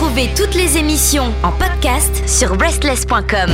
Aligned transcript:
Retrouvez 0.00 0.30
toutes 0.34 0.54
les 0.54 0.78
émissions 0.78 1.30
en 1.42 1.52
podcast 1.52 2.26
sur 2.26 2.56
breastless.com. 2.56 3.50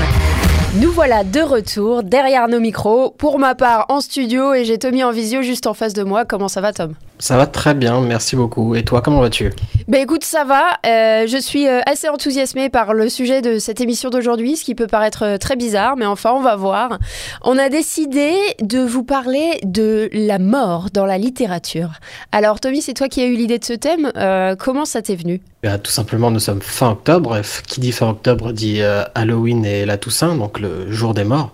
Nous 0.80 0.92
voilà 0.92 1.25
de 1.25 1.41
retour 1.41 2.03
derrière 2.03 2.48
nos 2.48 2.61
micros, 2.61 3.11
pour 3.11 3.38
ma 3.38 3.54
part 3.54 3.87
en 3.88 4.03
studio 4.03 4.53
et 4.53 4.66
j'ai 4.66 4.77
Tommy 4.77 5.02
en 5.04 5.11
visio 5.11 5.41
juste 5.41 5.66
en 5.66 5.72
face 5.72 5.95
de 5.95 6.02
moi. 6.02 6.27
Comment 6.27 6.48
ça 6.48 6.61
va 6.61 6.75
Tom? 6.75 6.93
Ça 7.18 7.38
va 7.38 7.46
très 7.46 7.72
bien, 7.72 8.02
merci 8.02 8.37
beaucoup. 8.37 8.75
Et 8.75 8.84
toi, 8.84 9.00
comment 9.00 9.20
vas-tu? 9.20 9.50
Ben 9.89 10.02
écoute, 10.02 10.23
ça 10.23 10.45
va. 10.45 10.64
Euh, 10.84 11.27
je 11.27 11.39
suis 11.41 11.66
euh, 11.66 11.80
assez 11.86 12.11
enthousiasmée 12.11 12.68
par 12.68 12.93
le 12.93 13.09
sujet 13.09 13.41
de 13.41 13.59
cette 13.59 13.80
émission 13.80 14.11
d'aujourd'hui, 14.11 14.57
ce 14.57 14.64
qui 14.64 14.75
peut 14.75 14.86
paraître 14.86 15.25
euh, 15.25 15.39
très 15.39 15.57
bizarre, 15.57 15.96
mais 15.96 16.04
enfin 16.04 16.32
on 16.34 16.43
va 16.43 16.57
voir. 16.57 16.98
On 17.43 17.56
a 17.56 17.70
décidé 17.70 18.34
de 18.61 18.80
vous 18.80 19.02
parler 19.02 19.61
de 19.64 20.11
la 20.12 20.38
mort 20.38 20.88
dans 20.93 21.06
la 21.06 21.16
littérature. 21.16 21.93
Alors 22.32 22.61
Tommy, 22.61 22.82
c'est 22.82 22.95
toi 22.95 23.08
qui 23.08 23.22
as 23.22 23.27
eu 23.27 23.34
l'idée 23.34 23.58
de 23.58 23.64
ce 23.64 23.72
thème. 23.72 24.12
comment 24.58 24.84
ça 24.84 25.00
t'est 25.00 25.16
venu? 25.16 25.40
Ben, 25.62 25.79
Tout 25.79 25.90
simplement, 25.90 26.30
nous 26.30 26.40
sommes 26.40 26.61
fin 26.61 26.90
octobre. 26.90 27.40
Qui 27.66 27.80
dit 27.80 27.93
fin 27.93 28.11
octobre 28.11 28.52
dit 28.52 28.83
Halloween 29.15 29.65
et 29.65 29.87
la 29.87 29.97
Toussaint, 29.97 30.34
donc 30.34 30.61
le 30.61 30.66
jour 30.88 31.15
des 31.15 31.25
morts. 31.25 31.52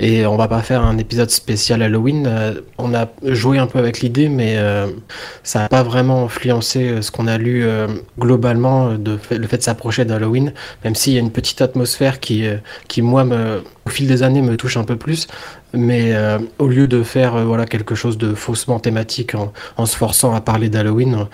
Et 0.00 0.26
on 0.26 0.36
va 0.36 0.48
pas 0.48 0.60
faire 0.60 0.82
un 0.82 0.98
épisode 0.98 1.30
spécial 1.30 1.80
Halloween. 1.80 2.26
Euh, 2.26 2.60
on 2.78 2.94
a 2.94 3.06
joué 3.22 3.58
un 3.58 3.68
peu 3.68 3.78
avec 3.78 4.00
l'idée, 4.00 4.28
mais 4.28 4.56
euh, 4.56 4.88
ça 5.44 5.60
n'a 5.60 5.68
pas 5.68 5.84
vraiment 5.84 6.24
influencé 6.24 6.88
euh, 6.88 7.02
ce 7.02 7.12
qu'on 7.12 7.28
a 7.28 7.38
lu 7.38 7.64
globalement 8.18 8.94
de 8.94 9.18
le 9.30 9.46
fait 9.46 9.58
de 9.58 9.62
s'approcher 9.62 10.04
d'Halloween, 10.04 10.52
même 10.82 10.94
s'il 10.94 11.12
y 11.12 11.16
a 11.16 11.20
une 11.20 11.30
petite 11.30 11.62
atmosphère 11.62 12.18
qui, 12.18 12.44
qui 12.88 13.02
moi, 13.02 13.24
au 13.86 13.90
fil 13.90 14.06
des 14.06 14.22
années, 14.22 14.42
me 14.42 14.56
touche 14.56 14.76
un 14.76 14.84
peu 14.84 14.96
plus. 14.96 15.28
Mais 15.72 16.14
au 16.58 16.68
lieu 16.68 16.86
de 16.86 17.02
faire 17.02 17.44
voilà 17.44 17.66
quelque 17.66 17.94
chose 17.94 18.16
de 18.16 18.34
faussement 18.34 18.78
thématique 18.78 19.34
en, 19.34 19.52
en 19.76 19.86
se 19.86 19.96
forçant 19.96 20.34
à 20.34 20.40
parler 20.40 20.68
d'Halloween, 20.68 21.26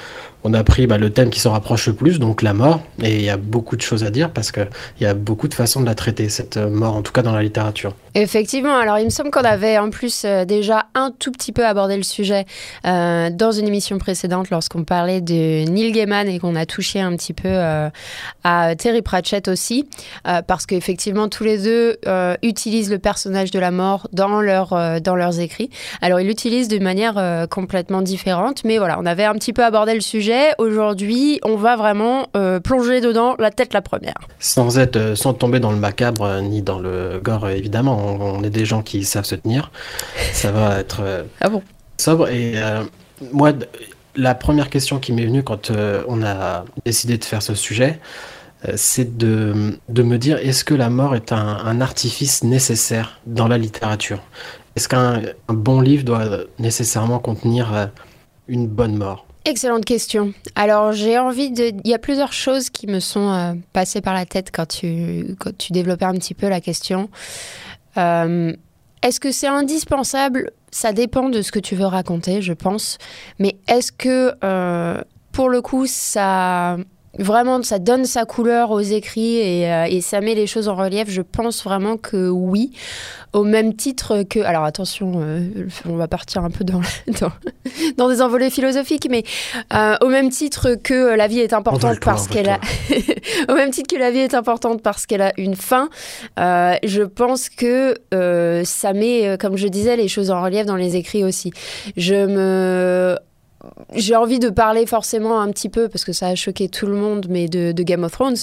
on 0.45 0.55
a 0.55 0.65
pris 0.65 0.87
bah, 0.87 0.99
le 0.99 1.11
thème 1.11 1.31
qui 1.31 1.41
s'en 1.41 1.53
rapproche 1.53 1.87
le 1.87 1.95
plus, 1.95 2.19
donc 2.19 2.43
la 2.43 2.55
mort. 2.55 2.81
Et 3.03 3.17
il 3.17 3.23
y 3.23 3.31
a 3.31 3.37
beaucoup 3.37 3.77
de 3.77 3.83
choses 3.83 4.05
à 4.05 4.11
dire 4.11 4.31
parce 4.31 4.53
qu'il 4.53 4.67
y 5.01 5.07
a 5.07 5.15
beaucoup 5.15 5.49
de 5.49 5.55
façons 5.55 5.81
de 5.81 5.87
la 5.87 5.95
traiter, 5.95 6.29
cette 6.29 6.57
mort, 6.57 6.97
en 6.97 7.03
tout 7.03 7.13
cas 7.13 7.23
dans 7.23 7.33
la 7.33 7.43
littérature. 7.43 7.95
Effectivement, 8.15 8.77
alors 8.77 8.99
il 8.99 9.05
me 9.05 9.11
semble 9.11 9.31
qu'on 9.31 9.45
avait 9.45 9.79
en 9.79 9.91
plus 9.91 10.23
euh, 10.25 10.45
déjà 10.45 10.87
un 10.95 11.13
tout 11.17 11.31
petit 11.31 11.53
peu 11.53 11.65
abordé 11.65 11.97
le 11.97 12.03
sujet 12.03 12.45
euh, 12.85 13.31
dans 13.31 13.53
une 13.53 13.69
émission 13.69 13.99
précédente 13.99 14.51
lorsqu'on 14.51 14.83
parlait 14.83 15.21
de 15.21 15.69
Neil 15.69 15.93
Gaiman 15.93 16.27
et 16.29 16.41
qu'on 16.41 16.57
a 16.57 16.67
touché 16.67 17.01
un 17.01 17.15
petit 17.17 17.33
peu 17.33 17.49
euh, 17.49 17.89
à 18.43 18.75
Terry 18.75 19.03
Pratchett 19.03 19.47
aussi, 19.49 19.89
parce 20.25 20.67
qu'effectivement 20.67 21.29
tous 21.29 21.45
les 21.45 21.59
deux 21.59 21.99
utilisent 22.43 22.91
le 22.91 22.99
personnage 22.99 23.51
de 23.51 23.59
la 23.59 23.71
mort 23.71 24.09
dans, 24.13 24.43
dans 25.01 25.17
leurs 25.17 25.41
écrits. 25.41 25.71
Alors 26.01 26.21
ils 26.21 26.27
l'utilisent 26.27 26.69
d'une 26.69 26.83
manière 26.83 27.47
complètement 27.51 28.03
différente, 28.03 28.65
mais 28.65 28.79
voilà, 28.79 28.99
on 28.99 29.07
avait 29.07 29.25
un 29.25 29.35
petit 29.35 29.53
peu 29.53 29.65
abordé 29.65 29.95
le 29.95 30.01
sujet. 30.01 30.30
Aujourd'hui, 30.59 31.41
on 31.45 31.57
va 31.57 31.77
vraiment 31.77 32.27
plonger 32.63 33.01
dedans 33.01 33.35
la 33.39 33.51
tête 33.51 33.73
la 33.73 33.83
première. 33.83 34.15
Sans, 34.39 34.79
être, 34.79 35.15
sans 35.17 35.35
tomber 35.35 35.61
dans 35.61 35.73
le 35.73 35.79
macabre 35.79 36.41
ni 36.43 36.63
dans 36.63 36.79
le 36.79 37.21
gore 37.23 37.49
évidemment 37.49 37.91
on, 38.21 38.43
est 38.43 38.51
des 38.51 38.65
gens 38.65 38.83
qui 38.83 39.05
savent 39.05 39.25
se 39.25 39.35
tenir. 39.35 39.71
Ça 40.33 40.53
va 40.53 40.79
être 40.79 41.01
euh, 41.01 41.23
ah 41.41 41.49
bon? 41.49 41.63
sobre. 41.99 42.29
Et 42.29 42.53
euh, 42.57 42.83
moi, 43.33 43.53
la 44.17 44.35
première 44.35 44.71
question 44.71 44.99
qui 44.99 45.13
m'est 45.13 45.27
venue 45.27 45.43
quand 45.43 45.71
euh, 45.71 46.03
on 46.09 46.23
a 46.23 46.65
décidé 46.85 47.19
de 47.19 47.25
faire 47.25 47.43
ce 47.43 47.55
sujet, 47.55 48.01
c'est 48.75 49.17
de, 49.17 49.79
me 49.89 50.17
dire 50.19 50.37
est-ce 50.37 50.65
que 50.65 50.75
la 50.75 50.91
mort 50.91 51.15
est 51.15 51.33
un, 51.33 51.81
artifice 51.81 52.45
nécessaire 52.45 53.19
dans 53.25 53.49
la 53.49 53.57
littérature? 53.57 54.21
Est-ce 54.77 54.87
qu'un 54.87 55.23
bon 55.49 55.81
livre 55.81 56.05
doit 56.05 56.27
nécessairement 56.59 57.21
contenir 57.21 57.89
une 58.49 58.67
bonne 58.67 58.99
mort? 58.99 59.25
Excellente 59.45 59.85
question. 59.85 60.35
Alors 60.55 60.93
j'ai 60.93 61.19
envie 61.19 61.51
de... 61.51 61.73
Il 61.85 61.91
y 61.91 61.95
a 61.95 61.99
plusieurs 61.99 62.33
choses 62.33 62.69
qui 62.69 62.87
me 62.87 63.01
sont 63.01 63.59
passées 63.73 64.01
par 64.01 64.15
la 64.15 64.27
tête 64.27 64.51
quand 64.53 64.67
tu, 64.67 65.35
quand 65.39 65.57
tu 65.57 65.73
développais 65.73 66.05
un 66.05 66.15
petit 66.15 66.35
peu 66.35 66.49
la 66.49 66.61
question. 66.61 67.09
Euh, 67.97 68.53
est-ce 69.03 69.19
que 69.19 69.33
c'est 69.33 69.47
indispensable? 69.47 70.53
Ça 70.71 70.93
dépend 70.93 71.31
de 71.31 71.43
ce 71.43 71.53
que 71.53 71.59
tu 71.59 71.75
veux 71.75 71.87
raconter, 71.87 72.43
je 72.43 72.53
pense. 72.53 72.99
Mais 73.39 73.57
est-ce 73.67 73.93
que, 73.93 74.35
euh, 74.45 75.01
pour 75.33 75.49
le 75.49 75.63
coup, 75.63 75.87
ça 75.87 76.77
vraiment 77.19 77.63
ça 77.63 77.79
donne 77.79 78.05
sa 78.05 78.25
couleur 78.25 78.71
aux 78.71 78.81
écrits 78.81 79.37
et, 79.37 79.71
euh, 79.71 79.85
et, 79.85 80.01
ça 80.01 80.21
met 80.21 80.35
les 80.35 80.47
choses 80.47 80.69
en 80.69 80.77
relief, 80.77 81.09
je 81.09 81.23
pense 81.23 81.65
vraiment 81.65 81.97
que 81.97 82.29
oui. 82.29 82.73
Au 83.33 83.45
même 83.45 83.75
titre 83.75 84.25
que. 84.25 84.41
Alors 84.41 84.65
attention, 84.65 85.13
euh, 85.17 85.49
on 85.89 85.95
va 85.95 86.09
partir 86.09 86.43
un 86.43 86.51
peu 86.51 86.65
dans, 86.65 86.81
dans, 87.21 87.33
dans 87.97 88.09
des 88.09 88.23
envolées 88.23 88.51
philosophiques, 88.51 89.07
mais 89.09 89.23
euh, 89.73 89.97
au 90.01 90.09
même 90.09 90.31
titre 90.31 90.75
que 90.75 91.15
la 91.15 91.29
vie 91.29 91.39
est 91.41 91.53
importante 91.53 92.01
parce 92.01 92.27
qu'elle 92.27 92.49
a. 92.49 92.59
au 93.49 93.55
même 93.55 93.71
titre 93.71 93.95
que 93.95 94.01
la 94.01 94.11
vie 94.11 94.19
est 94.19 94.35
importante 94.35 94.83
parce 94.83 95.07
qu'elle 95.07 95.23
a 95.23 95.33
une 95.37 95.55
fin, 95.55 95.89
je 96.37 97.03
pense 97.03 97.49
que 97.49 97.95
ça 98.65 98.93
met, 98.93 99.37
comme 99.39 99.57
je 99.57 99.69
disais, 99.69 99.97
les 99.97 100.09
choses 100.09 100.31
en 100.31 100.43
relief 100.43 100.67
dans 100.67 100.77
les 100.77 100.97
écrits 100.97 101.23
aussi. 101.23 101.53
Je 101.97 102.27
me 102.27 103.17
j'ai 103.95 104.17
envie 104.17 104.39
de 104.39 104.49
parler 104.49 104.87
forcément 104.87 105.41
un 105.41 105.51
petit 105.51 105.69
peu, 105.69 105.89
parce 105.89 106.05
que 106.05 106.13
ça 106.13 106.29
a 106.29 106.35
choqué 106.35 106.69
tout 106.69 106.87
le 106.87 106.95
monde, 106.95 107.27
mais 107.29 107.49
de, 107.49 107.73
Game 107.83 108.05
of 108.05 108.13
Thrones, 108.13 108.37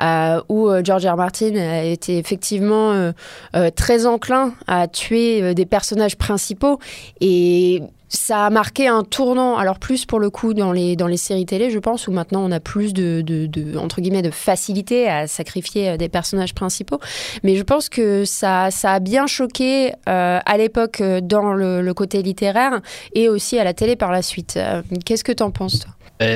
euh, 0.00 0.40
où 0.48 0.68
euh, 0.68 0.82
George 0.84 1.06
R. 1.06 1.16
Martin 1.16 1.56
a 1.56 1.84
été 1.84 2.18
effectivement 2.18 2.92
euh, 2.92 3.70
très 3.74 4.06
enclin 4.06 4.54
à 4.66 4.88
tuer 4.88 5.54
des 5.54 5.66
personnages 5.66 6.16
principaux. 6.16 6.78
Et 7.20 7.82
ça 8.08 8.46
a 8.46 8.50
marqué 8.50 8.86
un 8.86 9.04
tournant, 9.04 9.56
alors 9.56 9.78
plus 9.78 10.06
pour 10.06 10.18
le 10.18 10.30
coup 10.30 10.54
dans 10.54 10.72
les, 10.72 10.96
dans 10.96 11.06
les 11.06 11.16
séries 11.16 11.44
télé, 11.44 11.70
je 11.70 11.78
pense, 11.78 12.08
où 12.08 12.12
maintenant 12.12 12.42
on 12.42 12.50
a 12.50 12.60
plus 12.60 12.94
de, 12.94 13.22
de, 13.22 13.76
entre 13.76 14.00
guillemets, 14.00 14.22
de 14.22 14.30
facilité 14.30 15.08
à 15.08 15.26
sacrifier 15.26 15.90
euh, 15.90 15.96
des 15.96 16.08
personnages 16.08 16.54
principaux. 16.54 17.00
Mais 17.42 17.56
je 17.56 17.62
pense 17.62 17.88
que 17.88 18.24
ça, 18.24 18.70
ça 18.70 18.94
a 18.94 19.00
bien 19.00 19.26
choqué 19.26 19.92
euh, 20.08 20.38
à 20.44 20.56
l'époque 20.56 21.00
euh, 21.00 21.20
dans 21.20 21.52
le, 21.52 21.92
côté 21.98 22.22
littéraire 22.22 22.80
et 23.14 23.28
aussi 23.28 23.58
à 23.58 23.64
la 23.64 23.74
télé 23.74 23.96
par 23.96 24.12
la 24.12 24.22
suite. 24.22 24.58
Qu'est-ce 25.04 25.24
que 25.24 25.32
tu 25.32 25.42
en 25.42 25.50
penses, 25.50 25.80
toi? 25.80 25.90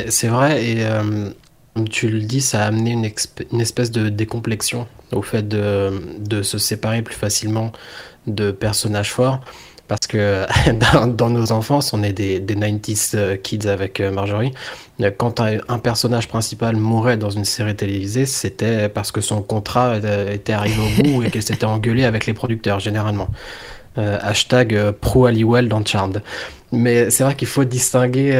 C'est 0.09 0.29
vrai, 0.29 0.65
et 0.65 0.87
tu 1.91 2.09
le 2.09 2.21
dis, 2.21 2.41
ça 2.41 2.65
a 2.65 2.67
amené 2.67 2.93
une, 2.93 3.09
une, 3.53 3.61
espèce 3.61 3.91
de 3.91 4.09
décomplexion 4.09 4.89
au 5.13 5.23
fait 5.23 5.47
de, 5.47 5.93
de 6.19 6.43
se 6.43 6.59
séparer 6.59 7.03
plus 7.03 7.15
facilement 7.15 7.71
de 8.27 8.51
personnages 8.51 9.13
forts. 9.13 9.41
Parce 9.93 10.07
que 10.07 10.47
dans, 11.07 11.29
nos 11.29 11.53
enfances, 11.53 11.93
on 11.93 12.03
est 12.03 12.15
des, 12.15 12.41
90s 12.41 13.11
euh, 13.15 13.37
kids 13.37 13.69
avec 13.69 14.01
euh, 14.01 14.11
Marjorie. 14.11 14.55
Euh, 15.03 15.11
quand 15.15 15.39
un, 15.39 15.79
personnage 15.81 16.29
principal 16.29 16.77
mourait 16.77 17.19
dans 17.19 17.29
une 17.29 17.45
série 17.45 17.77
télévisée, 17.77 18.25
c'était 18.25 18.89
parce 18.89 19.13
que 19.13 19.21
son 19.21 19.43
contrat 19.43 19.99
était 20.33 20.55
arrivé 20.55 20.77
au 20.81 21.03
bout 21.03 21.23
et 21.25 21.31
qu'elle 21.31 21.43
s'était 21.43 21.67
engueulée 21.67 22.07
avec 22.07 22.25
les 22.25 22.33
producteurs, 22.33 22.81
généralement. 22.81 23.29
hashtag 23.99 24.93
pro 24.93 25.27
Halliwell 25.27 25.69
dans 25.69 25.85
Charmed. 25.85 26.23
Mais 26.73 27.11
c'est 27.11 27.25
vrai 27.25 27.35
qu'il 27.35 27.49
faut 27.49 27.65
distinguer 27.65 28.33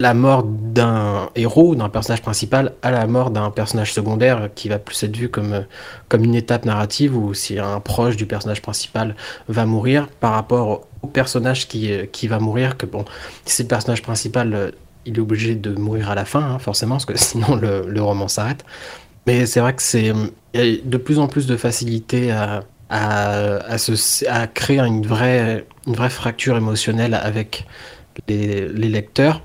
la 0.00 0.14
mort 0.14 0.44
d'un 0.44 1.30
héros, 1.34 1.74
d'un 1.74 1.88
personnage 1.88 2.22
principal, 2.22 2.74
à 2.82 2.90
la 2.90 3.06
mort 3.06 3.30
d'un 3.30 3.50
personnage 3.50 3.92
secondaire 3.92 4.48
qui 4.54 4.68
va 4.68 4.78
plus 4.78 5.02
être 5.02 5.16
vu 5.16 5.28
comme, 5.28 5.64
comme 6.08 6.22
une 6.24 6.36
étape 6.36 6.64
narrative 6.64 7.16
ou 7.16 7.34
si 7.34 7.58
un 7.58 7.80
proche 7.80 8.16
du 8.16 8.26
personnage 8.26 8.62
principal 8.62 9.16
va 9.48 9.66
mourir 9.66 10.08
par 10.20 10.32
rapport 10.32 10.86
au 11.02 11.06
personnage 11.08 11.66
qui, 11.66 11.90
qui 12.12 12.28
va 12.28 12.38
mourir, 12.38 12.76
que 12.76 12.86
bon, 12.86 13.04
si 13.44 13.62
le 13.62 13.68
personnage 13.68 14.02
principal, 14.02 14.72
il 15.04 15.16
est 15.16 15.20
obligé 15.20 15.56
de 15.56 15.74
mourir 15.74 16.10
à 16.10 16.14
la 16.14 16.24
fin, 16.24 16.42
hein, 16.42 16.58
forcément, 16.60 16.94
parce 16.94 17.06
que 17.06 17.16
sinon 17.16 17.56
le, 17.56 17.84
le 17.88 18.02
roman 18.02 18.28
s'arrête. 18.28 18.64
Mais 19.26 19.46
c'est 19.46 19.60
vrai 19.60 19.74
que 19.74 19.82
c'est 19.82 20.12
de 20.54 20.96
plus 20.96 21.18
en 21.18 21.26
plus 21.26 21.46
de 21.46 21.56
facilité 21.56 22.30
à, 22.30 22.62
à, 22.88 23.66
à, 23.68 24.46
créer 24.46 24.78
une 24.78 25.04
vraie, 25.04 25.66
une 25.86 25.94
vraie 25.94 26.08
fracture 26.08 26.56
émotionnelle 26.56 27.14
avec 27.14 27.66
les 28.28 28.68
lecteurs 28.68 29.42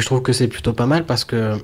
je 0.00 0.06
trouve 0.06 0.22
que 0.22 0.32
c'est 0.32 0.48
plutôt 0.48 0.72
pas 0.72 0.86
mal 0.86 1.04
parce 1.04 1.24
que 1.24 1.56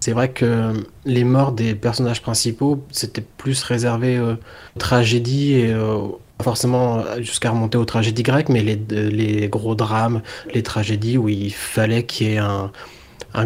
c'est 0.00 0.12
vrai 0.12 0.30
que 0.30 0.72
les 1.04 1.24
morts 1.24 1.52
des 1.52 1.74
personnages 1.74 2.20
principaux, 2.20 2.84
c'était 2.90 3.22
plus 3.22 3.62
réservé 3.62 4.20
aux 4.20 4.34
tragédies 4.78 5.54
et 5.54 5.72
euh, 5.72 5.98
forcément 6.42 7.02
jusqu'à 7.20 7.50
remonter 7.50 7.78
aux 7.78 7.84
tragédies 7.84 8.22
grecques, 8.22 8.50
mais 8.50 8.62
les, 8.62 9.48
gros 9.48 9.74
drames, 9.74 10.20
les 10.52 10.62
tragédies 10.62 11.16
où 11.16 11.28
il 11.28 11.52
fallait 11.52 12.04
qu'il 12.04 12.26
y 12.28 12.34
ait 12.34 12.38
un, 12.38 12.70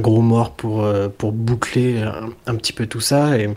gros 0.01 0.21
mort 0.21 0.53
pour, 0.53 0.83
euh, 0.85 1.09
boucler 1.23 2.03
un, 2.47 2.55
petit 2.57 2.73
peu 2.73 2.87
tout 2.87 3.01
ça. 3.01 3.39
Et, 3.39 3.55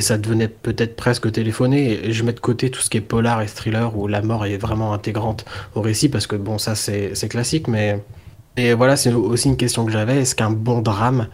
ça 0.00 0.16
devenait 0.16 0.48
peut-être 0.48 0.94
presque 0.94 1.32
téléphoné. 1.32 2.12
Je 2.12 2.22
mets 2.22 2.32
de 2.32 2.40
côté 2.40 2.70
tout 2.70 2.80
ce 2.80 2.88
qui 2.88 2.98
est 2.98 3.00
polar 3.00 3.42
et 3.42 3.46
thriller 3.46 3.96
où 3.96 4.06
la 4.06 4.22
mort 4.22 4.46
est 4.46 4.56
vraiment 4.56 4.92
intégrante 4.92 5.44
au 5.74 5.80
récit 5.80 6.08
parce 6.08 6.26
que 6.26 6.36
bon, 6.36 6.58
ça 6.58 6.74
c'est 6.74 7.28
classique, 7.28 7.66
mais 7.66 7.98
et 8.56 8.74
voilà, 8.74 8.96
c'est 8.96 9.12
aussi 9.12 9.48
une 9.48 9.56
question 9.56 9.84
que 9.84 9.92
j'avais. 9.92 10.22
Est-ce 10.22 10.34
qu'un 10.34 10.50
bon 10.50 10.80
drame 10.80 11.28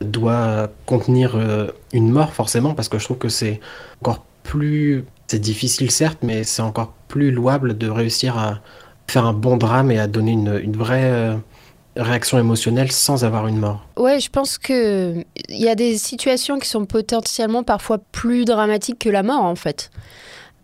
doit 0.00 0.68
contenir 0.84 1.36
euh, 1.36 1.68
une 1.92 2.10
mort 2.10 2.32
forcément? 2.32 2.74
Parce 2.74 2.88
que 2.88 2.98
je 2.98 3.04
trouve 3.04 3.18
que 3.18 3.28
c'est 3.28 3.60
encore 4.00 4.24
plus... 4.42 5.04
C'est 5.28 5.38
difficile 5.38 5.90
certes, 5.90 6.18
mais 6.22 6.44
c'est 6.44 6.62
encore 6.62 6.92
plus 7.08 7.30
louable 7.30 7.76
de 7.76 7.88
réussir 7.88 8.38
à 8.38 8.60
faire 9.08 9.26
un 9.26 9.32
bon 9.32 9.56
drame 9.56 9.90
et 9.90 9.98
à 9.98 10.06
donner 10.06 10.32
une, 10.32 10.76
vraie... 10.76 11.04
Euh, 11.04 11.36
réaction 11.96 12.38
émotionnelle 12.38 12.92
sans 12.92 13.24
avoir 13.24 13.46
une 13.46 13.58
mort. 13.58 13.86
Ouais, 13.96 14.20
je 14.20 14.28
pense 14.28 14.58
que 14.58 15.24
il 15.48 15.58
y 15.58 15.68
a 15.68 15.74
des 15.74 15.96
situations 15.96 16.58
qui 16.58 16.68
sont 16.68 16.84
potentiellement 16.84 17.62
parfois 17.62 17.98
plus 18.12 18.44
dramatiques 18.44 18.98
que 18.98 19.08
la 19.08 19.22
mort 19.22 19.44
en 19.44 19.54
fait. 19.54 19.90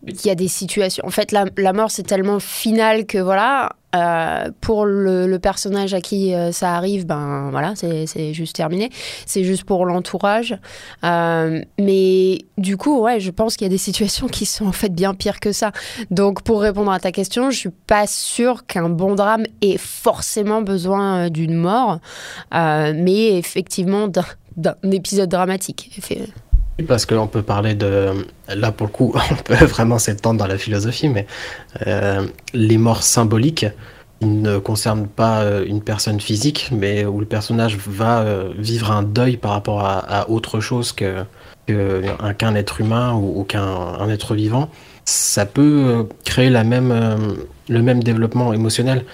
Il 0.06 0.26
y 0.26 0.30
a 0.30 0.34
des 0.34 0.48
situations. 0.48 1.06
En 1.06 1.10
fait, 1.10 1.32
la, 1.32 1.46
la 1.56 1.72
mort 1.72 1.90
c'est 1.90 2.02
tellement 2.02 2.38
final 2.38 3.06
que 3.06 3.18
voilà, 3.18 3.70
euh, 3.94 4.50
pour 4.60 4.86
le, 4.86 5.36
personnage 5.38 5.92
à 5.92 6.00
qui 6.00 6.34
euh, 6.34 6.52
ça 6.52 6.74
arrive, 6.76 7.04
ben 7.04 7.48
voilà, 7.50 7.74
c'est 7.74 8.32
juste 8.32 8.54
terminé. 8.56 8.90
C'est 9.26 9.44
juste 9.44 9.64
pour 9.64 9.84
l'entourage. 9.86 10.56
Euh, 11.04 11.60
mais 11.78 12.38
du 12.58 12.76
coup, 12.76 13.00
ouais, 13.00 13.20
je 13.20 13.30
pense 13.30 13.56
qu'il 13.56 13.64
y 13.64 13.70
a 13.70 13.70
des 13.70 13.78
situations 13.78 14.28
qui 14.28 14.46
sont 14.46 14.66
en 14.66 14.72
fait 14.72 14.90
bien 14.90 15.14
pires 15.14 15.40
que 15.40 15.52
ça. 15.52 15.72
Donc, 16.10 16.42
pour 16.42 16.60
répondre 16.62 16.90
à 16.92 17.00
ta 17.00 17.12
question, 17.12 17.50
je 17.50 17.58
suis 17.58 17.70
pas 17.86 18.06
sûre 18.06 18.66
qu'un 18.66 18.88
bon 18.88 19.14
drame 19.14 19.44
ait 19.60 19.78
forcément 19.78 20.62
besoin 20.62 21.28
d'une 21.28 21.54
mort, 21.54 21.98
mais 22.52 23.36
effectivement 23.36 24.08
d'un 24.08 24.74
épisode 24.90 25.28
dramatique. 25.28 25.90
Parce 26.88 27.06
qu'on 27.06 27.26
peut 27.26 27.42
parler 27.42 27.74
de. 27.74 28.26
Là, 28.48 28.72
pour 28.72 28.86
le 28.86 28.92
coup, 28.92 29.14
on 29.30 29.34
peut 29.34 29.64
vraiment 29.64 29.98
s'étendre 29.98 30.38
dans 30.38 30.46
la 30.46 30.58
philosophie, 30.58 31.08
mais 31.08 31.26
euh, 31.86 32.26
les 32.54 32.78
morts 32.78 33.02
symboliques 33.02 33.66
ne 34.22 34.58
concernent 34.58 35.08
pas 35.08 35.42
euh, 35.42 35.64
une 35.66 35.82
personne 35.82 36.20
physique, 36.20 36.70
mais 36.72 37.04
où 37.04 37.20
le 37.20 37.26
personnage 37.26 37.76
va 37.76 38.20
euh, 38.20 38.52
vivre 38.56 38.90
un 38.92 39.02
deuil 39.02 39.36
par 39.36 39.50
rapport 39.52 39.84
à, 39.84 40.30
autre 40.30 40.60
chose 40.60 40.92
que 40.92 41.24
qu'un 41.66 42.54
être 42.56 42.80
humain 42.80 43.12
ou, 43.14 43.40
ou 43.40 43.44
qu'un 43.44 44.08
être 44.08 44.34
vivant. 44.34 44.68
Ça 45.04 45.46
peut 45.46 46.06
créer 46.24 46.50
la 46.50 46.64
même, 46.64 46.92
le 47.68 47.82
même 47.82 48.02
développement 48.02 48.52
émotionnel 48.52 49.04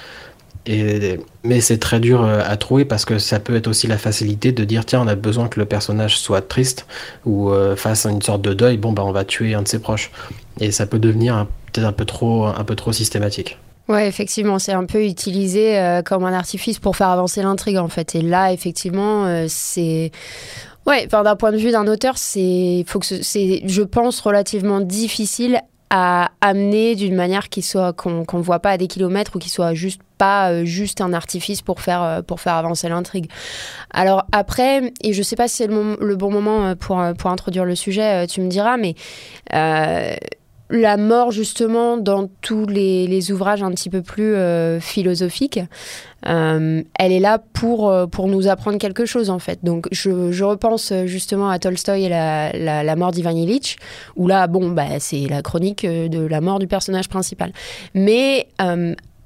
mais 1.45 1.61
c'est 1.61 1.79
très 1.79 2.01
dur 2.01 2.23
euh, 2.23 2.41
à 2.45 2.57
trouver 2.57 2.85
parce 2.85 3.05
que 3.05 3.19
ça 3.19 3.41
peut 3.41 3.57
être 3.57 3.69
aussi 3.69 3.87
la 3.87 3.99
facilité 3.99 4.53
de 4.53 4.65
dire 4.65 4.85
tiens 4.85 5.01
on 5.03 5.09
a 5.09 5.15
besoin 5.15 5.49
que 5.49 5.59
le 5.59 5.67
personnage 5.67 6.19
soit 6.19 6.43
triste 6.43 6.87
ou 7.25 7.51
euh, 7.51 7.75
fasse 7.77 8.07
une 8.07 8.23
sorte 8.23 8.43
de 8.43 8.53
deuil 8.53 8.77
bon 8.77 8.93
bah 8.93 9.03
on 9.05 9.13
va 9.13 9.25
tuer 9.25 9.55
un 9.55 9.63
de 9.63 9.69
ses 9.69 9.79
proches 9.79 10.11
et 10.61 10.71
ça 10.71 10.87
peut 10.87 10.99
devenir 10.99 11.47
peut-être 11.73 11.87
un 11.87 11.93
peu 11.93 12.05
trop 12.05 12.47
un 12.47 12.65
peu 12.65 12.75
trop 12.75 12.93
systématique. 12.93 13.59
Ouais, 13.89 14.07
effectivement, 14.07 14.59
c'est 14.59 14.73
un 14.73 14.85
peu 14.85 15.03
utilisé 15.07 15.79
euh, 15.79 16.03
comme 16.03 16.23
un 16.25 16.35
artifice 16.35 16.79
pour 16.79 16.95
faire 16.95 17.09
avancer 17.09 17.43
l'intrigue 17.43 17.79
en 17.79 17.89
fait. 17.89 18.15
Et 18.15 18.21
là, 18.21 18.53
effectivement, 18.53 19.47
c'est 19.49 20.13
Ouais, 20.87 21.07
d'un 21.07 21.37
point 21.37 21.53
de 21.53 21.59
vue 21.59 21.71
d'un 21.71 21.87
auteur, 21.87 22.17
c'est, 22.17 22.83
faut 22.87 22.99
que 22.99 23.05
c'est, 23.05 23.63
je 23.67 23.83
pense, 23.83 24.21
relativement 24.21 24.81
difficile 24.81 25.61
à 25.91 26.31
amener 26.41 26.95
d'une 26.95 27.15
manière 27.15 27.49
qui 27.49 27.63
soit 27.63 27.93
qu'on 27.93 28.25
ne 28.33 28.43
voit 28.43 28.59
pas 28.59 28.73
à 28.73 28.77
des 28.77 28.89
kilomètres 28.89 29.37
ou 29.37 29.39
qui 29.39 29.49
soit 29.49 29.75
juste 29.75 30.01
pas 30.19 30.51
euh, 30.51 30.65
juste 30.65 31.01
un 31.01 31.13
artifice 31.13 31.63
pour 31.63 31.81
faire 31.81 32.03
euh, 32.03 32.23
pour 32.23 32.41
faire 32.41 32.55
avancer 32.55 32.89
l'intrigue. 32.89 33.31
Alors 33.91 34.27
après 34.33 34.93
et 35.01 35.13
je 35.13 35.23
sais 35.23 35.37
pas 35.37 35.49
si 35.49 35.57
c'est 35.57 35.67
le, 35.67 35.97
le, 36.01 36.17
bon 36.17 36.31
moment 36.31 36.67
euh, 36.67 36.75
pour 36.75 37.03
pour 37.17 37.31
introduire 37.31 37.65
le 37.65 37.75
sujet, 37.75 38.27
tu 38.27 38.41
me 38.41 38.49
diras 38.49 38.77
mais 38.77 38.95
la 40.71 40.97
mort 40.97 41.31
justement 41.31 41.97
dans 41.97 42.29
tous 42.43 42.67
les, 42.67 43.33
ouvrages 43.33 43.63
un 43.63 43.71
petit 43.71 43.91
peu 43.91 44.03
plus 44.03 44.35
euh, 44.35 44.81
philosophiques, 44.81 45.61
euh, 46.27 46.83
elle 46.99 47.13
est 47.13 47.21
là 47.21 47.39
pour, 47.53 47.89
euh, 47.89 48.07
pour 48.07 48.29
nous 48.29 48.49
apprendre 48.49 48.79
quelque 48.79 49.07
chose 49.07 49.31
en 49.31 49.39
fait. 49.39 49.61
Donc 49.63 49.89
je, 49.93 50.45
repense 50.45 50.93
justement 51.07 51.51
à 51.51 51.59
Tolstoï 51.59 52.05
et 52.05 52.09
la, 52.09 52.53
la, 52.53 52.97
mort 52.97 53.13
d'Ivan 53.13 53.31
Illich, 53.31 53.77
où 54.17 54.27
là, 54.29 54.47
bon, 54.47 54.71
bah, 54.71 54.99
c'est 54.99 55.27
la 55.29 55.43
chronique 55.43 55.87
de 55.87 56.27
la 56.27 56.41
mort 56.41 56.59
du 56.59 56.67
personnage 56.67 57.09
principal. 57.09 57.53
Mais 57.95 58.49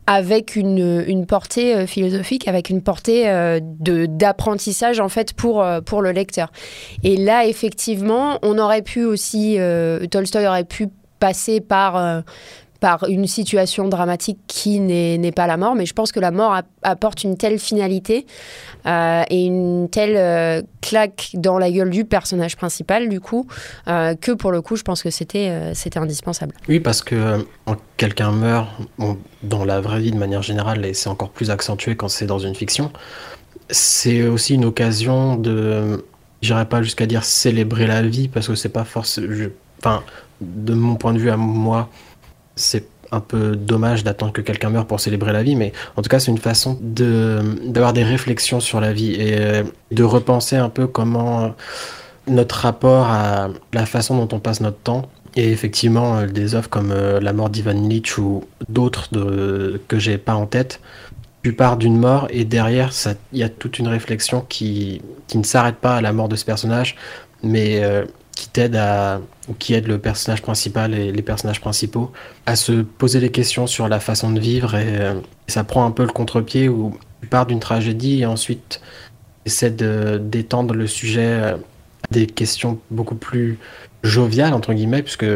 avec 0.08 0.56
une, 0.56 1.04
une, 1.06 1.26
portée 1.26 1.86
philosophique, 1.86 2.48
avec 2.48 2.70
une 2.70 2.82
portée 2.82 3.24
de 3.60 4.06
d'apprentissage 4.06 4.98
en 4.98 5.08
fait 5.08 5.32
pour, 5.32 5.64
pour 5.86 6.02
le 6.02 6.10
lecteur. 6.10 6.50
Et 7.04 7.16
là, 7.16 7.46
effectivement, 7.46 8.38
on 8.42 8.58
aurait 8.58 8.82
pu 8.82 9.04
aussi, 9.04 9.58
Tolstoï 10.10 10.46
aurait 10.46 10.64
pu 10.64 10.88
passer 11.22 11.60
par, 11.60 11.96
euh, 11.96 12.20
par 12.80 13.04
une 13.08 13.28
situation 13.28 13.86
dramatique 13.86 14.40
qui 14.48 14.80
n'est 14.80 15.30
pas 15.30 15.46
la 15.46 15.56
mort, 15.56 15.76
mais 15.76 15.86
je 15.86 15.92
pense 15.92 16.10
que 16.10 16.18
la 16.18 16.32
mort 16.32 16.58
apporte 16.82 17.22
une 17.22 17.36
telle 17.36 17.60
finalité 17.60 18.26
euh, 18.86 19.22
et 19.30 19.44
une 19.46 19.88
telle 19.88 20.16
euh, 20.16 20.62
claque 20.80 21.30
dans 21.34 21.58
la 21.58 21.70
gueule 21.70 21.90
du 21.90 22.04
personnage 22.04 22.56
principal, 22.56 23.08
du 23.08 23.20
coup, 23.20 23.46
que 23.86 24.32
pour 24.32 24.50
le 24.50 24.62
coup, 24.62 24.74
je 24.74 24.82
pense 24.82 25.00
que 25.04 25.10
c'était 25.10 25.70
c'était 25.74 26.00
indispensable. 26.00 26.56
Oui, 26.68 26.80
parce 26.80 27.02
que 27.02 27.46
quelqu'un 27.96 28.32
meurt 28.32 28.68
dans 29.44 29.64
la 29.64 29.80
vraie 29.80 30.00
vie 30.00 30.10
de 30.10 30.18
manière 30.18 30.42
générale, 30.42 30.84
et 30.84 30.92
c'est 30.92 31.08
encore 31.08 31.30
plus 31.30 31.52
accentué 31.52 31.94
quand 31.94 32.08
c'est 32.08 32.26
dans 32.26 32.40
une 32.40 32.56
fiction, 32.56 32.90
c'est 33.70 34.26
aussi 34.26 34.54
une 34.54 34.64
occasion 34.64 35.36
de, 35.36 36.04
j'irais 36.40 36.66
pas 36.66 36.82
jusqu'à 36.82 37.06
dire 37.06 37.22
célébrer 37.22 37.86
la 37.86 38.02
vie, 38.02 38.26
parce 38.26 38.48
que 38.48 38.56
c'est 38.56 38.74
pas 38.80 38.84
forcément... 38.84 39.52
de 40.42 40.74
mon 40.74 40.96
point 40.96 41.12
de 41.12 41.18
vue 41.18 41.30
à 41.30 41.36
moi, 41.36 41.88
c'est 42.56 42.86
un 43.12 43.20
peu 43.20 43.54
dommage 43.54 44.02
d'attendre 44.02 44.32
que 44.32 44.40
quelqu'un 44.40 44.70
meure 44.70 44.86
pour 44.86 44.98
célébrer 44.98 45.32
la 45.32 45.42
vie, 45.42 45.54
mais 45.54 45.72
en 45.96 46.02
tout 46.02 46.08
cas, 46.08 46.18
c'est 46.18 46.30
une 46.30 46.38
façon 46.38 46.78
d'avoir 46.80 47.92
des 47.92 48.02
réflexions 48.02 48.58
sur 48.58 48.80
la 48.80 48.92
vie 48.92 49.12
et 49.12 49.38
euh, 49.38 49.62
de 49.90 50.02
repenser 50.02 50.56
un 50.56 50.70
peu 50.70 50.86
comment 50.86 51.54
notre 52.26 52.56
rapport 52.56 53.06
à 53.06 53.50
la 53.74 53.86
façon 53.86 54.16
dont 54.16 54.34
on 54.34 54.40
passe 54.40 54.60
notre 54.60 54.78
temps. 54.78 55.10
Et 55.36 55.50
effectivement, 55.52 56.16
euh, 56.18 56.26
des 56.26 56.54
œuvres 56.54 56.70
comme 56.70 56.90
euh, 56.90 57.20
La 57.20 57.34
mort 57.34 57.50
d'Ivan 57.50 57.76
Illich 57.76 58.16
ou 58.16 58.44
d'autres 58.68 59.08
que 59.88 59.98
j'ai 59.98 60.16
pas 60.16 60.34
en 60.34 60.46
tête, 60.46 60.80
tu 61.42 61.52
pars 61.52 61.76
d'une 61.76 61.98
mort 61.98 62.28
et 62.30 62.44
derrière, 62.44 62.92
il 63.32 63.38
y 63.38 63.42
a 63.42 63.48
toute 63.50 63.78
une 63.78 63.88
réflexion 63.88 64.46
qui, 64.48 65.02
qui 65.26 65.36
ne 65.36 65.44
s'arrête 65.44 65.76
pas 65.76 65.96
à 65.96 66.00
la 66.00 66.12
mort 66.12 66.28
de 66.28 66.36
ce 66.36 66.44
personnage, 66.44 66.96
mais 67.42 67.82
qui 68.42 68.48
t'aide 68.48 68.74
à 68.74 69.20
ou 69.48 69.54
qui 69.54 69.72
aide 69.74 69.86
le 69.86 69.98
personnage 69.98 70.42
principal 70.42 70.94
et 70.94 71.12
les 71.12 71.22
personnages 71.22 71.60
principaux 71.60 72.10
à 72.44 72.56
se 72.56 72.82
poser 72.82 73.20
des 73.20 73.30
questions 73.30 73.68
sur 73.68 73.86
la 73.88 74.00
façon 74.00 74.32
de 74.32 74.40
vivre 74.40 74.74
et, 74.74 74.98
euh, 74.98 75.14
ça 75.46 75.62
prend 75.62 75.86
un 75.86 75.92
peu 75.92 76.02
le 76.02 76.08
contre-pied 76.08 76.68
où 76.68 76.98
tu 77.20 77.28
pars 77.28 77.46
d'une 77.46 77.60
tragédie 77.60 78.22
et 78.22 78.26
ensuite 78.26 78.80
essaie 79.46 79.70
d'étendre 79.70 80.74
le 80.74 80.88
sujet 80.88 81.34
à 81.34 81.58
des 82.10 82.26
questions 82.26 82.80
beaucoup 82.90 83.14
plus 83.14 83.60
joviales 84.02 84.54
entre 84.54 84.72
guillemets 84.72 85.02
puisque 85.02 85.26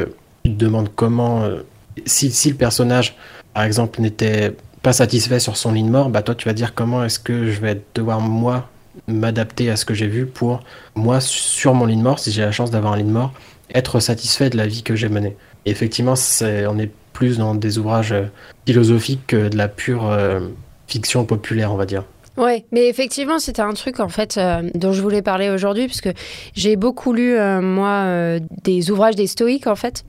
tu 0.44 0.50
te 0.52 0.58
demandes 0.58 0.88
comment 0.96 1.44
euh, 1.44 1.62
si, 2.06 2.32
si 2.32 2.50
le 2.50 2.56
personnage 2.56 3.14
par 3.54 3.62
exemple 3.62 4.00
n'était 4.00 4.56
pas 4.82 4.92
satisfait 4.92 5.38
sur 5.38 5.56
son 5.56 5.70
lit 5.70 5.84
de 5.84 5.90
mort 5.90 6.10
bah 6.10 6.22
toi 6.22 6.34
tu 6.34 6.48
vas 6.48 6.54
dire 6.54 6.74
comment 6.74 7.04
est-ce 7.04 7.20
que 7.20 7.52
je 7.52 7.60
vais 7.60 7.80
devoir 7.94 8.20
moi 8.20 8.68
m'adapter 9.08 9.70
à 9.70 9.76
ce 9.76 9.84
que 9.84 9.94
j'ai 9.94 10.08
vu 10.08 10.26
pour 10.26 10.60
moi 10.94 11.20
sur 11.20 11.74
mon 11.74 11.86
lit 11.86 11.96
de 11.96 12.02
mort 12.02 12.18
si 12.18 12.32
j'ai 12.32 12.42
la 12.42 12.52
chance 12.52 12.70
d'avoir 12.70 12.94
un 12.94 12.96
lit 12.96 13.04
de 13.04 13.10
mort 13.10 13.32
être 13.74 14.00
satisfait 14.00 14.50
de 14.50 14.56
la 14.56 14.66
vie 14.66 14.82
que 14.82 14.96
j'ai 14.96 15.08
menée. 15.08 15.36
Effectivement, 15.64 16.14
on 16.42 16.78
est 16.78 16.90
plus 17.12 17.38
dans 17.38 17.54
des 17.54 17.78
ouvrages 17.78 18.12
euh, 18.12 18.24
philosophiques 18.66 19.26
que 19.26 19.48
de 19.48 19.56
la 19.56 19.68
pure 19.68 20.06
euh, 20.06 20.40
fiction 20.86 21.24
populaire, 21.24 21.72
on 21.72 21.76
va 21.76 21.86
dire. 21.86 22.04
Ouais, 22.36 22.66
mais 22.70 22.86
effectivement, 22.88 23.38
c'était 23.38 23.62
un 23.62 23.72
truc 23.72 23.98
en 23.98 24.10
fait 24.10 24.36
euh, 24.36 24.68
dont 24.74 24.92
je 24.92 25.00
voulais 25.00 25.22
parler 25.22 25.48
aujourd'hui, 25.48 25.86
puisque 25.86 26.10
j'ai 26.54 26.76
beaucoup 26.76 27.14
lu 27.14 27.34
moi 27.62 28.38
des 28.62 28.90
ouvrages 28.90 29.16
des 29.16 29.26
stoïques 29.26 29.66
en 29.66 29.74
fait. 29.74 30.04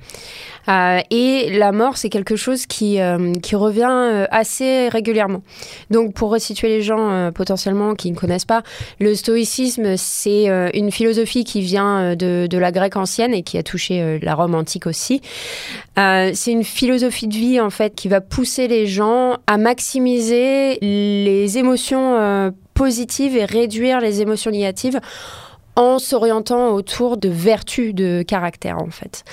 Euh, 0.69 1.00
et 1.12 1.57
la 1.57 1.71
mort, 1.71 1.97
c'est 1.97 2.09
quelque 2.09 2.36
chose 2.36 2.65
qui, 2.65 3.00
euh, 3.00 3.33
qui 3.41 3.55
revient 3.55 3.88
euh, 3.89 4.25
assez 4.31 4.89
régulièrement. 4.89 5.41
Donc, 5.91 6.13
pour 6.13 6.31
resituer 6.31 6.67
les 6.67 6.81
gens 6.81 7.31
potentiellement 7.33 7.95
qui 7.95 8.12
ne 8.12 8.15
connaissent 8.15 8.45
pas, 8.45 8.63
le 9.00 9.15
stoïcisme, 9.15 9.95
c'est 9.97 10.47
une 10.74 10.91
philosophie 10.91 11.43
qui 11.43 11.62
vient 11.62 12.15
de, 12.15 12.47
de, 12.47 12.57
la 12.57 12.71
grecque 12.71 12.97
ancienne 12.97 13.33
et 13.33 13.43
qui 13.43 13.57
a 13.57 13.63
touché 13.63 14.19
la 14.21 14.36
Rome 14.36 14.55
antique 14.55 14.88
aussi. 14.88 15.21
c'est 15.95 16.51
une 16.51 16.63
philosophie 16.63 17.27
de 17.27 17.33
vie, 17.33 17.59
en 17.59 17.69
fait, 17.69 17.95
qui 17.95 18.07
va 18.07 18.21
pousser 18.21 18.67
les 18.67 18.88
gens 18.88 19.38
à 19.47 19.57
maximiser 19.57 20.77
les 20.81 21.57
émotions 21.57 22.53
positives 22.74 23.36
et 23.36 23.45
réduire 23.45 24.00
les 24.00 24.21
émotions 24.21 24.51
négatives 24.51 25.00
en 25.77 26.00
s'orientant 26.00 26.72
autour 26.72 27.17
de 27.17 27.29
vertus 27.29 27.93
de 27.93 28.24
caractère 28.24 28.79
en 28.79 28.89
fait. 28.89 29.24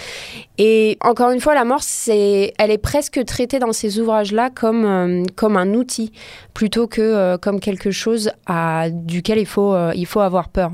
Et 0.58 0.98
encore 1.00 1.30
une 1.30 1.40
fois, 1.40 1.54
la 1.54 1.64
mort, 1.64 1.80
elle 2.06 2.70
est 2.70 2.78
presque 2.78 3.24
traitée 3.24 3.58
dans 3.58 3.72
ces 3.72 3.98
ouvrages-là 3.98 4.50
comme 4.50 4.84
euh, 4.84 5.24
comme 5.34 5.56
un 5.56 5.72
outil 5.72 6.12
plutôt 6.52 6.86
que 6.86 7.00
euh, 7.00 7.38
comme 7.38 7.60
quelque 7.60 7.90
chose 7.90 8.30
à, 8.46 8.88
duquel 8.90 9.38
il 9.38 9.46
faut 9.46 9.72
euh, 9.72 9.92
il 9.96 10.04
faut 10.04 10.20
avoir 10.20 10.50
peur. 10.50 10.70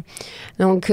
Donc, 0.58 0.92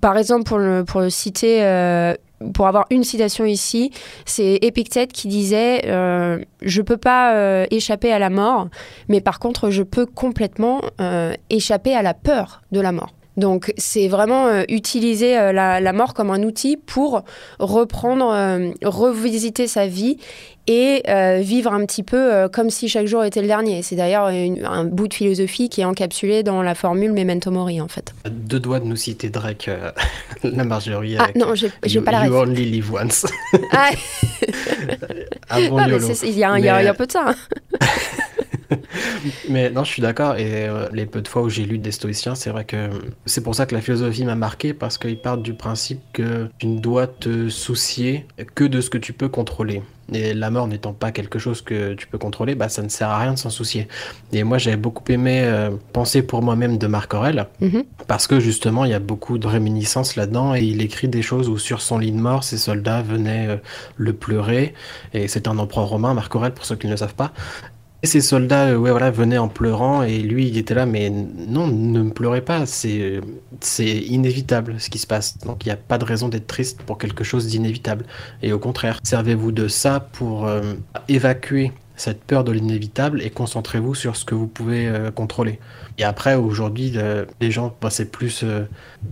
par 0.00 0.18
exemple, 0.18 0.44
pour 0.44 0.58
le 0.58 0.84
pour 0.84 1.00
le 1.00 1.10
citer 1.10 2.14
pour 2.54 2.66
avoir 2.66 2.86
une 2.90 3.04
citation 3.04 3.44
ici, 3.44 3.90
c'est 4.24 4.58
Épictète 4.62 5.12
qui 5.12 5.28
disait 5.28 5.82
euh, 5.86 6.38
Je 6.62 6.82
peux 6.82 6.96
pas 6.96 7.66
échapper 7.70 8.12
à 8.12 8.18
la 8.18 8.30
mort, 8.30 8.68
mais 9.08 9.20
par 9.20 9.38
contre, 9.38 9.70
je 9.70 9.82
peux 9.82 10.06
complètement 10.06 10.82
échapper 11.48 11.94
à 11.94 12.02
la 12.02 12.14
peur 12.14 12.62
de 12.70 12.80
la 12.80 12.92
mort. 12.92 13.14
Donc 13.36 13.72
c'est 13.76 14.08
vraiment 14.08 14.48
euh, 14.48 14.62
utiliser 14.68 15.38
euh, 15.38 15.52
la, 15.52 15.92
mort 15.92 16.14
comme 16.14 16.30
un 16.30 16.42
outil 16.42 16.76
pour 16.76 17.22
reprendre, 17.58 18.30
euh, 18.32 18.70
revisiter 18.84 19.66
sa 19.66 19.86
vie 19.86 20.18
et 20.66 21.02
vivre 21.40 21.72
un 21.72 21.84
petit 21.84 22.04
peu 22.04 22.48
comme 22.52 22.70
si 22.70 22.88
chaque 22.88 23.06
jour 23.06 23.24
était 23.24 23.40
le 23.40 23.48
dernier. 23.48 23.82
C'est 23.82 23.96
d'ailleurs 23.96 24.26
un 24.26 24.84
bout 24.84 25.08
de 25.08 25.14
philosophie 25.14 25.68
qui 25.68 25.80
est 25.80 25.84
encapsulé 25.84 26.44
dans 26.44 26.62
la 26.62 26.76
formule 26.76 27.12
Memento 27.12 27.50
Mori 27.50 27.80
en 27.80 27.88
fait. 27.88 28.14
Deux 28.30 28.60
doigts 28.60 28.78
de 28.78 28.84
nous 28.84 28.94
citer 28.94 29.30
Drake, 29.30 29.68
la 30.44 30.62
Marjorie. 30.62 31.16
Ah 31.18 31.26
non, 31.34 31.56
j'ai 31.56 32.00
pas 32.00 32.12
la 32.12 32.26
You 32.26 32.36
only 32.36 32.66
live 32.66 32.92
once. 32.92 33.26
Ah, 33.72 33.90
ah 35.48 35.58
il 35.58 36.38
y, 36.38 36.44
a 36.44 36.52
un 36.52 36.94
peu 36.94 37.06
de 37.06 37.12
ça. 37.12 37.30
Hein. 37.30 37.34
mais 39.48 39.70
non, 39.70 39.84
je 39.84 39.90
suis 39.90 40.02
d'accord. 40.02 40.36
Et 40.36 40.68
euh, 40.68 40.88
les 40.92 41.06
peu 41.06 41.22
de 41.22 41.28
fois 41.28 41.42
où 41.42 41.48
j'ai 41.48 41.64
lu 41.64 41.78
des 41.78 41.92
stoïciens, 41.92 42.34
c'est 42.34 42.50
vrai 42.50 42.64
que 42.64 42.88
c'est 43.26 43.42
pour 43.42 43.54
ça 43.54 43.66
que 43.66 43.74
la 43.74 43.80
philosophie 43.80 44.24
m'a 44.24 44.34
marqué 44.34 44.74
parce 44.74 44.98
qu'ils 44.98 45.20
partent 45.20 45.42
du 45.42 45.54
principe 45.54 46.00
que 46.12 46.48
tu 46.58 46.66
ne 46.66 46.78
dois 46.78 47.06
te 47.06 47.48
soucier 47.48 48.26
que 48.54 48.64
de 48.64 48.80
ce 48.80 48.90
que 48.90 48.98
tu 48.98 49.12
peux 49.12 49.28
contrôler. 49.28 49.82
Et 50.12 50.34
la 50.34 50.50
mort 50.50 50.66
n'étant 50.66 50.92
pas 50.92 51.12
quelque 51.12 51.38
chose 51.38 51.62
que 51.62 51.94
tu 51.94 52.06
peux 52.06 52.18
contrôler, 52.18 52.54
bah, 52.54 52.68
ça 52.68 52.82
ne 52.82 52.88
sert 52.88 53.08
à 53.08 53.18
rien 53.18 53.34
de 53.34 53.38
s'en 53.38 53.50
soucier. 53.50 53.86
Et 54.32 54.42
moi, 54.42 54.58
j'avais 54.58 54.76
beaucoup 54.76 55.04
aimé 55.10 55.42
euh, 55.44 55.70
penser 55.92 56.22
pour 56.22 56.42
moi-même 56.42 56.78
de 56.78 56.86
Marc 56.86 57.14
Aurel, 57.14 57.46
mhm. 57.60 57.84
parce 58.08 58.26
que 58.26 58.40
justement, 58.40 58.84
il 58.84 58.90
y 58.90 58.94
a 58.94 58.98
beaucoup 58.98 59.38
de 59.38 59.46
réminiscences 59.46 60.16
là-dedans, 60.16 60.54
et 60.54 60.62
il 60.62 60.82
écrit 60.82 61.08
des 61.08 61.22
choses 61.22 61.48
où 61.48 61.58
sur 61.58 61.80
son 61.80 61.98
lit 61.98 62.12
de 62.12 62.18
mort, 62.18 62.44
ses 62.44 62.58
soldats 62.58 63.02
venaient 63.02 63.48
euh, 63.48 63.56
le 63.96 64.12
pleurer, 64.12 64.74
et 65.14 65.28
c'est 65.28 65.46
un 65.46 65.58
empereur 65.58 65.88
romain, 65.88 66.12
Marc 66.14 66.34
Aurel, 66.34 66.52
pour 66.52 66.64
ceux 66.64 66.76
qui 66.76 66.86
ne 66.86 66.92
le 66.92 66.96
savent 66.96 67.14
pas, 67.14 67.32
et 68.02 68.06
ces 68.06 68.20
soldats 68.20 68.68
euh, 68.68 68.76
ouais, 68.76 68.90
voilà, 68.90 69.10
venaient 69.10 69.38
en 69.38 69.48
pleurant 69.48 70.02
et 70.02 70.18
lui 70.18 70.48
il 70.48 70.56
était 70.56 70.74
là, 70.74 70.86
mais 70.86 71.10
non, 71.10 71.66
ne 71.66 72.02
me 72.02 72.10
pleurez 72.10 72.40
pas, 72.40 72.64
c'est 72.66 73.20
inévitable 73.82 74.76
ce 74.78 74.88
qui 74.88 74.98
se 74.98 75.06
passe. 75.06 75.38
Donc 75.38 75.64
il 75.64 75.68
n'y 75.68 75.72
a 75.72 75.76
pas 75.76 75.98
de 75.98 76.04
raison 76.04 76.28
d'être 76.28 76.46
triste 76.46 76.82
pour 76.82 76.98
quelque 76.98 77.24
chose 77.24 77.46
d'inévitable. 77.46 78.06
Et 78.42 78.52
au 78.52 78.58
contraire, 78.58 79.00
servez-vous 79.02 79.52
de 79.52 79.68
ça 79.68 80.00
pour 80.00 80.46
euh, 80.46 80.74
évacuer 81.08 81.72
cette 82.00 82.24
peur 82.24 82.44
de 82.44 82.52
l'inévitable 82.52 83.20
et 83.22 83.28
concentrez-vous 83.28 83.94
sur 83.94 84.16
ce 84.16 84.24
que 84.24 84.34
vous 84.34 84.46
pouvez 84.46 84.88
euh, 84.88 85.10
contrôler. 85.10 85.60
Et 85.98 86.04
après, 86.04 86.34
aujourd'hui, 86.34 86.96
les 87.40 87.50
gens, 87.50 87.76
bah, 87.80 87.90
c'est 87.90 88.10
plus 88.10 88.42
euh, 88.42 88.64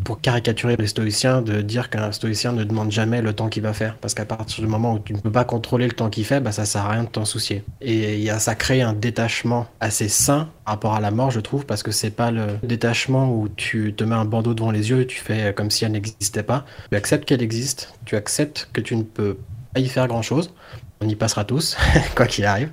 pour 0.05 0.23
caricaturer 0.23 0.77
les 0.77 0.87
stoïciens 0.87 1.43
de 1.43 1.61
dire 1.61 1.91
qu'un 1.91 2.13
stoïcien 2.13 2.53
ne 2.53 2.65
demande 2.65 2.91
jamais 2.91 3.21
le 3.21 3.35
temps 3.35 3.49
qu'il 3.49 3.63
va 3.63 3.75
faire. 3.75 3.97
Parce 3.99 4.15
qu'à 4.15 4.25
partir 4.25 4.65
du 4.65 4.71
moment 4.71 4.95
où 4.95 4.99
tu 4.99 5.13
ne 5.13 5.19
peux 5.19 5.31
pas 5.31 5.45
contrôler 5.45 5.87
le 5.87 5.93
temps 5.93 6.09
qu'il 6.09 6.25
fait, 6.25 6.41
bah, 6.41 6.51
ça 6.51 6.65
sert 6.65 6.87
à 6.87 6.93
rien 6.93 7.05
de 7.05 7.09
t'en 7.09 7.27
soucier. 7.27 7.63
Et 7.83 8.19
y 8.19 8.31
a, 8.31 8.39
ça 8.39 8.55
crée 8.55 8.81
un 8.81 8.95
détachement 8.95 9.67
assez 9.81 10.09
sain 10.09 10.49
par 10.65 10.75
rapport 10.75 10.95
à 10.95 11.01
la 11.01 11.11
mort, 11.11 11.31
je 11.31 11.41
trouve, 11.41 11.67
parce 11.67 11.83
que 11.83 11.91
c'est 11.91 12.11
pas 12.11 12.31
le 12.31 12.47
détachement 12.63 13.31
où 13.35 13.49
tu 13.49 13.93
te 13.95 14.03
mets 14.03 14.15
un 14.15 14.25
bandeau 14.25 14.55
devant 14.55 14.71
les 14.71 14.89
yeux 14.89 15.03
et 15.03 15.07
tu 15.07 15.21
fais 15.21 15.53
comme 15.55 15.71
si 15.71 15.85
elle 15.85 15.93
n'existait 15.93 16.43
pas. 16.43 16.65
Tu 16.91 16.97
acceptes 16.97 17.27
qu'elle 17.27 17.43
existe, 17.43 17.93
tu 18.07 18.17
acceptes 18.17 18.71
que 18.73 18.81
tu 18.81 18.97
ne 18.97 19.03
peux 19.03 19.37
pas 19.75 19.81
y 19.81 19.89
faire 19.89 20.09
grand 20.09 20.23
chose. 20.23 20.55
On 21.01 21.09
y 21.09 21.15
passera 21.15 21.45
tous, 21.45 21.77
quoi 22.17 22.27
qu'il 22.27 22.45
arrive. 22.45 22.71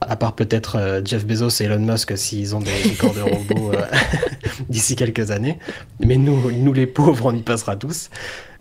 À 0.00 0.16
part 0.16 0.34
peut-être 0.34 0.76
euh, 0.76 1.00
Jeff 1.04 1.26
Bezos 1.26 1.60
et 1.60 1.64
Elon 1.64 1.80
Musk 1.80 2.16
s'ils 2.16 2.54
ont 2.54 2.60
des, 2.60 2.94
corps 2.98 3.14
de 3.14 3.20
robots 3.20 3.72
euh, 3.72 3.84
d'ici 4.68 4.96
quelques 4.96 5.30
années. 5.30 5.58
Mais 6.00 6.16
nous, 6.16 6.72
les 6.72 6.86
pauvres, 6.86 7.26
on 7.26 7.34
y 7.34 7.42
passera 7.42 7.76
tous. 7.76 8.08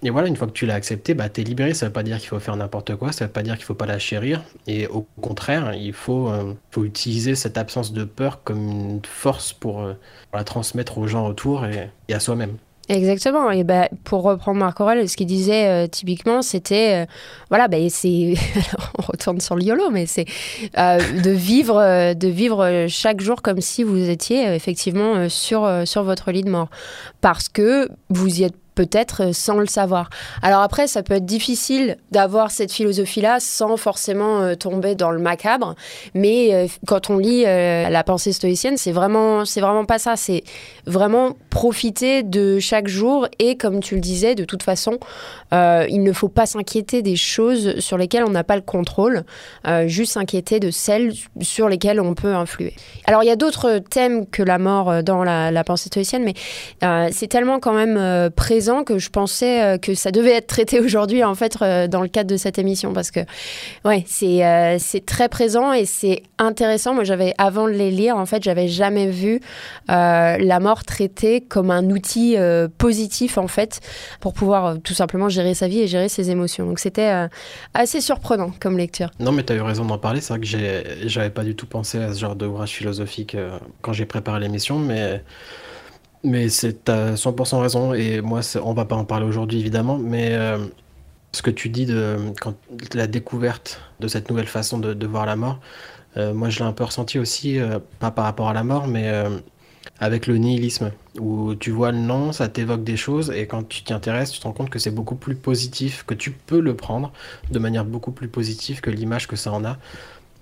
Et 0.04 0.10
voilà, 0.10 0.28
une 0.28 0.36
fois 0.36 0.48
que 0.48 0.52
tu 0.52 0.66
l'as 0.66 0.74
accepté, 0.74 1.14
bah, 1.14 1.30
tu 1.30 1.42
es 1.42 1.44
libéré. 1.44 1.74
Ça 1.74 1.86
veut 1.86 1.92
pas 1.92 2.04
dire 2.04 2.18
qu'il 2.18 2.28
faut 2.28 2.40
faire 2.40 2.56
n'importe 2.56 2.96
quoi, 2.96 3.12
ça 3.12 3.26
veut 3.26 3.32
pas 3.32 3.44
dire 3.44 3.56
qu'il 3.56 3.66
faut 3.66 3.76
pas 3.76 3.86
la 3.86 4.00
chérir. 4.00 4.44
Et 4.66 4.88
au 4.88 5.08
contraire, 5.22 5.74
il 5.74 5.94
faut, 5.94 6.30
euh, 6.30 6.54
faut 6.72 6.84
utiliser 6.84 7.36
cette 7.36 7.58
absence 7.58 7.94
de 7.94 8.04
peur 8.04 8.44
comme 8.44 8.70
une 8.70 9.02
force 9.06 9.54
pour, 9.54 9.88
la 10.34 10.44
transmettre 10.44 10.98
aux 10.98 11.08
gens 11.08 11.28
autour 11.28 11.66
et 11.66 12.14
à 12.14 12.20
soi-même. 12.20 12.58
Exactement. 12.90 13.52
Et 13.52 13.64
ben, 13.64 13.90
pour 14.06 14.24
reprendre 14.24 14.58
Marc 14.58 14.80
Aurel, 14.80 15.08
ce 15.10 15.18
qu'il 15.18 15.28
disait 15.28 15.68
euh, 15.68 15.88
typiquement, 15.88 16.42
c'était, 16.42 17.04
euh, 17.04 17.06
voilà, 17.50 17.68
ben, 17.68 17.90
c'est, 17.90 18.36
on 18.98 19.02
retourne 19.02 19.42
sur 19.42 19.56
le 19.56 19.64
YOLO, 19.64 19.90
mais 19.90 20.06
c'est 20.06 20.26
euh, 20.78 20.98
de 21.22 21.32
vivre, 21.32 22.14
de 22.14 22.28
vivre 22.28 22.86
chaque 22.88 23.20
jour 23.20 23.42
comme 23.42 23.60
si 23.60 23.84
vous 23.84 24.10
étiez 24.10 24.54
effectivement 24.54 25.28
sur 25.30 25.70
sur 25.86 26.04
votre 26.04 26.32
lit 26.32 26.44
de 26.44 26.50
mort, 26.50 26.70
parce 27.20 27.50
que 27.50 27.90
vous 28.10 28.40
y 28.40 28.44
êtes 28.44 28.56
peut-être 28.78 29.24
euh, 29.24 29.34
sans 29.34 29.58
le 29.58 29.66
savoir. 29.66 30.10
Alors 30.44 30.62
après, 30.62 30.86
ça 30.88 31.02
peut 31.02 31.16
être 31.16 31.26
difficile 31.26 31.98
d'avoir 32.12 32.52
cette 32.52 32.72
philosophie-là 32.72 33.40
sans 33.40 33.76
forcément 33.76 34.42
euh, 34.42 34.54
tomber 34.54 34.94
dans 34.94 35.10
le 35.10 35.20
macabre, 35.20 35.74
mais 36.14 36.54
euh, 36.54 36.68
quand 36.86 37.10
on 37.10 37.18
lit 37.18 37.44
la 37.44 38.04
pensée 38.04 38.34
stoïcienne, 38.34 38.78
c'est 38.78 38.92
vraiment, 38.92 39.46
c'est 39.46 39.62
vraiment 39.62 39.86
pas 39.86 39.98
ça. 39.98 40.16
C'est 40.16 40.44
vraiment 40.86 41.36
profiter 41.50 42.22
de 42.22 42.60
chaque 42.60 42.88
jour 42.88 43.28
et, 43.40 43.58
comme 43.58 43.80
tu 43.80 43.96
le 43.96 44.02
disais, 44.02 44.36
de 44.36 44.44
toute 44.44 44.62
façon, 44.62 45.00
il 45.52 46.04
ne 46.04 46.12
faut 46.12 46.28
pas 46.28 46.46
s'inquiéter 46.46 47.02
des 47.02 47.16
choses 47.16 47.80
sur 47.80 47.98
lesquelles 47.98 48.24
on 48.26 48.30
n'a 48.30 48.44
pas 48.44 48.56
le 48.56 48.62
contrôle, 48.62 49.24
juste 49.86 50.14
s'inquiéter 50.14 50.60
de 50.60 50.70
celles 50.70 51.14
sur 51.42 51.70
lesquelles 51.70 52.00
on 52.00 52.14
peut 52.14 52.36
influer. 52.36 52.74
Alors 53.06 53.24
il 53.24 53.28
y 53.28 53.32
a 53.32 53.36
d'autres 53.36 53.80
thèmes 53.80 54.26
que 54.28 54.44
la 54.44 54.60
mort 54.60 55.04
dans 55.04 55.24
la, 55.24 55.52
la 55.52 55.64
pensée 55.64 55.88
stoïcienne, 55.88 56.24
mais 56.24 56.36
c'est 57.12 57.28
tellement 57.28 57.60
quand 57.60 57.74
même 57.74 58.30
présent 58.32 58.67
que 58.84 59.00
je 59.00 59.10
pensais 59.10 59.64
euh, 59.64 59.78
que 59.78 59.96
ça 59.96 60.12
devait 60.12 60.32
être 60.32 60.48
traité 60.48 60.80
aujourd'hui 60.88 61.24
en 61.24 61.36
fait 61.36 61.58
euh, 61.62 61.88
dans 61.88 62.02
le 62.02 62.08
cadre 62.08 62.30
de 62.30 62.38
cette 62.38 62.60
émission 62.60 62.94
parce 62.94 63.12
que 63.12 63.22
ouais 63.86 64.04
c'est 64.08 64.46
euh, 64.46 64.78
très 65.06 65.30
présent 65.30 65.74
et 65.74 65.86
c'est 65.86 66.24
intéressant. 66.38 66.94
Moi 66.94 67.04
j'avais 67.04 67.34
avant 67.38 67.66
de 67.66 67.72
les 67.72 67.92
lire 67.92 68.18
en 68.18 68.26
fait 68.26 68.44
j'avais 68.44 68.68
jamais 68.68 69.08
vu 69.08 69.40
la 69.88 70.60
mort 70.60 70.84
traitée 70.84 71.42
comme 71.42 71.72
un 71.72 71.90
outil 71.90 72.36
positif 72.78 73.38
en 73.38 73.48
fait 73.48 73.80
pour 74.20 74.34
pouvoir 74.34 74.80
tout 74.80 74.94
simplement 74.94 75.30
gérer 75.30 75.54
sa 75.54 75.68
vie 75.68 75.82
et 75.82 75.88
gérer 75.88 76.10
ses 76.10 76.30
émotions. 76.30 76.66
Donc 76.66 76.80
c'était 76.80 77.28
assez 77.74 78.02
surprenant 78.02 78.52
comme 78.60 78.78
lecture. 78.78 79.10
Non 79.20 79.32
mais 79.32 79.44
tu 79.44 79.54
as 79.54 79.56
eu 79.56 79.62
raison 79.62 79.86
d'en 79.86 79.98
parler. 79.98 80.22
C'est 80.22 80.34
vrai 80.34 80.42
que 80.42 81.08
j'avais 81.08 81.30
pas 81.30 81.44
du 81.44 81.56
tout 81.56 81.66
pensé 81.66 82.00
à 82.00 82.14
ce 82.14 82.20
genre 82.20 82.36
d'ouvrage 82.36 82.72
philosophique 82.72 83.36
quand 83.82 83.94
j'ai 83.94 84.06
préparé 84.06 84.40
l'émission 84.40 84.80
mais 84.80 85.22
mais 86.24 86.50
c'est 86.50 86.90
à 86.90 87.16
100% 87.16 87.62
raison, 87.62 87.94
et 87.94 88.22
moi, 88.22 88.42
on 88.64 88.74
va 88.74 88.86
pas 88.86 88.96
en 88.96 89.06
parler 89.06 89.26
aujourd'hui 89.26 89.60
évidemment, 89.60 89.98
mais 89.98 90.30
euh, 90.32 90.58
ce 91.32 91.42
que 91.42 91.52
tu 91.52 91.70
dis 91.70 91.86
de 91.86 92.18
la 92.94 93.08
découverte 93.08 93.82
de 94.00 94.08
cette 94.08 94.30
nouvelle 94.30 94.48
façon 94.48 94.78
de, 94.80 95.08
voir 95.08 95.26
la 95.26 95.36
mort, 95.36 95.60
euh, 96.18 96.34
moi 96.34 96.50
je 96.50 96.60
l'ai 96.60 96.66
un 96.66 96.74
peu 96.74 96.84
ressenti 96.84 97.20
aussi, 97.20 97.60
euh, 97.60 97.80
pas 98.00 98.12
par 98.12 98.26
rapport 98.26 98.50
à 98.50 98.54
la 98.54 98.64
mort, 98.64 98.88
mais 98.88 99.12
avec 100.00 100.28
le 100.28 100.38
nihilisme, 100.38 100.92
où 101.20 101.56
tu 101.56 101.72
vois 101.72 101.92
le 101.92 101.98
nom, 101.98 102.32
ça 102.32 102.48
t'évoque 102.50 102.84
des 102.84 102.98
choses, 102.98 103.32
et 103.32 103.48
quand 103.48 103.68
tu 103.68 103.84
t'y 103.84 103.94
intéresses, 103.94 104.32
tu 104.32 104.40
te 104.40 104.44
rends 104.44 104.54
compte 104.54 104.70
que 104.70 104.80
c'est 104.80 104.92
beaucoup 104.92 105.16
plus 105.16 105.36
positif, 105.36 106.04
que 106.06 106.14
tu 106.14 106.32
peux 106.32 106.60
le 106.60 106.76
prendre 106.76 107.12
de 107.52 107.60
manière 107.60 107.86
beaucoup 107.86 108.12
plus 108.12 108.28
positive 108.28 108.82
que 108.82 108.90
l'image 108.90 109.28
que 109.28 109.36
ça 109.36 109.52
en 109.52 109.66
a. 109.66 109.78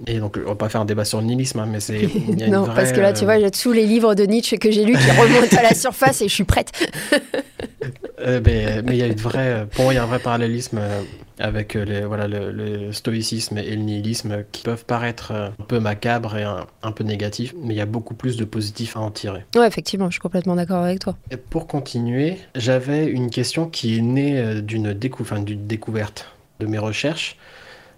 Et 0.08 0.20
donc, 0.20 0.38
on 0.44 0.50
va 0.50 0.56
pas 0.56 0.70
faire 0.70 0.82
un 0.82 0.86
débat 0.86 1.06
sur 1.06 1.20
le 1.20 1.26
nihilisme, 1.26 1.60
hein, 1.60 1.68
mais 1.70 1.80
c'est. 1.80 2.10
non, 2.50 2.66
parce 2.66 2.92
que 2.92 3.00
là, 3.00 3.14
tu 3.14 3.26
vois, 3.26 3.38
il 3.38 3.44
y 3.44 3.46
a 3.46 3.52
tous 3.52 3.72
les 3.72 3.86
livres 3.86 4.16
de 4.16 4.24
Nietzsche 4.24 4.58
que 4.58 4.72
j'ai 4.72 4.84
lus 4.84 4.98
qui 4.98 5.12
remontent 5.12 5.58
à 5.58 5.64
la 5.64 5.74
surface 5.74 6.22
et 6.22 6.28
je 6.28 6.34
suis 6.34 6.44
prête. 6.44 6.72
Euh, 8.20 8.42
mais, 8.44 8.82
il 8.88 8.96
y 8.96 9.04
a 9.04 9.08
une 9.08 9.14
vraie. 9.14 9.68
Pour 9.72 9.86
moi, 9.86 9.94
il 9.94 9.98
y 9.98 10.00
a 10.00 10.04
un 10.04 10.08
vrai 10.08 10.20
parallélisme 10.20 10.80
euh, 10.80 11.02
avec 11.40 11.74
les, 11.74 12.02
voilà, 12.02 12.28
le, 12.28 12.92
stoïcisme 12.92 13.58
et 13.58 13.76
le 13.76 13.82
nihilisme 13.82 14.44
qui 14.52 14.64
peuvent 14.64 14.86
paraître 14.86 15.32
euh, 15.32 15.50
un 15.60 15.64
peu 15.64 15.80
macabres 15.80 16.38
et 16.38 16.44
un, 16.44 16.92
peu 16.92 17.04
négatifs, 17.04 17.54
mais 17.62 17.74
il 17.74 17.78
y 17.78 17.82
a 17.82 17.86
beaucoup 17.86 18.16
plus 18.16 18.38
de 18.38 18.46
positifs 18.46 18.98
à 18.98 19.02
en 19.02 19.12
tirer. 19.12 19.44
Ouais, 19.56 19.68
effectivement, 19.68 20.08
je 20.08 20.14
suis 20.14 20.22
complètement 20.22 20.56
d'accord 20.56 20.84
avec 20.84 21.00
toi. 21.00 21.18
Et 21.32 21.38
pour 21.38 21.68
continuer, 21.68 22.38
j'avais 22.56 23.06
une 23.06 23.30
question 23.30 23.68
qui 23.68 23.98
est 23.98 24.02
née 24.02 24.62
d'une 24.62 24.94
découverte 24.94 26.28
de 26.60 26.68
mes 26.68 26.78
recherches 26.78 27.38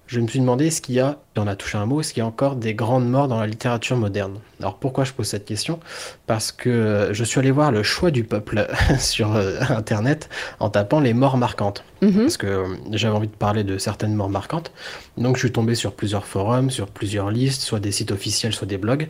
je 0.07 0.21
me 0.21 0.27
suis 0.27 0.39
demandé 0.39 0.67
est-ce 0.67 0.81
qu'il 0.81 0.95
y 0.95 1.01
a, 1.01 1.19
on 1.35 1.47
a 1.47 1.55
touché 1.55 1.77
un 1.77 1.85
mot, 1.85 1.99
est-ce 1.99 2.13
qu'il 2.13 2.21
y 2.21 2.23
a 2.23 2.25
encore 2.25 2.55
des 2.55 2.73
grandes 2.73 3.09
morts 3.09 3.27
dans 3.27 3.39
la 3.39 3.45
littérature 3.45 3.97
moderne? 3.97 4.39
Alors 4.61 4.77
pourquoi 4.77 5.03
je 5.03 5.11
pose 5.11 5.27
cette 5.27 5.43
question? 5.43 5.81
Parce 6.25 6.53
que 6.53 6.69
euh, 6.69 7.13
je 7.13 7.23
suis 7.25 7.39
allé 7.39 7.51
voir 7.51 7.71
le 7.71 7.83
choix 7.83 8.09
du 8.09 8.23
peuple 8.23 8.67
sur 8.99 9.35
euh, 9.35 9.59
Internet 9.69 10.29
en 10.59 10.69
tapant 10.69 11.01
les 11.01 11.13
morts 11.13 11.35
marquantes. 11.35 11.83
Mhm. 12.01 12.21
Parce 12.21 12.37
que 12.37 12.47
euh, 12.47 12.67
j'avais 12.93 13.15
envie 13.15 13.27
de 13.27 13.35
parler 13.35 13.65
de 13.65 13.77
certaines 13.77 14.15
morts 14.15 14.29
marquantes. 14.29 14.71
Donc 15.17 15.35
je 15.35 15.41
suis 15.41 15.51
tombé 15.51 15.75
sur 15.75 15.93
plusieurs 15.93 16.25
forums, 16.25 16.71
sur 16.71 16.87
plusieurs 16.87 17.29
listes, 17.29 17.61
soit 17.61 17.81
des 17.81 17.91
sites 17.91 18.11
officiels, 18.11 18.53
soit 18.53 18.67
des 18.67 18.77
blogs. 18.77 19.09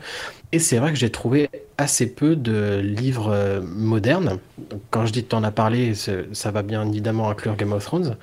Et 0.51 0.57
c'est 0.57 0.79
vrai 0.79 0.91
que 0.91 0.97
j'ai 0.97 1.11
trouvé 1.11 1.49
assez 1.77 2.07
peu 2.07 2.35
de 2.35 2.79
livres 2.79 3.61
modernes. 3.61 4.39
quand 4.89 5.05
je 5.05 5.11
dis 5.11 5.23
que 5.23 5.29
tu 5.29 5.35
en 5.35 5.43
as 5.43 5.51
parlé, 5.51 5.93
ça 5.93 6.51
va 6.51 6.63
bien 6.63 6.87
évidemment 6.87 7.29
inclure 7.29 7.55
Game 7.55 7.73
of 7.73 7.83
Thrones. 7.83 8.15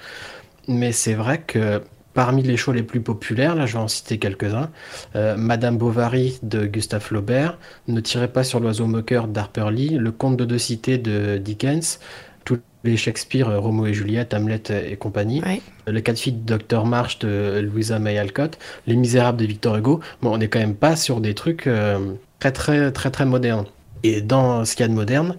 Mais 0.67 0.93
c'est 0.93 1.15
vrai 1.15 1.43
que 1.47 1.83
Parmi 2.15 2.43
les 2.43 2.57
choix 2.57 2.73
les 2.73 2.85
plus 2.85 3.01
populaires, 3.01 3.57
là 3.57 3.67
je 3.67 3.73
vais 3.73 3.81
en 3.81 3.89
citer 3.89 4.19
quelques-uns, 4.19 4.71
euh, 5.17 5.37
Madame 5.37 5.77
Bovary 5.77 6.39
de 6.43 6.65
Gustave 6.65 7.03
Flaubert, 7.03 7.59
Ne 7.89 8.01
tirez 8.01 8.29
pas 8.29 8.45
sur 8.45 8.61
l'oiseau 8.61 8.87
moqueur 8.87 9.27
d'Harper 9.27 9.67
Lee, 9.73 9.97
Le 9.99 10.13
Comte 10.13 10.37
de 10.37 10.45
deux 10.45 10.59
cités 10.59 10.97
de 10.97 11.39
Dickens, 11.39 11.99
tous 12.45 12.61
les 12.85 12.97
Shakespeare, 12.97 13.49
euh, 13.49 13.59
Romo 13.59 13.87
et 13.87 13.95
Juliette, 13.95 14.33
Hamlet 14.33 14.63
et 14.89 14.97
compagnie, 14.97 15.43
Le 15.89 16.01
cas 16.01 16.13
de 16.13 16.19
fille 16.19 16.35
de 16.35 16.57
Dr 16.57 16.87
March 16.87 17.19
de 17.19 17.61
Louisa 17.61 17.99
May 17.99 18.17
Alcott, 18.17 18.59
Les 18.87 18.95
Misérables 18.95 19.39
de 19.39 19.47
Victor 19.47 19.77
Hugo. 19.77 20.01
Bon, 20.23 20.35
on 20.35 20.39
n'est 20.39 20.49
quand 20.49 20.61
même 20.61 20.77
pas 20.77 20.95
sur 20.95 21.21
des 21.21 21.35
trucs 21.35 21.67
euh, 21.67 22.15
très 22.39 22.53
très 22.53 22.93
très 22.93 23.11
très 23.11 23.27
modernes. 23.27 23.67
Et 24.05 24.21
dans 24.21 24.65
ce 24.65 24.77
qu'il 24.77 24.85
y 24.85 24.87
a 24.87 24.89
de 24.89 24.95
moderne, 24.95 25.37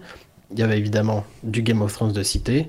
il 0.52 0.58
y 0.58 0.62
avait 0.62 0.78
évidemment 0.78 1.24
du 1.42 1.62
Game 1.62 1.82
of 1.82 1.92
Thrones 1.92 2.12
de 2.12 2.22
cité, 2.22 2.68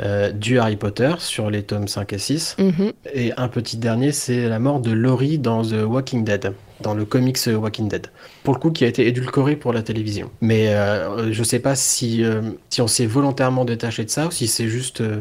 euh, 0.00 0.30
du 0.30 0.58
Harry 0.58 0.76
Potter 0.76 1.14
sur 1.18 1.50
les 1.50 1.62
tomes 1.62 1.88
5 1.88 2.12
et 2.12 2.18
6. 2.18 2.56
Mhm. 2.58 2.92
Et 3.14 3.32
un 3.36 3.48
petit 3.48 3.76
dernier, 3.76 4.12
c'est 4.12 4.48
la 4.48 4.58
mort 4.58 4.80
de 4.80 4.90
Laurie 4.90 5.38
dans 5.38 5.62
The 5.62 5.84
Walking 5.86 6.24
Dead, 6.24 6.52
dans 6.80 6.94
le 6.94 7.04
comics 7.04 7.38
Walking 7.46 7.88
Dead. 7.88 8.08
Pour 8.42 8.54
le 8.54 8.60
coup, 8.60 8.70
qui 8.70 8.84
a 8.84 8.88
été 8.88 9.06
édulcoré 9.06 9.56
pour 9.56 9.72
la 9.72 9.82
télévision. 9.82 10.30
Mais 10.40 10.68
euh, 10.68 11.32
je 11.32 11.42
sais 11.42 11.58
pas 11.58 11.74
si, 11.74 12.22
euh, 12.22 12.42
si 12.70 12.82
on 12.82 12.86
s'est 12.88 13.06
volontairement 13.06 13.64
détaché 13.64 14.04
de 14.04 14.10
ça 14.10 14.26
ou 14.26 14.30
si 14.30 14.46
c'est 14.46 14.68
juste 14.68 15.00
euh, 15.00 15.20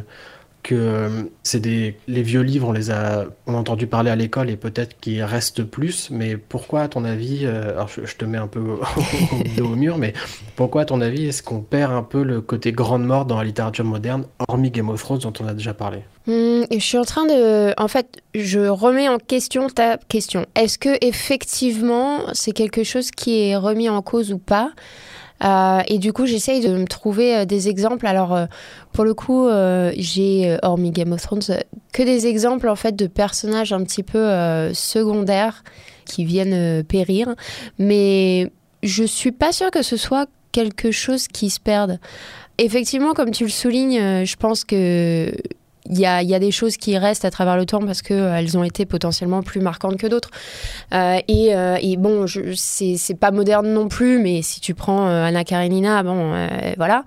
que 0.66 0.74
euh, 0.74 1.10
c'est 1.44 1.60
des 1.60 1.96
les 2.08 2.24
vieux 2.24 2.42
livres, 2.42 2.68
on 2.68 2.72
les 2.72 2.90
a, 2.90 3.26
on 3.46 3.54
a 3.54 3.58
entendu 3.58 3.86
parler 3.86 4.10
à 4.10 4.16
l'école 4.16 4.50
et 4.50 4.58
peut-être 4.58 5.00
qu'ils 5.00 5.24
restent 5.24 5.64
plus. 5.64 6.10
Mais 6.10 6.38
pourquoi, 6.38 6.82
à 6.82 6.88
ton 6.88 7.06
avis, 7.06 7.42
euh, 7.44 7.74
alors 7.74 7.88
je, 7.88 8.16
te 8.16 8.26
mets 8.26 8.40
un 8.40 8.48
peu 8.48 8.62
au, 9.62 9.76
mur, 9.76 10.00
mais 10.00 10.14
pourquoi, 10.56 10.82
à 10.82 10.86
ton 10.86 11.02
avis, 11.02 11.28
est-ce 11.28 11.44
qu'on 11.44 11.62
perd 11.62 11.94
un 11.94 12.02
peu 12.02 12.24
le 12.24 12.42
côté 12.42 12.72
grande 12.72 13.06
mort 13.06 13.26
dans 13.26 13.38
la 13.38 13.44
littérature 13.44 13.86
moderne, 13.86 14.26
hormis 14.48 14.72
Game 14.72 14.90
of 14.90 15.00
Thrones 15.00 15.20
dont 15.20 15.34
on 15.40 15.48
a 15.48 15.54
déjà 15.54 15.76
parlé? 15.76 16.00
Hmm, 16.26 16.64
je 16.72 16.80
suis 16.80 16.98
en 16.98 17.06
train 17.06 17.26
de. 17.28 17.80
En 17.80 17.88
fait, 17.88 18.24
je 18.34 18.62
remets 18.62 19.08
en 19.08 19.20
question 19.20 19.70
ta 19.70 19.98
question. 19.98 20.48
Est-ce 20.56 20.80
que 20.80 20.98
effectivement 21.06 22.22
c'est 22.34 22.54
quelque 22.54 22.84
chose 22.84 23.12
qui 23.12 23.50
est 23.50 23.56
remis 23.56 23.88
en 23.88 24.02
cause 24.02 24.34
ou 24.34 24.40
pas? 24.40 24.72
Euh, 25.44 25.82
Et 25.88 25.98
du 25.98 26.14
coup, 26.14 26.26
j'essaye 26.26 26.62
de 26.62 26.76
me 26.76 26.86
trouver 26.86 27.36
euh, 27.36 27.46
des 27.46 27.68
exemples. 27.68 28.08
Alors, 28.08 28.34
euh, 28.34 28.46
pour 28.94 29.04
le 29.04 29.14
coup, 29.14 29.48
j'ai, 29.98 30.58
hormis 30.64 30.92
Game 30.92 31.12
of 31.12 31.22
Thrones, 31.22 31.42
que 31.92 32.04
des 32.04 32.28
exemples 32.28 32.70
en 32.70 32.76
fait 32.76 32.96
de 32.96 33.08
personnages 33.08 33.74
un 33.74 33.84
petit 33.84 34.04
peu 34.04 34.30
secondaires 34.74 35.64
qui 36.06 36.24
viennent 36.24 36.84
périr. 36.84 37.36
Mais 37.78 38.52
je 38.84 39.04
suis 39.04 39.34
pas 39.34 39.52
sûre 39.52 39.72
que 39.72 39.82
ce 39.82 39.98
soit 39.98 40.30
quelque 40.54 40.92
chose 40.92 41.28
qui 41.28 41.50
se 41.50 41.60
perde. 41.60 42.00
Effectivement, 42.58 43.14
comme 43.14 43.32
tu 43.32 43.44
le 43.44 43.50
soulignes, 43.50 44.24
je 44.24 44.36
pense 44.38 44.64
que 44.64 45.34
il 45.90 46.00
y 46.00 46.06
a, 46.06 46.22
y 46.24 46.34
a 46.34 46.40
des 46.40 46.52
choses 46.52 46.78
qui 46.78 46.98
restent 46.98 47.26
à 47.26 47.32
travers 47.32 47.58
le 47.58 47.66
temps 47.66 47.80
parce 47.80 48.02
qu'elles 48.02 48.58
ont 48.58 48.64
été 48.64 48.86
potentiellement 48.86 49.44
plus 49.44 49.62
marquantes 49.62 49.98
que 49.98 50.08
d'autres. 50.08 50.32
Euh, 50.94 51.20
et, 51.28 51.56
euh, 51.56 51.78
et 51.82 51.98
bon, 51.98 52.26
c'est 52.56 53.20
pas 53.20 53.32
moderne 53.32 53.68
non 53.72 53.88
plus, 53.88 54.20
mais 54.20 54.42
si 54.42 54.60
tu 54.60 54.74
prends 54.74 55.08
euh, 55.08 55.26
Anna 55.26 55.44
Karenina, 55.44 56.04
bon, 56.04 56.34
euh, 56.34 56.48
voilà. 56.78 57.04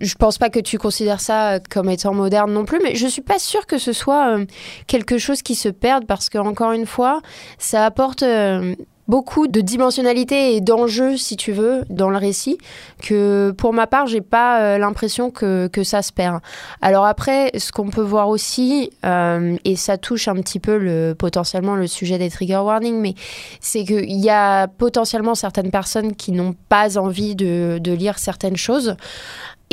Je 0.00 0.14
pense 0.16 0.38
pas 0.38 0.50
que 0.50 0.58
tu 0.58 0.76
considères 0.76 1.20
ça 1.20 1.52
euh, 1.52 1.58
comme 1.70 1.88
étant 1.88 2.14
moderne 2.14 2.52
non 2.52 2.64
plus, 2.64 2.80
mais 2.82 2.94
je 2.96 3.06
suis 3.06 3.22
pas 3.22 3.38
sûre 3.38 3.66
que 3.66 3.78
ce 3.78 3.92
soit 3.92 4.36
euh, 4.36 4.44
quelque 4.86 5.18
chose 5.18 5.42
qui 5.42 5.54
se 5.54 5.68
perde 5.68 6.04
parce 6.06 6.28
que 6.28 6.38
encore 6.38 6.72
une 6.72 6.86
fois, 6.86 7.20
ça 7.58 7.86
apporte 7.86 8.22
euh, 8.22 8.74
beaucoup 9.08 9.46
de 9.46 9.60
dimensionnalité 9.60 10.54
et 10.56 10.60
d'enjeux, 10.60 11.16
si 11.16 11.36
tu 11.36 11.52
veux, 11.52 11.84
dans 11.90 12.10
le 12.10 12.16
récit, 12.16 12.58
que 13.02 13.52
pour 13.56 13.72
ma 13.72 13.86
part, 13.86 14.06
j'ai 14.06 14.20
pas 14.20 14.60
euh, 14.60 14.78
l'impression 14.78 15.30
que, 15.30 15.68
que 15.68 15.84
ça 15.84 16.02
se 16.02 16.12
perd. 16.12 16.40
Alors 16.80 17.04
après, 17.04 17.50
ce 17.58 17.72
qu'on 17.72 17.90
peut 17.90 18.02
voir 18.02 18.28
aussi, 18.28 18.90
euh, 19.04 19.56
et 19.64 19.76
ça 19.76 19.98
touche 19.98 20.28
un 20.28 20.36
petit 20.36 20.60
peu 20.60 20.78
le, 20.78 21.14
potentiellement 21.18 21.74
le 21.74 21.86
sujet 21.86 22.18
des 22.18 22.30
trigger 22.30 22.62
warnings, 22.64 23.00
mais 23.00 23.14
c'est 23.60 23.84
qu'il 23.84 24.20
y 24.20 24.30
a 24.30 24.68
potentiellement 24.68 25.34
certaines 25.34 25.70
personnes 25.70 26.14
qui 26.14 26.32
n'ont 26.32 26.54
pas 26.68 26.98
envie 26.98 27.34
de, 27.34 27.78
de 27.80 27.92
lire 27.92 28.18
certaines 28.18 28.56
choses. 28.56 28.96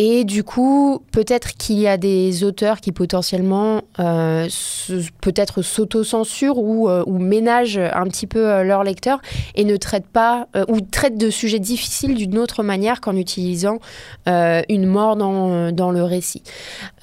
Et 0.03 0.23
du 0.23 0.43
coup, 0.43 1.03
peut-être 1.11 1.55
qu'il 1.57 1.77
y 1.77 1.87
a 1.87 1.95
des 1.95 2.43
auteurs 2.43 2.81
qui 2.81 2.91
potentiellement 2.91 3.83
euh, 3.99 4.47
peut-être 5.21 5.61
s'auto-censurent 5.61 6.57
ou, 6.57 6.89
euh, 6.89 7.05
ménagent 7.05 7.77
un 7.77 8.05
petit 8.05 8.25
peu 8.25 8.49
euh, 8.49 8.63
leur 8.63 8.83
lecteur 8.83 9.21
et 9.53 9.63
ne 9.63 9.77
traitent 9.77 10.07
pas 10.07 10.47
euh, 10.55 10.65
ou 10.69 10.81
traitent 10.81 11.19
de 11.19 11.29
sujets 11.29 11.59
difficiles 11.59 12.15
d'une 12.15 12.39
autre 12.39 12.63
manière 12.63 12.99
qu'en 12.99 13.15
utilisant 13.15 13.77
euh, 14.27 14.63
une 14.69 14.87
mort 14.87 15.17
dans, 15.17 15.71
dans 15.71 15.91
le 15.91 16.01
récit. 16.03 16.41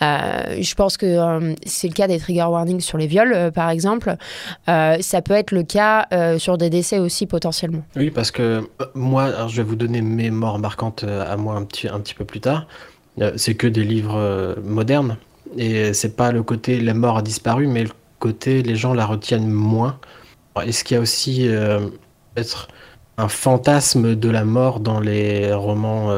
Euh, 0.02 0.56
je 0.60 0.74
pense 0.74 0.96
que 0.96 1.54
c'est 1.66 1.86
le 1.86 1.94
cas 1.94 2.08
des 2.08 2.18
trigger 2.18 2.46
warnings 2.50 2.80
sur 2.80 2.98
les 2.98 3.06
viols, 3.06 3.52
par 3.52 3.70
exemple. 3.70 4.16
Ça 4.66 5.22
peut 5.24 5.34
être 5.34 5.52
le 5.52 5.62
cas 5.62 6.08
sur 6.38 6.58
des 6.58 6.68
décès 6.68 6.98
aussi 6.98 7.26
potentiellement. 7.26 7.84
Oui, 7.94 8.10
parce 8.10 8.32
que 8.32 8.68
moi, 8.96 9.46
je 9.46 9.58
vais 9.58 9.62
vous 9.62 9.76
donner 9.76 10.02
mes 10.02 10.32
morts 10.32 10.58
marquantes 10.58 11.04
à 11.04 11.36
moi 11.36 11.54
un 11.54 11.62
petit, 11.62 11.86
un 11.86 12.00
petit 12.00 12.14
peu 12.14 12.24
plus 12.24 12.40
tard. 12.40 12.66
Euh, 13.20 13.32
C'est 13.36 13.54
que 13.54 13.66
des 13.66 13.84
livres 13.84 14.16
euh, 14.16 14.54
modernes. 14.62 15.16
Et 15.56 15.92
c'est 15.94 16.16
pas 16.16 16.32
le 16.32 16.42
côté 16.42 16.80
la 16.80 16.94
mort 16.94 17.18
a 17.18 17.22
disparu, 17.22 17.66
mais 17.68 17.84
le 17.84 17.90
côté 18.18 18.62
les 18.62 18.76
gens 18.76 18.94
la 18.94 19.06
retiennent 19.06 19.48
moins. 19.50 19.98
Est-ce 20.64 20.84
qu'il 20.84 20.96
y 20.96 20.98
a 20.98 21.00
aussi 21.00 21.48
euh, 21.48 21.80
peut-être 22.34 22.68
un 23.16 23.28
fantasme 23.28 24.14
de 24.14 24.28
la 24.28 24.44
mort 24.44 24.80
dans 24.80 25.00
les 25.00 25.52
romans 25.52 26.10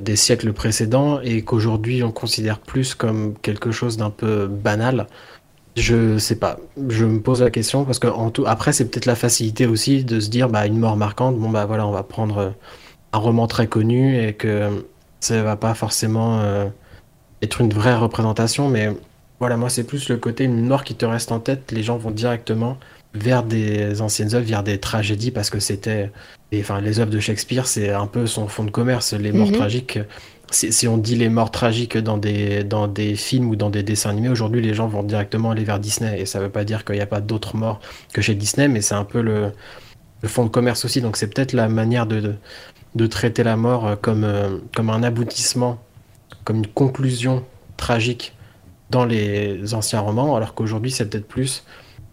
des 0.00 0.16
siècles 0.16 0.52
précédents 0.52 1.20
et 1.20 1.42
qu'aujourd'hui 1.42 2.02
on 2.02 2.12
considère 2.12 2.58
plus 2.60 2.94
comme 2.94 3.34
quelque 3.38 3.70
chose 3.70 3.96
d'un 3.96 4.10
peu 4.10 4.46
banal? 4.46 5.06
Je 5.76 6.18
sais 6.18 6.36
pas. 6.36 6.58
Je 6.88 7.04
me 7.04 7.20
pose 7.20 7.42
la 7.42 7.50
question 7.50 7.84
parce 7.84 7.98
que 7.98 8.08
après 8.46 8.72
c'est 8.72 8.86
peut-être 8.90 9.06
la 9.06 9.14
facilité 9.16 9.66
aussi 9.66 10.04
de 10.04 10.20
se 10.20 10.30
dire 10.30 10.48
bah 10.48 10.66
une 10.66 10.78
mort 10.78 10.96
marquante. 10.96 11.36
Bon 11.38 11.50
bah 11.50 11.66
voilà 11.66 11.86
on 11.86 11.92
va 11.92 12.02
prendre 12.02 12.54
un 13.12 13.18
roman 13.18 13.46
très 13.46 13.66
connu 13.68 14.20
et 14.22 14.34
que 14.34 14.84
ça 15.20 15.42
va 15.42 15.56
pas 15.56 15.74
forcément 15.74 16.40
euh, 16.40 16.66
être 17.42 17.60
une 17.60 17.72
vraie 17.72 17.96
représentation. 17.96 18.68
Mais 18.68 18.90
voilà 19.40 19.56
moi 19.56 19.68
c'est 19.70 19.84
plus 19.84 20.08
le 20.08 20.16
côté 20.16 20.44
une 20.44 20.66
mort 20.66 20.84
qui 20.84 20.94
te 20.94 21.04
reste 21.06 21.32
en 21.32 21.40
tête. 21.40 21.72
Les 21.72 21.82
gens 21.82 21.98
vont 21.98 22.10
directement 22.10 22.78
vers 23.14 23.42
des 23.42 24.00
anciennes 24.02 24.34
œuvres, 24.34 24.46
vers 24.46 24.62
des 24.62 24.78
tragédies 24.78 25.30
parce 25.30 25.50
que 25.50 25.60
c'était 25.60 26.10
enfin 26.54 26.80
les 26.80 27.00
œuvres 27.00 27.10
de 27.10 27.20
Shakespeare 27.20 27.66
c'est 27.66 27.90
un 27.90 28.06
peu 28.06 28.26
son 28.26 28.48
fond 28.48 28.64
de 28.64 28.70
commerce. 28.70 29.12
Les 29.14 29.32
morts 29.32 29.48
Mhm. 29.48 29.54
tragiques. 29.54 29.98
Si, 30.50 30.72
si 30.72 30.88
on 30.88 30.96
dit 30.96 31.14
les 31.16 31.28
morts 31.28 31.50
tragiques 31.50 31.98
dans 31.98 32.16
des, 32.16 32.64
dans 32.64 32.88
des 32.88 33.16
films 33.16 33.50
ou 33.50 33.56
dans 33.56 33.68
des 33.70 33.82
dessins 33.82 34.10
animés, 34.10 34.30
aujourd'hui 34.30 34.62
les 34.62 34.72
gens 34.74 34.88
vont 34.88 35.02
directement 35.02 35.50
aller 35.50 35.64
vers 35.64 35.78
Disney. 35.78 36.20
Et 36.20 36.26
ça 36.26 36.40
veut 36.40 36.48
pas 36.50 36.64
dire 36.64 36.84
qu'il 36.86 36.94
n'y 36.94 37.02
a 37.02 37.06
pas 37.06 37.20
d'autres 37.20 37.56
morts 37.56 37.80
que 38.14 38.22
chez 38.22 38.34
Disney, 38.34 38.66
mais 38.68 38.80
c'est 38.80 38.94
un 38.94 39.04
peu 39.04 39.20
le, 39.20 39.52
le 40.22 40.28
fond 40.28 40.44
de 40.44 40.48
commerce 40.50 40.84
aussi. 40.86 41.00
Donc 41.02 41.16
c'est 41.18 41.28
peut-être 41.28 41.52
la 41.52 41.68
manière 41.68 42.06
de, 42.06 42.20
de, 42.20 42.34
de 42.94 43.06
traiter 43.06 43.42
la 43.42 43.56
mort 43.56 43.86
euh, 43.86 43.96
comme, 43.96 44.24
euh, 44.24 44.58
comme 44.74 44.90
un 44.90 45.02
aboutissement, 45.02 45.78
comme 46.44 46.56
une 46.58 46.66
conclusion 46.66 47.44
tragique 47.76 48.34
dans 48.90 49.04
les 49.04 49.74
anciens 49.74 50.00
romans, 50.00 50.34
alors 50.36 50.54
qu'aujourd'hui 50.54 50.90
c'est 50.90 51.08
peut-être 51.08 51.28
plus 51.28 51.64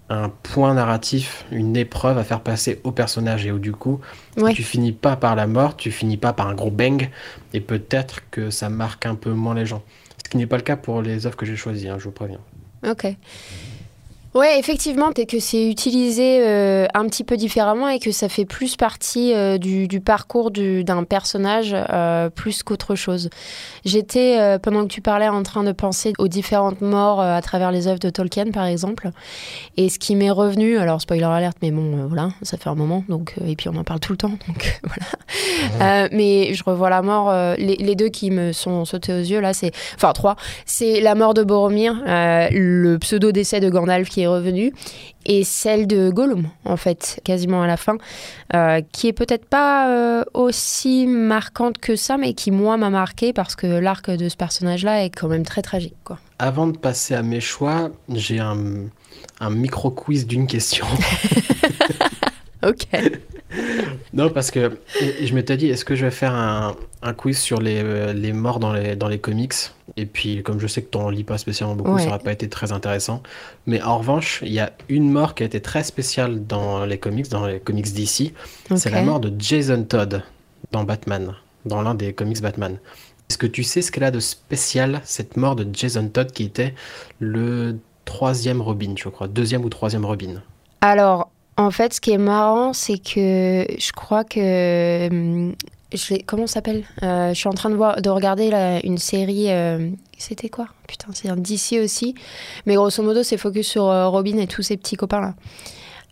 un 0.09 0.29
point 0.29 0.75
narratif, 0.75 1.45
une 1.51 1.75
épreuve 1.75 2.17
à 2.19 2.23
faire 2.23 2.41
passer 2.41 2.79
au 2.83 2.91
personnage 2.91 3.45
et 3.47 3.51
où 3.51 3.57
du 3.57 3.71
coup 3.71 3.99
Ouais. 4.37 4.53
tu 4.53 4.61
finis 4.61 4.91
pas 4.91 5.15
par 5.15 5.35
la 5.35 5.47
mort, 5.47 5.75
tu 5.77 5.89
finis 5.91 6.17
pas 6.17 6.31
par 6.33 6.47
un 6.47 6.53
gros 6.53 6.69
bang 6.69 7.09
et 7.53 7.61
peut-être 7.61 8.19
que 8.29 8.49
ça 8.51 8.69
marque 8.69 9.05
un 9.07 9.15
peu 9.15 9.31
moins 9.31 9.55
les 9.55 9.65
gens. 9.65 9.81
Ce 10.23 10.29
qui 10.29 10.37
n'est 10.37 10.45
pas 10.45 10.57
le 10.57 10.63
cas 10.63 10.75
pour 10.75 11.01
les 11.01 11.25
œuvres 11.25 11.37
que 11.37 11.45
j'ai 11.45 11.55
choisies, 11.55 11.87
hein, 11.89 11.95
je 11.97 12.03
vous 12.03 12.11
préviens. 12.11 12.39
Ok. 12.87 13.07
Ouais, 14.35 14.59
effectivement, 14.59 15.11
c'est 15.15 15.25
que 15.25 15.39
c'est 15.39 15.65
utilisé 15.65 16.41
euh, 16.45 16.87
un 16.93 17.05
petit 17.07 17.23
peu 17.23 17.37
différemment 17.37 17.87
et 17.87 17.99
que 17.99 18.11
ça 18.11 18.27
fait 18.27 18.43
plus 18.43 18.75
partie 18.75 19.33
euh, 19.33 19.57
du, 19.57 19.87
du 19.87 20.01
parcours 20.01 20.51
du- 20.51 20.83
d'un 20.83 21.05
personnage 21.05 21.73
euh, 21.73 22.29
plus 22.29 22.61
qu'autre 22.61 22.95
chose. 22.95 23.29
J'étais, 23.85 24.57
pendant 24.61 24.81
que 24.83 24.89
tu 24.89 24.99
parlais, 24.99 25.29
en 25.29 25.41
train 25.43 25.63
de 25.63 25.71
penser 25.71 26.11
aux 26.17 26.27
différentes 26.27 26.81
morts 26.81 27.21
à 27.21 27.41
travers 27.41 27.71
les 27.71 27.87
œuvres 27.87 27.99
de 27.99 28.09
Tolkien, 28.09 28.51
par 28.51 28.65
exemple. 28.65 29.11
Et 29.77 29.87
ce 29.87 29.99
qui 29.99 30.15
m'est 30.17 30.31
revenu, 30.31 30.77
alors 30.79 30.99
spoiler 30.99 31.23
alerte, 31.23 31.57
mais 31.61 31.71
bon, 31.71 32.05
voilà, 32.07 32.31
ça 32.41 32.57
fait 32.57 32.67
un 32.69 32.75
moment, 32.75 33.05
donc, 33.07 33.35
et 33.47 33.55
puis 33.55 33.69
on 33.69 33.75
en 33.77 33.83
parle 33.85 34.01
tout 34.01 34.11
le 34.11 34.17
temps, 34.17 34.33
donc 34.47 34.81
voilà. 35.79 36.09
Mais 36.11 36.53
je 36.53 36.63
revois 36.65 36.89
la 36.89 37.01
mort, 37.01 37.31
les, 37.57 37.75
les 37.77 37.95
deux 37.95 38.09
qui 38.09 38.31
me 38.31 38.51
sont 38.51 38.83
sautés 38.83 39.13
aux 39.13 39.19
yeux, 39.19 39.39
là, 39.39 39.53
c'est, 39.53 39.71
enfin 39.95 40.11
trois, 40.11 40.35
c'est 40.65 40.99
la 40.99 41.15
mort 41.15 41.33
de 41.33 41.43
Boromir, 41.43 42.01
le 42.05 42.97
pseudo-décès 42.97 43.59
de 43.61 43.69
Gandalf 43.69 44.09
qui 44.09 44.21
est 44.23 44.24
revenu, 44.27 44.73
et 45.25 45.43
celle 45.43 45.87
de 45.87 46.09
Gollum, 46.09 46.49
en 46.65 46.77
fait, 46.77 47.19
quasiment 47.23 47.61
à 47.61 47.67
la 47.67 47.77
fin, 47.77 47.97
euh, 48.53 48.81
qui 48.91 49.07
est 49.07 49.13
peut-être 49.13 49.45
pas 49.45 49.89
euh, 49.89 50.23
aussi 50.33 51.07
marquante 51.07 51.77
que 51.77 51.95
ça, 51.95 52.17
mais 52.17 52.33
qui, 52.33 52.51
moi, 52.51 52.77
m'a 52.77 52.89
marqué 52.89 53.33
parce 53.33 53.55
que 53.55 53.67
l'arc 53.67 54.09
de 54.09 54.29
ce 54.29 54.35
personnage-là 54.35 55.03
est 55.03 55.09
quand 55.09 55.27
même 55.27 55.45
très 55.45 55.61
tragique, 55.61 55.95
quoi. 56.03 56.19
Avant 56.37 56.67
de 56.67 56.77
passer 56.77 57.15
à 57.15 57.23
mes 57.23 57.39
choix, 57.39 57.91
j'ai 58.09 58.39
un, 58.39 58.57
un 59.39 59.49
micro-quiz 59.49 60.27
d'une 60.27 60.47
question. 60.47 60.85
Ok. 62.65 62.87
non, 64.13 64.29
parce 64.29 64.51
que 64.51 64.77
je 65.21 65.33
m'étais 65.33 65.57
dit, 65.57 65.67
est-ce 65.69 65.85
que 65.85 65.95
je 65.95 66.05
vais 66.05 66.11
faire 66.11 66.33
un, 66.33 66.75
un 67.01 67.13
quiz 67.13 67.37
sur 67.37 67.59
les, 67.61 67.81
euh, 67.83 68.13
les 68.13 68.33
morts 68.33 68.59
dans 68.59 68.73
les, 68.73 68.95
dans 68.95 69.07
les 69.07 69.19
comics? 69.19 69.53
Et 69.97 70.05
puis, 70.05 70.43
comme 70.43 70.59
je 70.59 70.67
sais 70.67 70.81
que 70.81 70.89
tu 70.89 70.97
n'en 70.97 71.09
lis 71.09 71.23
pas 71.23 71.37
spécialement 71.37 71.75
beaucoup, 71.75 71.93
Ouais. 71.93 72.01
ça 72.01 72.07
n'aurait 72.07 72.19
pas 72.19 72.31
été 72.33 72.49
très 72.49 72.71
intéressant. 72.71 73.21
Mais 73.65 73.81
en 73.81 73.97
revanche, 73.97 74.41
il 74.45 74.51
y 74.53 74.59
a 74.59 74.71
une 74.89 75.09
mort 75.11 75.35
qui 75.35 75.43
a 75.43 75.45
été 75.45 75.61
très 75.61 75.83
spéciale 75.83 76.45
dans 76.45 76.85
les 76.85 76.97
comics, 76.97 77.29
dans 77.29 77.45
les 77.45 77.59
comics 77.59 77.91
d'ici. 77.93 78.33
C'est 78.75 78.89
la 78.89 79.01
mort 79.01 79.19
de 79.19 79.31
Jason 79.37 79.83
Todd 79.83 80.23
dans 80.71 80.83
Batman, 80.83 81.33
dans 81.65 81.81
l'un 81.81 81.95
des 81.95 82.13
comics 82.13 82.41
Batman. 82.41 82.77
Est-ce 83.29 83.37
que 83.37 83.47
tu 83.47 83.63
sais 83.63 83.81
ce 83.81 83.91
qu'elle 83.91 84.03
a 84.03 84.11
de 84.11 84.19
spécial, 84.19 85.01
cette 85.03 85.35
mort 85.37 85.55
de 85.55 85.67
Jason 85.73 86.07
Todd 86.09 86.31
qui 86.31 86.43
était 86.43 86.75
le 87.19 87.77
troisième 88.05 88.61
Robin, 88.61 88.93
je 88.97 89.09
crois, 89.09 89.27
deuxième 89.27 89.63
ou 89.65 89.69
troisième 89.69 90.05
Robin? 90.05 90.43
Alors, 90.81 91.31
en 91.57 91.71
fait, 91.71 91.93
ce 91.93 92.01
qui 92.01 92.11
est 92.11 92.17
marrant, 92.17 92.73
c'est 92.73 92.97
que 92.97 93.65
je 93.77 93.91
crois 93.93 94.23
que 94.23 95.07
hum, 95.09 95.55
je 95.93 96.15
comment 96.25 96.47
ça 96.47 96.55
s'appelle 96.55 96.83
Euh, 97.03 97.29
Je 97.29 97.35
suis 97.39 97.47
en 97.47 97.53
train 97.53 97.69
de, 97.69 97.75
voir, 97.75 98.01
de 98.01 98.09
regarder 98.09 98.49
une 98.83 98.97
série. 98.97 99.49
euh, 99.51 99.89
C'était 100.17 100.49
quoi? 100.49 100.67
Putain, 100.87 101.07
c'est 101.13 101.29
un 101.29 101.37
DC 101.37 101.79
aussi. 101.81 102.15
Mais 102.65 102.75
grosso 102.75 103.01
modo, 103.03 103.23
c'est 103.23 103.37
focus 103.37 103.67
sur 103.67 103.85
euh, 103.85 104.07
Robin 104.09 104.37
et 104.37 104.47
tous 104.47 104.61
ses 104.63 104.75
petits 104.77 104.95
copains 104.97 105.21
là. 105.21 105.33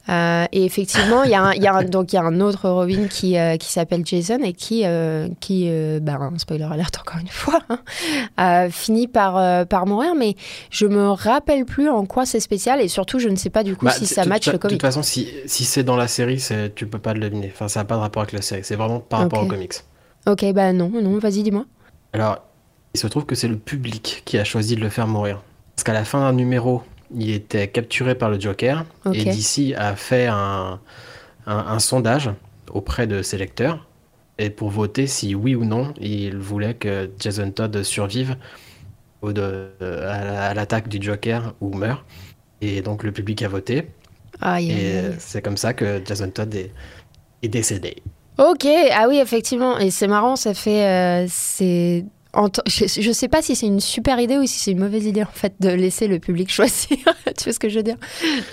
Euh, 0.09 0.45
et 0.51 0.65
effectivement, 0.65 1.23
il 1.23 1.31
y, 1.31 1.33
a 1.33 1.41
un- 1.41 1.53
y, 1.53 1.65
a 1.65 1.73
un- 1.75 1.83
donc 1.85 2.11
il 2.11 2.17
y 2.17 2.19
a 2.19 2.23
un 2.23 2.41
autre 2.41 2.67
Robin 2.69 3.07
qui, 3.07 3.37
euh, 3.37 3.55
qui 3.55 3.71
s'appelle 3.71 4.05
Jason 4.05 4.39
et 4.43 4.51
qui, 4.51 4.81
euh, 4.85 5.29
qui 5.39 5.69
ben, 6.01 6.31
spoiler 6.37 6.65
alert 6.69 6.99
encore 6.99 7.21
une 7.21 7.27
fois, 7.29 7.59
hein, 8.37 8.69
finit 8.69 9.07
par, 9.07 9.65
par 9.67 9.85
mourir. 9.85 10.13
Mais 10.15 10.35
je 10.69 10.85
me 10.87 11.09
rappelle 11.09 11.63
plus 11.65 11.89
en 11.89 12.05
quoi 12.05 12.25
c'est 12.25 12.39
spécial 12.41 12.81
et 12.81 12.87
surtout, 12.89 13.19
je 13.19 13.29
ne 13.29 13.35
sais 13.37 13.49
pas 13.49 13.63
du 13.63 13.75
coup 13.77 13.85
Bah, 13.85 13.91
si 13.91 14.01
de- 14.01 14.05
ça 14.07 14.23
de- 14.25 14.29
match 14.29 14.45
de- 14.47 14.51
le 14.51 14.57
De 14.57 14.61
comic. 14.61 14.77
toute 14.77 14.81
façon, 14.87 15.03
si, 15.03 15.29
si 15.45 15.63
c'est 15.63 15.83
dans 15.83 15.95
la 15.95 16.07
série, 16.09 16.43
tu 16.75 16.85
peux 16.85 16.99
pas 16.99 17.13
le 17.13 17.21
deviner. 17.21 17.49
Enfin, 17.53 17.67
ça 17.69 17.79
n'a 17.79 17.85
pas 17.85 17.95
de 17.95 18.01
rapport 18.01 18.23
avec 18.23 18.33
la 18.33 18.41
série. 18.41 18.63
C'est 18.63 18.75
vraiment 18.75 18.99
par 18.99 19.19
rapport 19.21 19.39
Ok. 19.39 19.45
aux 19.45 19.49
comics. 19.49 19.73
Ok, 20.27 20.45
bah 20.53 20.73
non, 20.73 20.89
non, 21.01 21.17
vas-y, 21.19 21.43
dis-moi. 21.43 21.65
Alors, 22.13 22.39
il 22.93 22.99
se 22.99 23.07
trouve 23.07 23.25
que 23.25 23.35
c'est 23.35 23.47
le 23.47 23.57
public 23.57 24.21
qui 24.25 24.37
a 24.37 24.43
choisi 24.43 24.75
de 24.75 24.81
le 24.81 24.89
faire 24.89 25.07
mourir. 25.07 25.41
Parce 25.75 25.83
qu'à 25.83 25.93
la 25.93 26.03
fin 26.05 26.19
d'un 26.19 26.33
numéro, 26.33 26.83
il 27.15 27.31
était 27.31 27.67
capturé 27.69 28.15
par 28.15 28.29
le 28.29 28.39
Joker. 28.39 28.85
Ok. 29.05 29.15
Et 29.15 29.25
DC 29.25 29.73
a 29.77 29.95
fait 29.95 30.27
un, 30.27 30.79
un- 31.47 31.57
un 31.67 31.79
sondage 31.79 32.29
auprès 32.71 33.07
de 33.07 33.21
ses 33.21 33.37
lecteurs. 33.37 33.87
Et 34.39 34.49
pour 34.49 34.69
voter 34.69 35.07
si 35.07 35.35
oui 35.35 35.55
ou 35.55 35.65
non, 35.65 35.93
il 35.99 36.37
voulait 36.37 36.73
que 36.75 37.09
Jason 37.19 37.51
Todd 37.51 37.83
survive 37.83 38.35
au 39.21 39.33
de- 39.33 39.69
à 39.81 40.23
la- 40.25 40.45
à 40.49 40.53
l'attaque 40.53 40.87
du 40.89 41.01
Joker 41.01 41.55
ou 41.61 41.73
meurt. 41.73 42.03
Et 42.61 42.81
donc 42.81 43.03
le 43.03 43.11
public 43.11 43.41
a 43.43 43.47
voté. 43.49 43.89
Aïe, 44.41 44.71
Et 44.71 45.03
c'est 45.19 45.41
comme 45.41 45.57
ça 45.57 45.73
que 45.73 46.01
Jason 46.05 46.29
Todd 46.31 46.53
est, 46.55 46.71
est 47.43 47.49
décédé. 47.49 48.03
Ok, 48.37 48.65
ah 48.91 49.07
oui, 49.07 49.17
effectivement. 49.19 49.77
Et 49.77 49.91
c'est 49.91 50.07
marrant, 50.07 50.35
ça 50.35 50.53
fait. 50.53 50.85
euh, 50.87 51.27
c'est. 51.29 52.05
Je, 52.65 52.85
je 52.87 53.11
sais 53.11 53.27
pas 53.27 53.41
si 53.43 53.55
c'est 53.55 53.67
une 53.67 53.79
super 53.79 54.19
idée 54.19 54.37
ou 54.37 54.45
si 54.47 54.57
c'est 54.59 54.71
une 54.71 54.79
mauvaise 54.79 55.05
idée 55.05 55.21
en 55.21 55.27
fait 55.31 55.53
de 55.59 55.69
laisser 55.69 56.07
le 56.07 56.17
public 56.19 56.51
choisir. 56.51 56.97
tu 57.37 57.43
vois 57.43 57.53
ce 57.53 57.59
que 57.59 57.69
je 57.69 57.77
veux 57.77 57.83
dire? 57.83 57.97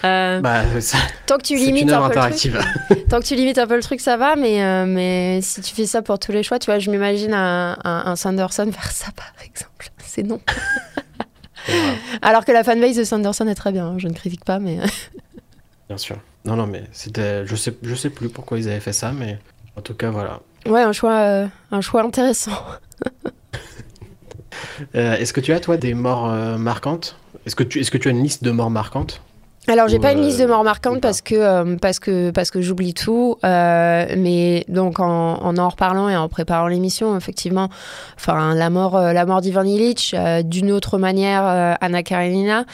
Euh, 0.05 0.41
Bah, 0.41 0.63
ça- 0.81 0.99
Tant 1.27 1.39
que 1.39 1.43
tu 1.45 1.57
limites 1.57 1.91
un 1.91 2.09
peu 2.11 2.15
le 2.15 2.31
truc, 2.31 2.53
tant 3.09 3.21
que 3.21 3.25
tu 3.25 3.35
limites 3.37 3.59
un 3.59 3.67
peu 3.67 3.77
le 3.77 3.83
truc, 3.83 4.01
ça 4.01 4.17
va. 4.19 4.37
Mais 4.37 4.63
euh, 4.63 4.85
mais 4.87 5.41
si 5.43 5.63
tu 5.63 5.75
fais 5.75 5.87
ça 5.87 6.03
pour 6.03 6.19
tous 6.19 6.33
les 6.33 6.43
choix, 6.43 6.59
tu 6.59 6.67
vois, 6.67 6.79
je 6.79 6.91
m'imagine 6.91 7.33
un, 7.33 7.79
un, 7.85 8.03
un 8.07 8.17
Sanderson 8.17 8.71
faire 8.71 8.93
ça 8.93 9.07
par 9.17 9.33
exemple. 9.45 9.89
C'est 10.05 10.25
non. 10.25 10.41
Alors 12.23 12.45
que 12.45 12.53
la 12.53 12.65
fanbase 12.65 12.97
de 12.97 13.05
Sanderson 13.05 13.47
est 13.47 13.55
très 13.55 13.73
bien. 13.73 13.87
hein, 13.87 13.95
je 13.99 14.09
ne 14.09 14.13
critique 14.13 14.45
pas, 14.45 14.59
mais 14.59 14.79
Bien 15.89 15.99
sûr. 15.99 16.17
Non, 16.45 16.57
non, 16.57 16.67
mais 16.67 16.85
c'était. 16.93 17.47
Je 17.47 17.55
sais, 17.57 17.75
je 17.83 17.95
sais 17.95 18.11
plus 18.11 18.29
pourquoi 18.29 18.59
ils 18.59 18.69
avaient 18.69 18.81
fait 18.81 18.93
ça, 18.93 19.13
mais 19.13 19.39
en 19.77 19.81
tout 19.83 19.95
cas, 19.95 20.11
voilà. 20.11 20.41
ouais, 20.67 20.83
un 20.83 20.93
choix, 20.93 21.15
euh, 21.19 21.47
un 21.71 21.81
choix 21.81 22.03
intéressant. 22.03 22.53
Euh, 24.95 25.17
est-ce 25.17 25.33
que 25.33 25.41
tu 25.41 25.53
as, 25.53 25.61
toi, 25.61 25.77
des 25.77 25.95
morts 25.95 26.29
euh, 26.29 26.57
marquantes? 26.57 27.17
Est-ce 27.47 27.55
que, 27.55 27.63
tu, 27.63 27.81
est-ce 27.81 27.91
que 27.91 27.99
tu 27.99 28.09
as 28.09 28.11
une 28.11 28.23
liste 28.23 28.43
de 28.43 28.51
morts 28.51 28.71
marquantes? 28.71 29.23
Alors, 29.69 29.89
j'ai 29.89 29.99
pas 29.99 30.13
une 30.13 30.19
euh, 30.19 30.23
liste 30.23 30.41
de 30.41 30.47
morts 30.47 30.63
ou 30.63 30.65
marquantes 30.65 31.01
parce 31.01 31.21
que, 31.21 31.35
euh, 31.35 31.77
parce 31.81 31.99
que, 31.99 32.31
parce 32.31 32.51
que 32.51 32.61
j'oublie 32.61 32.95
tout. 32.95 33.37
euh, 33.45 34.07
mais 34.17 34.65
donc, 34.69 34.99
en, 34.99 35.35
en 35.43 35.57
en 35.59 35.69
reparlant 35.69 36.09
et 36.09 36.17
en 36.17 36.29
préparant 36.29 36.67
l'émission, 36.67 37.17
effectivement, 37.17 37.69
enfin, 38.17 38.55
la 38.55 38.71
mort, 38.71 38.97
euh, 38.97 39.13
la 39.13 39.27
mort 39.27 39.41
d'Ivan 39.41 39.65
Illich, 39.65 40.15
euh, 40.15 40.43
d'une 40.43 40.73
autre 40.73 40.99
manière, 40.99 41.47
euh, 41.47 41.75
Anna 41.81 42.03
Karenina. 42.03 42.65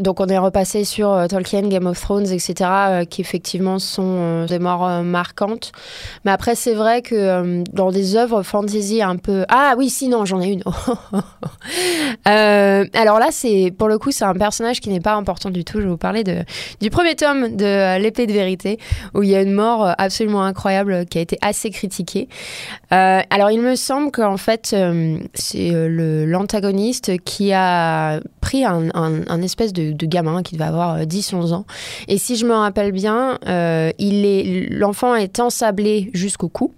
Donc 0.00 0.20
on 0.20 0.26
est 0.26 0.36
repassé 0.38 0.84
sur 0.84 1.10
euh, 1.10 1.26
Tolkien, 1.26 1.62
Game 1.68 1.86
of 1.86 1.98
Thrones, 1.98 2.26
etc., 2.30 2.54
euh, 2.60 3.04
qui 3.06 3.22
effectivement 3.22 3.78
sont 3.78 4.02
euh, 4.04 4.46
des 4.46 4.58
morts 4.58 5.02
marquantes. 5.02 5.72
Mais 6.26 6.32
après, 6.32 6.54
c'est 6.54 6.74
vrai 6.74 7.00
que 7.00 7.62
dans 7.72 7.90
des 7.90 8.14
œuvres 8.16 8.42
fantasy 8.42 9.00
un 9.02 9.16
peu... 9.16 9.46
Ah 9.48 9.74
oui, 9.78 9.88
si, 9.88 10.08
non, 10.08 10.26
j'en 10.26 10.40
ai 10.42 10.48
une. 10.48 10.62
Alors 12.26 13.18
là, 13.18 13.28
c'est 13.30 13.72
pour 13.76 13.88
le 13.88 13.98
coup, 13.98 14.10
c'est 14.10 14.24
un 14.24 14.34
personnage 14.34 14.80
qui 14.80 14.90
n'est 14.90 15.00
pas 15.00 15.14
important 15.14 15.50
du 15.50 15.64
tout. 15.64 15.78
Je 15.78 15.84
vais 15.84 15.90
vous 15.90 15.96
parler 15.96 16.24
du 16.80 16.90
premier 16.90 17.14
tome 17.16 17.56
de 17.56 17.98
L'épée 17.98 18.26
de 18.26 18.32
vérité, 18.32 18.78
où 19.14 19.22
il 19.22 19.30
y 19.30 19.34
a 19.34 19.42
une 19.42 19.52
mort 19.52 19.94
absolument 19.98 20.42
incroyable 20.44 21.06
qui 21.06 21.18
a 21.18 21.20
été 21.20 21.38
assez 21.42 21.70
critiquée. 21.70 22.28
Alors, 22.90 23.50
il 23.50 23.60
me 23.60 23.76
semble 23.76 24.10
qu'en 24.10 24.36
fait, 24.36 24.74
c'est 25.34 25.70
le- 25.72 26.26
l'antagoniste 26.26 27.12
qui 27.24 27.52
a 27.52 28.20
pris 28.40 28.64
un, 28.64 28.88
un- 28.94 29.26
un 29.26 29.42
de, 29.56 29.92
de 29.92 30.06
gamin 30.06 30.42
qui 30.42 30.54
devait 30.54 30.64
avoir 30.64 30.94
euh, 30.96 31.04
10-11 31.04 31.52
ans. 31.52 31.66
Et 32.08 32.18
si 32.18 32.36
je 32.36 32.46
me 32.46 32.54
rappelle 32.54 32.92
bien, 32.92 33.38
euh, 33.46 33.90
il 33.98 34.24
est 34.24 34.68
l'enfant 34.70 35.14
est 35.14 35.40
ensablé 35.40 36.10
jusqu'au 36.12 36.48
cou. 36.48 36.72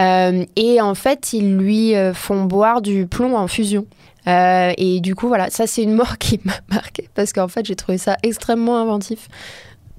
Euh, 0.00 0.44
et 0.56 0.80
en 0.80 0.94
fait, 0.94 1.32
ils 1.32 1.56
lui 1.56 1.94
euh, 1.94 2.14
font 2.14 2.44
boire 2.44 2.82
du 2.82 3.06
plomb 3.06 3.36
en 3.36 3.46
fusion. 3.46 3.86
Euh, 4.26 4.72
et 4.78 5.00
du 5.00 5.14
coup, 5.14 5.28
voilà, 5.28 5.50
ça 5.50 5.66
c'est 5.66 5.82
une 5.82 5.94
mort 5.94 6.18
qui 6.18 6.40
m'a 6.44 6.54
marqué 6.70 7.08
parce 7.14 7.32
qu'en 7.32 7.48
fait, 7.48 7.66
j'ai 7.66 7.76
trouvé 7.76 7.98
ça 7.98 8.16
extrêmement 8.22 8.80
inventif. 8.80 9.28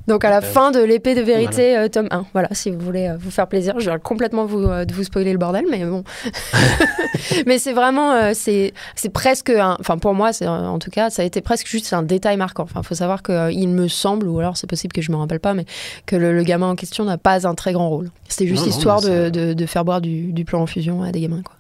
Donc 0.07 0.25
à 0.25 0.29
la 0.29 0.37
Euh, 0.37 0.41
fin 0.41 0.71
de 0.71 0.79
l'épée 0.79 1.15
de 1.15 1.21
vérité, 1.21 1.77
euh, 1.77 1.87
tome 1.87 2.07
1. 2.11 2.25
Voilà, 2.33 2.49
si 2.51 2.71
vous 2.71 2.79
voulez 2.79 3.07
euh, 3.07 3.17
vous 3.17 3.31
faire 3.31 3.47
plaisir, 3.47 3.75
je 3.79 3.85
viens 3.89 3.99
complètement 3.99 4.45
vous, 4.45 4.61
de 4.67 4.93
vous 4.93 5.03
spoiler 5.03 5.31
le 5.31 5.37
bordel, 5.37 5.65
mais 5.69 5.85
bon. 5.85 6.03
mais 7.45 7.57
c'est 7.57 7.73
vraiment, 7.73 8.33
c'est 8.33 8.73
presque, 9.13 9.51
enfin 9.79 9.97
pour 9.97 10.13
moi, 10.13 10.31
en 10.45 10.79
tout 10.79 10.91
cas, 10.91 11.09
ça 11.09 11.21
a 11.21 11.25
été 11.25 11.41
presque 11.41 11.67
juste 11.67 11.93
un 11.93 12.03
détail 12.03 12.37
marquant. 12.37 12.63
Enfin, 12.63 12.83
faut 12.83 12.95
savoir 12.95 13.23
qu'il 13.23 13.69
me 13.69 13.87
semble, 13.87 14.27
ou 14.27 14.39
alors 14.39 14.57
c'est 14.57 14.67
possible 14.67 14.93
que 14.93 15.01
je 15.01 15.11
me 15.11 15.17
rappelle 15.17 15.39
pas, 15.39 15.53
mais 15.53 15.65
que 16.05 16.15
le, 16.15 16.33
le 16.35 16.43
gamin 16.43 16.69
en 16.69 16.75
question 16.75 17.05
n'a 17.05 17.17
pas 17.17 17.47
un 17.47 17.55
très 17.55 17.73
grand 17.73 17.89
rôle. 17.89 18.09
C'était 18.27 18.47
juste 18.47 18.63
Non, 18.63 18.69
histoire 18.69 19.01
de, 19.01 19.29
de, 19.29 19.53
de 19.53 19.65
faire 19.65 19.85
boire 19.85 20.01
du, 20.01 20.33
du 20.33 20.43
plomb 20.45 20.61
en 20.61 20.67
fusion 20.67 21.03
à 21.03 21.11
des 21.11 21.21
gamins, 21.21 21.41
quoi. 21.43 21.55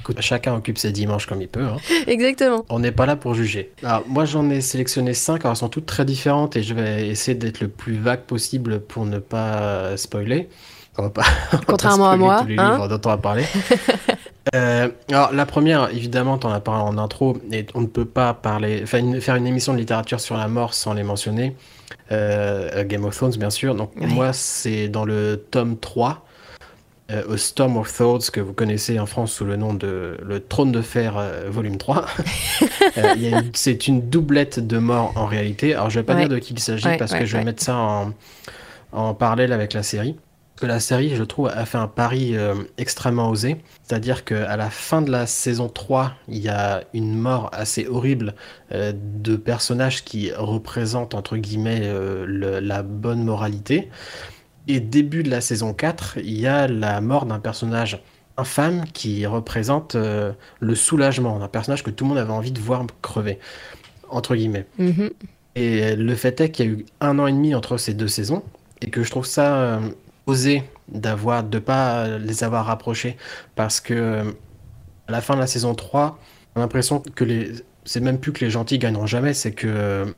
Écoute, 0.00 0.20
chacun 0.20 0.54
occupe 0.54 0.78
ses 0.78 0.92
dimanches 0.92 1.26
comme 1.26 1.42
il 1.42 1.48
peut. 1.48 1.64
hein. 1.64 1.76
Exactement. 2.06 2.64
On 2.68 2.78
n'est 2.78 2.92
pas 2.92 3.06
là 3.06 3.16
pour 3.16 3.34
juger. 3.34 3.72
Alors, 3.82 4.04
moi, 4.06 4.24
j'en 4.24 4.48
ai 4.50 4.60
sélectionné 4.60 5.14
5. 5.14 5.40
Alors, 5.42 5.52
elles 5.52 5.56
sont 5.56 5.68
toutes 5.68 5.86
très 5.86 6.04
différentes 6.04 6.56
et 6.56 6.62
je 6.62 6.74
vais 6.74 7.08
essayer 7.08 7.36
d'être 7.36 7.60
le 7.60 7.68
plus 7.68 7.96
vague 7.98 8.22
possible 8.22 8.80
pour 8.80 9.04
ne 9.06 9.18
pas 9.18 9.58
euh, 9.60 9.96
spoiler. 9.96 10.48
On 10.98 11.02
va 11.02 11.10
pas, 11.10 11.22
on 11.52 11.56
va 11.56 11.58
pas 11.58 11.64
Contrairement 11.66 12.10
à 12.10 12.16
moi, 12.16 12.40
tous 12.42 12.48
les 12.48 12.58
hein. 12.58 12.72
livres 12.72 12.88
dont 12.88 13.00
on 13.04 13.08
va 13.10 13.18
parler. 13.18 13.44
Euh, 14.54 14.88
alors, 15.10 15.32
la 15.32 15.44
première, 15.44 15.90
évidemment, 15.90 16.38
tu 16.38 16.46
en 16.46 16.52
as 16.52 16.60
parlé 16.60 16.80
en 16.80 16.98
intro, 16.98 17.36
et 17.50 17.66
on 17.74 17.80
ne 17.80 17.86
peut 17.86 18.04
pas 18.04 18.32
parler, 18.32 18.86
faire 18.86 19.00
une, 19.00 19.20
faire 19.20 19.34
une 19.34 19.46
émission 19.48 19.72
de 19.72 19.78
littérature 19.78 20.20
sur 20.20 20.36
la 20.36 20.46
mort 20.46 20.72
sans 20.72 20.94
les 20.94 21.02
mentionner. 21.02 21.56
Euh, 22.12 22.84
Game 22.84 23.04
of 23.04 23.16
Thrones, 23.16 23.34
bien 23.36 23.50
sûr. 23.50 23.74
Donc, 23.74 23.90
moi, 23.96 24.32
c'est 24.32 24.86
dans 24.86 25.04
le 25.04 25.44
tome 25.50 25.76
3, 25.76 26.24
euh, 27.10 27.34
A 27.34 27.36
Storm 27.36 27.76
of 27.76 27.92
Thoughts, 27.96 28.30
que 28.32 28.40
vous 28.40 28.52
connaissez 28.52 28.98
en 28.98 29.06
France 29.06 29.32
sous 29.32 29.44
le 29.44 29.56
nom 29.56 29.74
de 29.74 30.16
Le 30.22 30.40
Trône 30.40 30.72
de 30.72 30.82
Fer, 30.82 31.16
euh, 31.16 31.48
volume 31.48 31.76
3. 31.78 32.06
Euh, 32.98 33.42
c'est 33.52 33.88
une 33.88 34.08
doublette 34.08 34.58
de 34.66 34.78
morts 34.78 35.12
en 35.16 35.26
réalité. 35.26 35.74
Alors, 35.74 35.90
je 35.90 35.98
vais 36.00 36.04
pas 36.04 36.14
Ouais. 36.14 36.20
dire 36.20 36.28
de 36.30 36.38
qui 36.38 36.54
il 36.54 36.60
s'agit 36.60 36.86
Ouais, 36.86 36.96
parce 36.96 37.12
ouais, 37.12 37.18
que 37.20 37.26
je 37.26 37.36
vais 37.36 37.44
mettre 37.44 37.62
ça 37.62 37.76
en, 37.76 38.12
en 38.92 39.12
parallèle 39.12 39.52
avec 39.52 39.74
la 39.74 39.82
série. 39.82 40.14
Parce 40.54 40.60
que 40.62 40.66
la 40.66 40.80
série, 40.80 41.14
je 41.14 41.22
trouve, 41.22 41.48
a 41.48 41.66
fait 41.66 41.76
un 41.76 41.88
pari 41.88 42.34
euh, 42.36 42.54
extrêmement 42.78 43.28
osé. 43.28 43.58
C'est-à-dire 43.82 44.24
qu'à 44.24 44.56
la 44.56 44.70
fin 44.70 45.02
de 45.02 45.10
la 45.10 45.26
saison 45.26 45.68
3, 45.68 46.12
il 46.28 46.38
y 46.38 46.48
a 46.48 46.84
une 46.94 47.14
mort 47.18 47.50
assez 47.52 47.86
horrible 47.86 48.34
euh, 48.72 48.92
de 48.94 49.36
personnages 49.36 50.02
qui 50.04 50.32
représentent, 50.34 51.14
entre 51.14 51.36
guillemets, 51.36 51.82
euh, 51.82 52.24
le- 52.26 52.60
la 52.60 52.82
bonne 52.82 53.24
moralité. 53.24 53.90
Et 54.68 54.80
début 54.80 55.22
de 55.22 55.30
la 55.30 55.40
saison 55.40 55.72
4, 55.72 56.18
il 56.18 56.38
y 56.38 56.46
a 56.46 56.66
la 56.66 57.00
mort 57.00 57.26
d'un 57.26 57.38
personnage 57.38 58.02
infâme 58.36 58.84
qui 58.92 59.24
représente 59.26 59.94
euh, 59.94 60.32
le 60.60 60.74
soulagement, 60.74 61.38
d'un 61.38 61.48
personnage 61.48 61.82
que 61.82 61.90
tout 61.90 62.04
le 62.04 62.10
monde 62.10 62.18
avait 62.18 62.32
envie 62.32 62.52
de 62.52 62.60
voir 62.60 62.84
crever, 63.00 63.38
entre 64.08 64.34
guillemets. 64.34 64.66
Mhm. 64.78 65.10
Et 65.54 65.96
le 65.96 66.14
fait 66.14 66.40
est 66.40 66.50
qu'il 66.50 66.66
y 66.66 66.68
a 66.68 66.72
eu 66.72 66.86
un 67.00 67.18
an 67.18 67.26
et 67.26 67.32
demi 67.32 67.54
entre 67.54 67.78
ces 67.78 67.94
deux 67.94 68.08
saisons 68.08 68.42
et 68.82 68.90
que 68.90 69.02
je 69.02 69.10
trouve 69.10 69.24
ça 69.24 69.56
euh, 69.56 69.80
osé 70.26 70.62
d'avoir 70.88 71.44
de 71.44 71.58
pas 71.58 72.18
les 72.18 72.44
avoir 72.44 72.66
rapprochés 72.66 73.16
parce 73.54 73.80
que 73.80 73.94
euh, 73.94 74.24
à 75.08 75.12
la 75.12 75.20
fin 75.22 75.34
de 75.34 75.40
la 75.40 75.46
saison 75.46 75.74
3, 75.74 76.18
on 76.54 76.60
a 76.60 76.62
l'impression 76.62 77.00
que 77.00 77.24
les 77.24 77.52
c'est 77.86 78.00
même 78.00 78.18
plus 78.18 78.32
que 78.32 78.44
les 78.44 78.50
gentils 78.50 78.78
gagneront 78.78 79.06
jamais, 79.06 79.32
c'est 79.32 79.52
que 79.52 80.12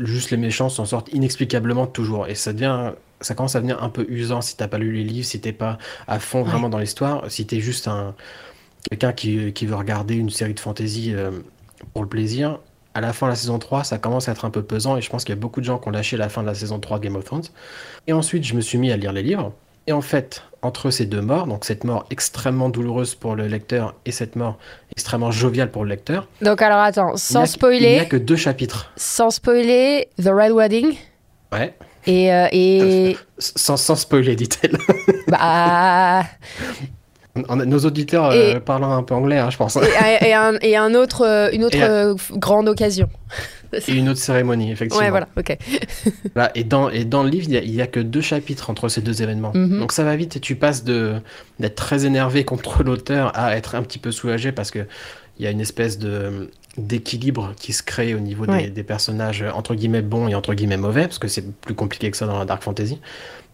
juste 0.00 0.30
les 0.30 0.38
méchants 0.38 0.70
s'en 0.70 0.86
sortent 0.86 1.12
inexplicablement 1.12 1.86
toujours 1.86 2.26
et 2.26 2.34
ça 2.34 2.52
devient 2.54 2.92
ça 3.26 3.34
commence 3.34 3.54
à 3.56 3.58
devenir 3.60 3.82
un 3.82 3.88
peu 3.88 4.04
usant 4.08 4.40
si 4.40 4.56
t'as 4.56 4.68
pas 4.68 4.78
lu 4.78 4.92
les 4.92 5.04
livres, 5.04 5.26
si 5.26 5.40
t'es 5.40 5.52
pas 5.52 5.78
à 6.06 6.18
fond 6.18 6.42
Ouais. 6.42 6.50
vraiment 6.50 6.68
dans 6.68 6.78
l'histoire, 6.78 7.24
si 7.30 7.46
t'es 7.46 7.60
juste 7.60 7.88
un 7.88 8.14
quelqu'un 8.90 9.12
qui, 9.12 9.52
qui 9.52 9.66
veut 9.66 9.76
regarder 9.76 10.14
une 10.14 10.30
série 10.30 10.54
de 10.54 10.60
fantasy 10.60 11.12
euh, 11.14 11.30
pour 11.94 12.02
le 12.02 12.08
plaisir, 12.08 12.58
à 12.94 13.00
la 13.00 13.12
fin 13.12 13.26
de 13.26 13.30
la 13.32 13.36
saison 13.36 13.58
3, 13.58 13.82
ça 13.84 13.98
commence 13.98 14.28
à 14.28 14.32
être 14.32 14.44
un 14.44 14.50
peu 14.50 14.62
pesant 14.62 14.96
et 14.96 15.00
je 15.00 15.10
pense 15.10 15.24
qu'il 15.24 15.34
y 15.34 15.38
a 15.38 15.40
beaucoup 15.40 15.60
de 15.60 15.64
gens 15.66 15.78
qui 15.78 15.88
ont 15.88 15.90
lâché 15.90 16.16
la 16.16 16.28
fin 16.28 16.42
de 16.42 16.46
la 16.46 16.54
saison 16.54 16.78
3 16.78 16.98
de 16.98 17.04
Game 17.04 17.16
of 17.16 17.24
Thrones. 17.24 17.42
Et 18.06 18.12
ensuite, 18.12 18.44
je 18.44 18.54
me 18.54 18.60
suis 18.60 18.78
mis 18.78 18.92
à 18.92 18.96
lire 18.96 19.12
les 19.12 19.22
livres. 19.22 19.52
Et 19.86 19.92
en 19.92 20.00
fait, 20.00 20.42
entre 20.62 20.90
ces 20.90 21.04
deux 21.04 21.20
morts, 21.20 21.46
donc 21.46 21.64
cette 21.64 21.84
mort 21.84 22.06
extrêmement 22.10 22.68
douloureuse 22.70 23.14
pour 23.14 23.34
le 23.36 23.48
lecteur 23.48 23.94
et 24.06 24.12
cette 24.12 24.36
mort 24.36 24.58
extrêmement 24.92 25.30
joviale 25.30 25.70
pour 25.70 25.84
le 25.84 25.90
lecteur, 25.90 26.26
Donc 26.40 26.62
alors 26.62 26.78
attends, 26.78 27.12
il 27.14 27.18
sans 27.18 27.40
a, 27.40 27.42
il 27.42 27.42
n'y 27.42 27.42
a 27.42 27.46
spoiler, 27.48 28.08
que 28.08 28.16
deux 28.16 28.36
chapitres. 28.36 28.92
sans 28.96 29.30
spoiler, 29.30 30.08
The 30.22 30.28
Red 30.28 30.52
Wedding. 30.52 30.94
Ouais. 31.52 31.74
Et, 32.06 32.32
euh, 32.32 32.46
et... 32.52 33.16
Sans, 33.38 33.76
sans 33.76 33.96
spoiler, 33.96 34.36
dit-elle. 34.36 34.76
bah, 35.28 36.24
Nos 37.66 37.78
auditeurs 37.80 38.32
Et- 38.32 38.54
euh, 38.56 38.60
parlent 38.60 38.84
un 38.84 39.02
peu 39.02 39.14
anglais, 39.14 39.38
hein, 39.38 39.50
je 39.50 39.56
pense. 39.56 39.76
et, 39.76 40.26
et 40.28 40.34
un- 40.34 40.58
et 40.62 40.76
un 40.76 40.94
autre, 40.94 41.26
euh, 41.26 41.50
une 41.52 41.64
autre 41.64 41.76
Et 41.76 41.82
un- 41.82 42.14
grande 42.36 42.68
occasion. 42.68 43.08
Et 43.88 43.92
une 43.94 44.08
autre 44.08 44.20
cérémonie, 44.20 44.70
effectivement. 44.70 45.02
Ouais, 45.04 45.10
voilà, 45.10 45.26
ok. 45.36 45.56
Voilà, 46.34 46.52
et, 46.54 46.62
dans, 46.62 46.90
et 46.90 47.04
dans 47.04 47.24
le 47.24 47.28
livre, 47.30 47.48
il 47.50 47.74
y 47.74 47.82
a- 47.82 47.86
que 47.88 47.98
deux 47.98 48.20
chapitres 48.20 48.70
entre 48.70 48.88
ces 48.88 49.00
deux 49.00 49.20
événements. 49.22 49.50
Mhm. 49.52 49.80
Donc 49.80 49.90
ça 49.92 50.04
va 50.04 50.14
vite 50.14 50.36
et 50.36 50.40
tu 50.40 50.54
passes 50.54 50.84
de 50.84 51.14
d'être 51.58 51.74
très 51.74 52.04
énervé 52.06 52.44
contre 52.44 52.82
l'auteur 52.84 53.32
à 53.34 53.56
être 53.56 53.74
un 53.74 53.82
petit 53.82 53.98
peu 53.98 54.12
soulagé 54.12 54.52
parce 54.52 54.70
que 54.70 54.86
il 55.38 55.44
y 55.44 55.48
a 55.48 55.50
une 55.50 55.60
espèce 55.60 55.98
de 55.98 56.50
d'équilibre 56.76 57.52
qui 57.56 57.72
se 57.72 57.84
crée 57.84 58.14
au 58.14 58.18
niveau 58.18 58.46
des, 58.46 58.52
Ouais. 58.52 58.66
des 58.68 58.82
personnages 58.82 59.44
entre 59.54 59.74
guillemets 59.76 60.02
bons 60.02 60.26
et 60.26 60.34
entre 60.34 60.54
guillemets 60.54 60.76
mauvais 60.76 61.02
parce 61.02 61.20
que 61.20 61.28
c'est 61.28 61.48
plus 61.60 61.74
compliqué 61.74 62.10
que 62.10 62.16
ça 62.16 62.26
dans 62.26 62.38
la 62.38 62.44
dark 62.44 62.62
fantasy. 62.64 62.98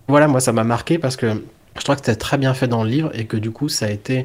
Voilà, 0.09 0.27
moi 0.27 0.41
ça 0.41 0.53
m'a 0.53 0.65
marqué 0.65 0.99
parce 0.99 1.17
que 1.17 1.43
je 1.77 1.83
crois 1.83 1.97
que 1.97 2.01
c'était 2.05 2.17
très 2.17 2.39
bien 2.39 2.55
fait 2.55 2.67
dans 2.67 2.83
le 2.83 2.89
livre 2.91 3.11
et 3.15 3.27
que 3.27 3.37
du 3.37 3.51
coup 3.51 3.69
ça 3.69 3.87
a 3.87 3.91
été 3.91 4.25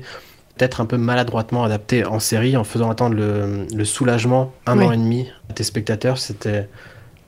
peut-être 0.58 0.80
un 0.80 0.86
peu 0.86 0.96
maladroitement 0.98 1.66
adapté 1.66 2.06
en 2.06 2.20
série 2.20 2.56
en 2.56 2.64
faisant 2.64 2.90
attendre 2.90 3.16
le, 3.16 3.66
le 3.76 3.86
soulagement 3.86 4.54
un 4.66 4.78
Ouais. 4.78 4.86
an 4.86 4.92
et 4.94 4.98
demi 4.98 5.28
à 5.50 5.54
tes 5.54 5.64
spectateurs. 5.64 6.18
C'était 6.18 6.70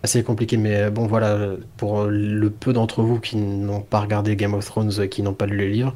assez 0.04 0.24
compliqué, 0.24 0.56
mais 0.56 0.90
bon 0.90 1.06
voilà, 1.08 1.38
pour 1.76 2.06
le 2.06 2.50
peu 2.50 2.72
d'entre 2.72 3.02
vous 3.02 3.20
qui 3.20 3.36
n'ont 3.36 3.82
pas 3.82 4.00
regardé 4.00 4.38
Game 4.38 4.54
of 4.54 4.64
Thrones, 4.66 4.92
euh, 5.00 5.08
qui 5.08 5.22
n'ont 5.22 5.34
pas 5.34 5.48
lu 5.48 5.58
les 5.58 5.70
livres, 5.70 5.94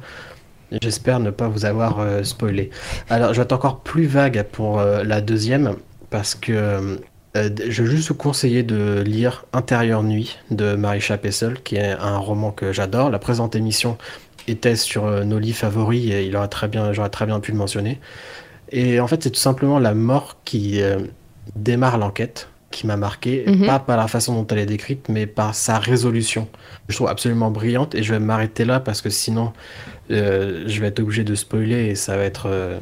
j'espère 0.80 1.20
ne 1.20 1.30
pas 1.30 1.48
vous 1.48 1.64
avoir 1.64 2.00
euh, 2.00 2.22
spoilé. 2.22 2.70
Alors 3.10 3.32
je 3.32 3.38
vais 3.38 3.44
être 3.44 3.52
encore 3.52 3.80
plus 3.80 4.06
vague 4.06 4.44
pour 4.52 4.80
euh, 4.80 5.02
la 5.04 5.20
deuxième, 5.20 5.76
parce 6.10 6.34
que 6.34 6.52
euh, 6.52 7.50
je 7.68 7.82
vais 7.82 7.90
juste 7.90 8.08
vous 8.08 8.14
conseiller 8.14 8.62
de 8.62 9.02
lire 9.04 9.46
Intérieure 9.52 10.02
Nuit 10.02 10.38
de 10.50 10.74
Marisha 10.74 11.18
Pessel, 11.18 11.60
qui 11.62 11.76
est 11.76 11.92
un 11.92 12.18
roman 12.18 12.50
que 12.50 12.72
j'adore. 12.72 13.10
La 13.10 13.18
présente 13.18 13.56
émission 13.56 13.96
était 14.48 14.76
sur 14.76 15.24
nos 15.24 15.38
livres 15.38 15.58
favoris 15.58 16.10
et 16.10 16.26
il 16.26 16.32
j'aurais 16.32 17.08
très 17.10 17.26
bien 17.26 17.40
pu 17.40 17.52
le 17.52 17.58
mentionner. 17.58 18.00
Et 18.70 19.00
en 19.00 19.06
fait, 19.06 19.22
c'est 19.22 19.30
tout 19.30 19.40
simplement 19.40 19.78
la 19.78 19.94
mort 19.94 20.38
qui 20.44 20.80
démarre 21.54 21.96
l'enquête 21.96 22.48
qui 22.72 22.86
m'a 22.88 22.96
marqué, 22.96 23.44
Mhm. 23.46 23.66
pas 23.66 23.78
par 23.78 23.96
la 23.96 24.08
façon 24.08 24.34
dont 24.34 24.46
elle 24.48 24.58
est 24.58 24.66
décrite, 24.66 25.08
mais 25.08 25.26
par 25.26 25.54
sa 25.54 25.78
résolution. 25.78 26.48
Je 26.88 26.96
trouve 26.96 27.08
absolument 27.08 27.50
brillante 27.52 27.94
et 27.94 28.02
je 28.02 28.12
vais 28.12 28.18
m'arrêter 28.18 28.64
là 28.64 28.80
parce 28.80 29.00
que 29.00 29.10
sinon, 29.10 29.52
euh, 30.10 30.64
je 30.66 30.80
vais 30.80 30.88
être 30.88 30.98
obligé 31.00 31.22
de 31.24 31.34
spoiler 31.36 31.86
et 31.86 31.94
ça 31.94 32.16
va 32.16 32.24
être. 32.24 32.46
euh, 32.46 32.78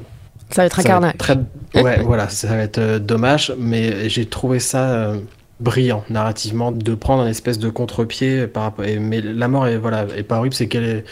Ça 0.50 0.62
va 0.62 0.66
être 0.66 0.80
un 0.80 0.82
carnage. 0.82 1.14
très... 1.18 1.36
Ouais, 1.74 2.00
voilà, 2.02 2.28
ça 2.28 2.48
va 2.48 2.58
être 2.62 2.78
euh, 2.78 2.98
dommage, 2.98 3.52
mais 3.58 4.08
j'ai 4.08 4.24
trouvé 4.26 4.58
ça 4.58 4.90
euh, 4.90 5.18
brillant 5.60 6.02
narrativement 6.10 6.72
de 6.72 6.94
prendre 6.94 7.22
un 7.22 7.28
espèce 7.28 7.58
de 7.58 7.68
contre-pied 7.68 8.46
par 8.46 8.62
rapport. 8.64 8.84
Mais 8.98 9.20
la 9.20 9.46
mort 9.48 9.66
est 9.68 9.76
voilà 9.76 10.06
est 10.16 10.22
pas 10.22 10.38
horrible, 10.38 10.54
c'est 10.54 10.66
qu'elle 10.68 10.84
est. 10.84 11.04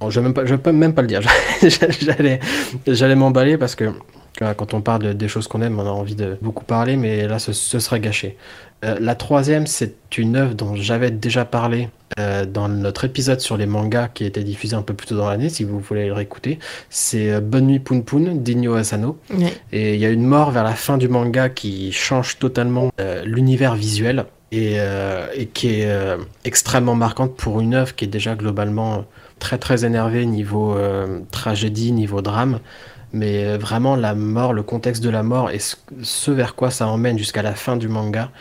Bon, 0.00 0.10
je 0.10 0.18
vais 0.18 0.24
même 0.24 0.34
pas, 0.34 0.44
je 0.44 0.54
vais 0.56 0.72
même 0.72 0.92
pas 0.94 1.02
le 1.02 1.08
dire. 1.08 1.20
J'allais, 2.00 2.40
j'allais 2.88 3.14
m'emballer 3.14 3.56
parce 3.58 3.76
que 3.76 3.92
quand 4.38 4.74
on 4.74 4.80
parle 4.80 5.02
de- 5.02 5.12
des 5.12 5.28
choses 5.28 5.46
qu'on 5.48 5.62
aime, 5.62 5.78
on 5.78 5.86
a 5.86 5.90
envie 5.90 6.16
de 6.16 6.36
beaucoup 6.42 6.64
parler, 6.64 6.96
mais 6.96 7.26
là, 7.28 7.38
ce, 7.38 7.52
ce 7.52 7.78
serait 7.78 8.00
gâché. 8.00 8.36
Euh, 8.84 8.96
la 9.00 9.14
troisième, 9.14 9.66
c'est 9.66 9.94
une 10.18 10.36
œuvre 10.36 10.54
dont 10.54 10.74
j'avais 10.74 11.10
déjà 11.10 11.44
parlé 11.44 11.88
euh, 12.18 12.44
dans 12.44 12.68
notre 12.68 13.04
épisode 13.04 13.40
sur 13.40 13.56
les 13.56 13.66
mangas 13.66 14.08
qui 14.08 14.24
était 14.24 14.42
diffusé 14.44 14.76
un 14.76 14.82
peu 14.82 14.92
plus 14.92 15.06
tôt 15.06 15.16
dans 15.16 15.28
l'année, 15.30 15.48
si 15.48 15.64
vous 15.64 15.78
voulez 15.78 16.06
le 16.06 16.12
réécouter. 16.12 16.58
C'est 16.90 17.30
euh, 17.32 17.40
Bonne 17.40 17.66
nuit 17.66 17.78
Poun 17.78 18.02
Poun 18.04 18.42
d'Inyo 18.42 18.74
Asano. 18.74 19.18
Et 19.72 19.94
il 19.94 20.00
y 20.00 20.04
a 20.04 20.10
une 20.10 20.26
mort 20.26 20.50
vers 20.50 20.64
la 20.64 20.74
fin 20.74 20.98
du 20.98 21.08
manga 21.08 21.48
qui 21.48 21.92
change 21.92 22.38
totalement 22.38 22.90
l'univers 23.24 23.74
visuel 23.74 24.26
et, 24.52 24.76
et 25.34 25.46
qui 25.46 25.80
est 25.80 25.88
extrêmement 26.44 26.94
marquante 26.94 27.34
pour 27.36 27.60
une 27.60 27.74
œuvre 27.74 27.94
qui 27.94 28.04
est 28.04 28.08
déjà 28.08 28.34
globalement 28.34 29.04
très 29.40 29.58
très 29.58 29.84
énervée 29.84 30.26
niveau 30.26 30.76
tragédie, 31.30 31.90
niveau 31.92 32.20
drame. 32.22 32.60
Mais 33.14 33.44
euh, 33.44 33.56
vraiment 33.56 33.94
la 33.94 34.16
mort, 34.16 34.52
le 34.52 34.64
contexte 34.64 35.02
de 35.02 35.08
la 35.08 35.22
mort 35.22 35.50
et 35.50 35.60
ce, 35.60 36.30
vers 36.32 36.56
quoi 36.56 36.72
ça 36.72 36.88
emmène 36.88 37.16
jusqu'à 37.16 37.42
la 37.42 37.54
fin 37.54 37.76
du 37.76 37.86
manga, 37.86 38.32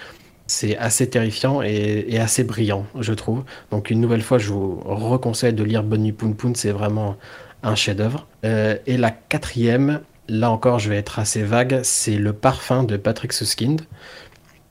c'est 0.47 0.75
assez 0.77 1.07
terrifiant 1.07 1.61
et, 1.61 2.17
assez 2.19 2.43
brillant, 2.43 2.87
je 2.99 3.13
trouve. 3.13 3.43
Donc 3.69 3.91
une 3.91 4.01
nouvelle 4.01 4.23
fois, 4.23 4.39
je 4.39 4.49
vous 4.49 4.81
reconseille 4.83 5.53
de 5.53 5.63
lire 5.63 5.83
Bonne 5.83 6.01
nuit 6.01 6.11
Poun 6.11 6.35
Poun, 6.35 6.55
c'est 6.55 6.71
vraiment 6.71 7.17
un 7.61 7.75
chef-d'œuvre. 7.75 8.25
Euh, 8.45 8.75
et 8.87 8.97
la 8.97 9.11
quatrième, 9.11 10.01
là 10.27 10.49
encore, 10.49 10.79
je 10.79 10.89
vais 10.89 10.97
être 10.97 11.19
assez 11.19 11.43
vague, 11.43 11.81
c'est 11.83 12.15
Le 12.15 12.33
Parfum 12.33 12.83
de 12.83 12.97
Patrick 12.97 13.31
Suskind. 13.31 13.81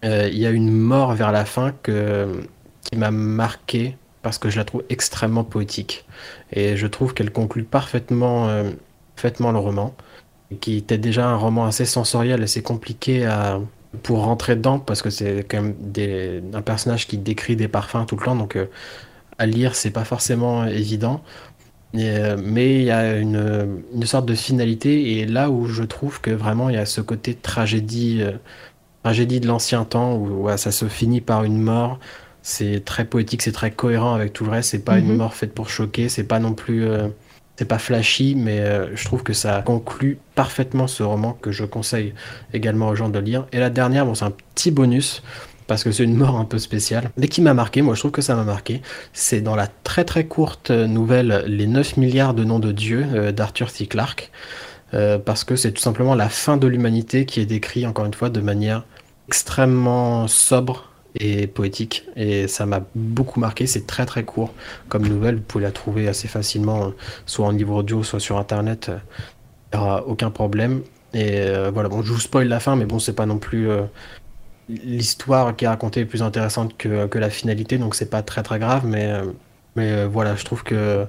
Euh, 0.04 0.28
Il 0.32 0.38
y 0.38 0.46
a 0.46 0.50
une 0.50 0.72
mort 0.72 1.14
vers 1.14 1.30
la 1.30 1.44
fin 1.44 1.72
que, 1.84 2.42
qui 2.82 2.98
m'a 2.98 3.12
marqué 3.12 3.96
parce 4.22 4.38
que 4.38 4.50
je 4.50 4.58
la 4.58 4.64
trouve 4.64 4.82
extrêmement 4.88 5.44
poétique. 5.44 6.04
Et 6.52 6.76
je 6.76 6.88
trouve 6.88 7.14
qu'elle 7.14 7.30
conclut 7.30 7.64
parfaitement, 7.64 8.48
parfaitement 9.22 9.52
le 9.52 9.58
roman, 9.58 9.94
qui 10.60 10.78
était 10.78 10.98
déjà 10.98 11.28
un 11.28 11.36
roman 11.36 11.66
assez 11.66 11.84
sensoriel 11.86 12.48
c'est 12.48 12.62
compliqué 12.62 13.24
à, 13.26 13.60
pour 14.02 14.24
rentrer 14.24 14.56
dedans 14.56 14.78
parce 14.80 15.02
que 15.02 15.10
c'est 15.10 15.44
quand 15.48 15.62
même 15.62 15.74
des, 15.80 16.42
un 16.52 16.62
personnage 16.62 17.06
qui 17.06 17.18
décrit 17.18 17.56
des 17.56 17.68
parfums 17.68 18.04
tout 18.06 18.16
le 18.16 18.24
temps, 18.24 18.36
donc 18.36 18.56
euh, 18.56 18.66
à 19.38 19.46
lire, 19.46 19.74
c'est 19.74 19.90
pas 19.92 20.04
forcément 20.04 20.66
évident. 20.66 21.22
Et, 21.94 22.08
euh, 22.10 22.36
mais 22.42 22.76
il 22.76 22.84
y 22.84 22.90
a 22.90 23.16
une, 23.18 23.82
une 23.94 24.06
sorte 24.06 24.26
de 24.26 24.34
finalité, 24.34 25.18
et 25.18 25.26
là 25.26 25.50
où 25.50 25.66
je 25.68 25.84
trouve 25.84 26.20
que 26.20 26.30
vraiment 26.32 26.68
il 26.70 26.76
y 26.76 26.78
a 26.78 26.86
ce 26.86 27.00
côté 27.02 27.34
tragédie, 27.34 28.18
euh, 28.22 28.32
tragédie 29.04 29.40
de 29.40 29.48
l'ancien 29.48 29.84
temps, 29.84 30.16
où 30.16 30.48
ça 30.56 30.72
se 30.72 30.86
finit 30.88 31.20
par 31.22 31.44
une 31.44 31.60
mort. 31.62 31.98
C'est 32.42 32.84
très 32.84 33.04
poétique, 33.06 33.42
c'est 33.42 33.52
très 33.52 33.70
cohérent 33.72 34.14
avec 34.14 34.32
tout 34.32 34.44
le 34.44 34.50
reste. 34.52 34.70
C'est 34.70 34.84
pas 34.84 34.98
une 34.98 35.10
Mhm. 35.10 35.16
mort 35.16 35.34
faite 35.34 35.54
pour 35.54 35.68
choquer, 35.70 36.08
c'est 36.10 36.24
pas 36.24 36.40
non 36.40 36.54
plus. 36.54 36.86
C'est 37.56 37.64
pas 37.66 37.78
flashy, 37.78 38.34
mais 38.36 38.60
euh, 38.60 38.94
je 38.96 39.04
trouve 39.04 39.22
que 39.22 39.32
ça 39.32 39.62
conclut 39.62 40.18
parfaitement 40.34 40.86
ce 40.86 41.02
roman 41.02 41.32
que 41.40 41.52
je 41.52 41.64
conseille 41.64 42.14
également 42.54 42.88
aux 42.88 42.94
gens 42.94 43.08
de 43.08 43.18
lire. 43.18 43.46
Et 43.52 43.58
la 43.58 43.70
dernière, 43.70 44.06
bon, 44.06 44.14
c'est 44.14 44.24
un 44.24 44.32
petit 44.54 44.70
bonus 44.70 45.22
parce 45.66 45.84
que 45.84 45.92
c'est 45.92 46.04
une 46.04 46.16
mort 46.16 46.36
un 46.36 46.44
peu 46.44 46.58
spéciale, 46.58 47.10
mais 47.16 47.28
qui 47.28 47.40
m'a 47.40 47.54
marqué. 47.54 47.82
Moi, 47.82 47.94
je 47.94 48.00
trouve 48.00 48.10
que 48.10 48.22
ça 48.22 48.34
m'a 48.34 48.44
marqué. 48.44 48.82
C'est 49.12 49.40
dans 49.40 49.56
la 49.56 49.68
très 49.68 50.04
très 50.04 50.24
courte 50.24 50.70
nouvelle 50.70 51.44
Les 51.46 51.66
9 51.66 51.96
milliards 51.96 52.34
de 52.34 52.44
noms 52.44 52.58
de 52.58 52.72
Dieu 52.72 53.06
euh, 53.14 53.32
d'Arthur 53.32 53.70
C. 53.70 53.86
Clarke, 53.86 54.30
euh, 54.94 55.18
parce 55.18 55.44
que 55.44 55.56
c'est 55.56 55.72
tout 55.72 55.82
simplement 55.82 56.14
la 56.14 56.28
fin 56.28 56.56
de 56.56 56.66
l'humanité 56.66 57.26
qui 57.26 57.40
est 57.40 57.46
décrite 57.46 57.86
encore 57.86 58.04
une 58.04 58.14
fois 58.14 58.28
de 58.28 58.40
manière 58.40 58.84
extrêmement 59.28 60.26
sobre 60.28 60.91
et 61.14 61.46
poétique. 61.46 62.06
Et 62.16 62.48
ça 62.48 62.66
m'a 62.66 62.80
beaucoup 62.94 63.40
marqué. 63.40 63.66
C'est 63.66 63.86
très 63.86 64.06
très 64.06 64.24
court 64.24 64.52
comme 64.88 65.06
nouvelle. 65.06 65.36
Vous 65.36 65.42
pouvez 65.42 65.64
la 65.64 65.72
trouver 65.72 66.08
assez 66.08 66.28
facilement 66.28 66.86
euh, 66.86 66.90
soit 67.26 67.46
en 67.46 67.50
livre 67.50 67.74
audio 67.74 68.02
soit 68.02 68.20
sur 68.20 68.38
internet. 68.38 68.88
Euh, 68.88 68.98
il 69.72 69.78
n'y 69.78 69.84
aura 69.84 70.06
aucun 70.06 70.30
problème. 70.30 70.82
Et 71.14 71.40
euh, 71.42 71.70
voilà. 71.72 71.88
Bon 71.88 72.02
je 72.02 72.12
vous 72.12 72.20
spoil 72.20 72.48
la 72.48 72.60
fin 72.60 72.76
mais 72.76 72.84
bon 72.86 72.98
c'est 72.98 73.14
pas 73.14 73.26
non 73.26 73.38
plus 73.38 73.68
euh, 73.70 73.82
l'histoire 74.68 75.54
qui 75.56 75.64
est 75.64 75.68
racontée 75.68 76.04
plus 76.04 76.22
intéressante 76.22 76.76
que, 76.76 77.06
que 77.06 77.18
la 77.18 77.30
finalité. 77.30 77.78
Donc 77.78 77.94
c'est 77.94 78.10
pas 78.10 78.22
très 78.22 78.42
très 78.42 78.58
grave. 78.58 78.86
Mais 78.86 79.06
euh, 79.12 79.26
mais 79.76 79.92
euh, 79.92 80.08
voilà 80.08 80.36
je 80.36 80.44
trouve 80.44 80.62
que 80.64 81.06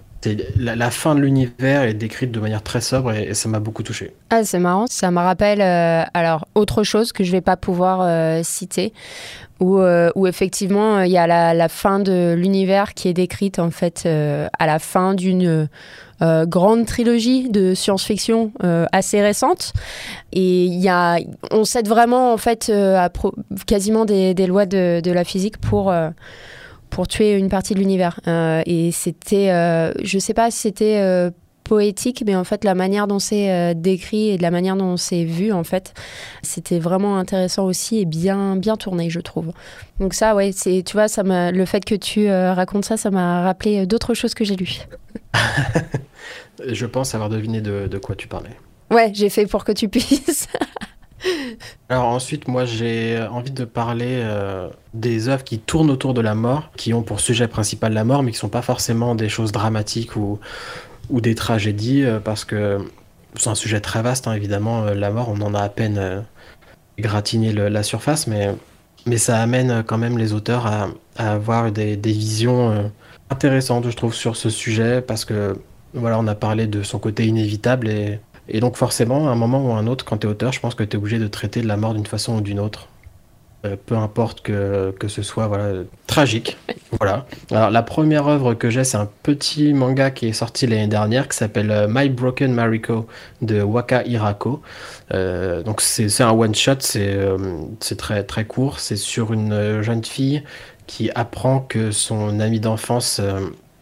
la, 0.57 0.75
la 0.75 0.91
fin 0.91 1.15
de 1.15 1.21
l'univers 1.21 1.83
est 1.83 1.93
décrite 1.93 2.31
de 2.31 2.39
manière 2.39 2.63
très 2.63 2.81
sobre 2.81 3.13
et, 3.13 3.33
ça 3.33 3.49
m'a 3.49 3.59
beaucoup 3.59 3.83
touché 3.83 4.13
Ah, 4.29 4.43
c'est 4.43 4.59
marrant. 4.59 4.85
Ça 4.87 5.11
me 5.11 5.19
rappelle 5.19 5.61
euh, 5.61 6.03
alors 6.13 6.47
autre 6.55 6.83
chose 6.83 7.11
que 7.11 7.23
je 7.23 7.31
vais 7.31 7.41
pas 7.41 7.57
pouvoir 7.57 8.01
euh, 8.01 8.41
citer, 8.43 8.93
où, 9.59 9.79
euh, 9.79 10.09
effectivement 10.25 11.01
il 11.01 11.11
y 11.11 11.17
a 11.17 11.53
la, 11.53 11.69
fin 11.69 11.99
de 11.99 12.33
l'univers 12.37 12.93
qui 12.93 13.07
est 13.07 13.13
décrite 13.13 13.59
en 13.59 13.71
fait 13.71 14.05
à 14.05 14.65
la 14.65 14.79
fin 14.79 15.13
d'une 15.13 15.67
grande 16.21 16.85
trilogie 16.85 17.49
de 17.49 17.73
science-fiction 17.73 18.51
assez 18.91 19.21
récente. 19.21 19.73
Et 20.31 20.65
y 20.65 20.89
a, 20.89 21.17
on 21.51 21.65
cède 21.65 21.87
vraiment 21.87 22.33
en 22.33 22.37
fait 22.37 22.71
quasiment 23.67 24.05
des, 24.05 24.33
lois 24.47 24.65
de, 24.65 25.11
la 25.11 25.23
physique 25.23 25.57
pour 25.59 25.93
pour 26.93 27.07
tuer 27.07 27.33
une 27.33 27.49
partie 27.49 27.73
de 27.73 27.79
l'univers. 27.79 28.19
Euh, 28.27 28.61
et 28.65 28.91
c'était, 28.91 29.49
euh, 29.49 29.91
je 30.03 30.19
sais 30.19 30.35
pas 30.35 30.51
si 30.51 30.59
c'était 30.59 30.99
euh, 31.01 31.31
poétique, 31.63 32.23
mais 32.25 32.35
en 32.35 32.43
fait 32.43 32.63
la 32.63 32.75
manière 32.75 33.07
dont 33.07 33.17
c'est 33.17 33.51
euh, 33.51 33.73
décrit 33.73 34.29
et 34.29 34.37
de 34.37 34.43
la 34.43 34.51
manière 34.51 34.75
dont 34.75 34.95
c'est 34.95 35.23
vu, 35.23 35.51
en 35.51 35.63
fait, 35.63 35.93
c'était 36.43 36.77
vraiment 36.77 37.17
intéressant 37.17 37.65
aussi 37.65 37.99
et 37.99 38.05
bien 38.05 38.55
bien 38.55 38.77
tourné, 38.77 39.09
je 39.09 39.19
trouve. 39.19 39.51
Donc 39.99 40.13
ça, 40.13 40.35
ouais, 40.35 40.51
c'est, 40.53 40.83
tu 40.85 40.93
vois, 40.93 41.07
ça 41.07 41.23
m'a, 41.23 41.51
le 41.51 41.65
fait 41.65 41.83
que 41.83 41.95
tu 41.95 42.29
euh, 42.29 42.53
racontes 42.53 42.85
ça, 42.85 42.95
ça 42.95 43.09
m'a 43.09 43.41
rappelé 43.41 43.87
d'autres 43.87 44.13
choses 44.13 44.35
que 44.35 44.45
j'ai 44.45 44.55
lues. 44.55 44.81
je 46.67 46.85
pense 46.85 47.15
avoir 47.15 47.29
deviné 47.29 47.61
de, 47.61 47.87
de 47.87 47.97
quoi 47.97 48.15
tu 48.15 48.27
parlais 48.27 48.55
Ouais, 48.91 49.11
j'ai 49.15 49.29
fait 49.29 49.47
pour 49.47 49.63
que 49.63 49.71
tu 49.71 49.89
puisses. 49.89 50.47
Alors 51.89 52.05
ensuite, 52.05 52.47
moi 52.47 52.65
j'ai 52.65 53.21
envie 53.31 53.51
de 53.51 53.65
parler 53.65 54.19
euh, 54.23 54.69
des 54.93 55.29
œuvres 55.29 55.43
qui 55.43 55.59
tournent 55.59 55.91
autour 55.91 56.13
de 56.13 56.21
la 56.21 56.35
mort, 56.35 56.71
qui 56.75 56.93
ont 56.93 57.03
pour 57.03 57.19
sujet 57.19 57.47
principal 57.47 57.93
la 57.93 58.03
mort, 58.03 58.23
mais 58.23 58.31
qui 58.31 58.37
sont 58.37 58.49
pas 58.49 58.61
forcément 58.61 59.15
des 59.15 59.29
choses 59.29 59.51
dramatiques 59.51 60.15
ou, 60.15 60.39
ou 61.09 61.21
des 61.21 61.35
tragédies, 61.35 62.03
euh, 62.03 62.19
parce 62.19 62.45
que 62.45 62.79
c'est 63.35 63.49
un 63.49 63.55
sujet 63.55 63.79
très 63.79 64.01
vaste, 64.01 64.27
hein, 64.27 64.33
évidemment, 64.33 64.83
euh, 64.83 64.93
la 64.93 65.11
mort, 65.11 65.29
on 65.29 65.41
en 65.41 65.53
a 65.53 65.61
à 65.61 65.69
peine 65.69 66.23
gratiné 66.99 67.51
la 67.51 67.83
surface, 67.83 68.27
mais, 68.27 68.53
mais 69.05 69.17
ça 69.17 69.39
amène 69.39 69.83
quand 69.83 69.97
même 69.97 70.17
les 70.17 70.33
auteurs 70.33 70.67
à, 70.67 70.89
avoir 71.17 71.71
des, 71.71 71.95
visions 71.95 72.91
intéressantes, 73.31 73.89
je 73.89 73.95
trouve, 73.95 74.13
sur 74.13 74.35
ce 74.35 74.51
sujet, 74.51 75.01
parce 75.01 75.25
que 75.25 75.57
voilà, 75.95 76.19
on 76.19 76.27
a 76.27 76.35
parlé 76.35 76.67
de 76.67 76.83
son 76.83 76.99
côté 76.99 77.25
inévitable 77.25 77.89
et, 77.89 78.19
et 78.47 78.59
donc 78.59 78.75
forcément, 78.75 79.27
à 79.27 79.31
un 79.31 79.35
moment 79.35 79.65
ou 79.65 79.71
à 79.71 79.77
un 79.77 79.87
autre, 79.87 80.05
quand 80.05 80.17
tu 80.17 80.27
es 80.27 80.29
auteur, 80.29 80.51
je 80.51 80.59
pense 80.59 80.75
que 80.75 80.83
tu 80.83 80.95
es 80.95 80.99
obligé 80.99 81.19
de 81.19 81.27
traiter 81.27 81.61
de 81.61 81.67
la 81.67 81.77
mort 81.77 81.93
d'une 81.93 82.05
façon 82.05 82.37
ou 82.37 82.41
d'une 82.41 82.59
autre. 82.59 82.87
Euh, 83.65 83.77
peu 83.85 83.95
importe 83.95 84.41
que, 84.41 84.93
que, 84.99 85.07
ce 85.07 85.21
soit 85.21 85.47
voilà, 85.47 85.83
tragique. 86.07 86.57
Voilà. 86.99 87.25
Alors, 87.49 87.71
la 87.71 87.81
première 87.81 88.27
œuvre 88.27 88.53
que 88.53 88.69
j'ai, 88.69 88.83
c'est 88.83 88.97
un 88.97 89.09
petit 89.23 89.73
manga 89.73 90.11
qui 90.11 90.27
est 90.27 90.33
sorti 90.33 90.67
l'année 90.67 90.87
dernière 90.87 91.27
qui 91.27 91.35
s'appelle 91.35 91.71
euh, 91.71 91.87
My 91.89 92.07
Broken 92.07 92.53
Mariko 92.53 93.07
de 93.41 93.61
Waka 93.63 94.03
Hirako. 94.05 94.61
Euh, 95.11 95.63
donc, 95.63 95.81
c'est 95.81 96.21
un 96.21 96.31
one-shot, 96.31 96.81
c'est 96.81 97.97
très, 97.97 98.23
très 98.23 98.45
court. 98.45 98.79
C'est 98.79 98.95
sur 98.95 99.33
une 99.33 99.81
jeune 99.81 100.03
fille 100.03 100.43
qui 100.85 101.09
apprend 101.15 101.61
que 101.61 101.91
son 101.91 102.39
ami 102.39 102.59
d'enfance 102.59 103.19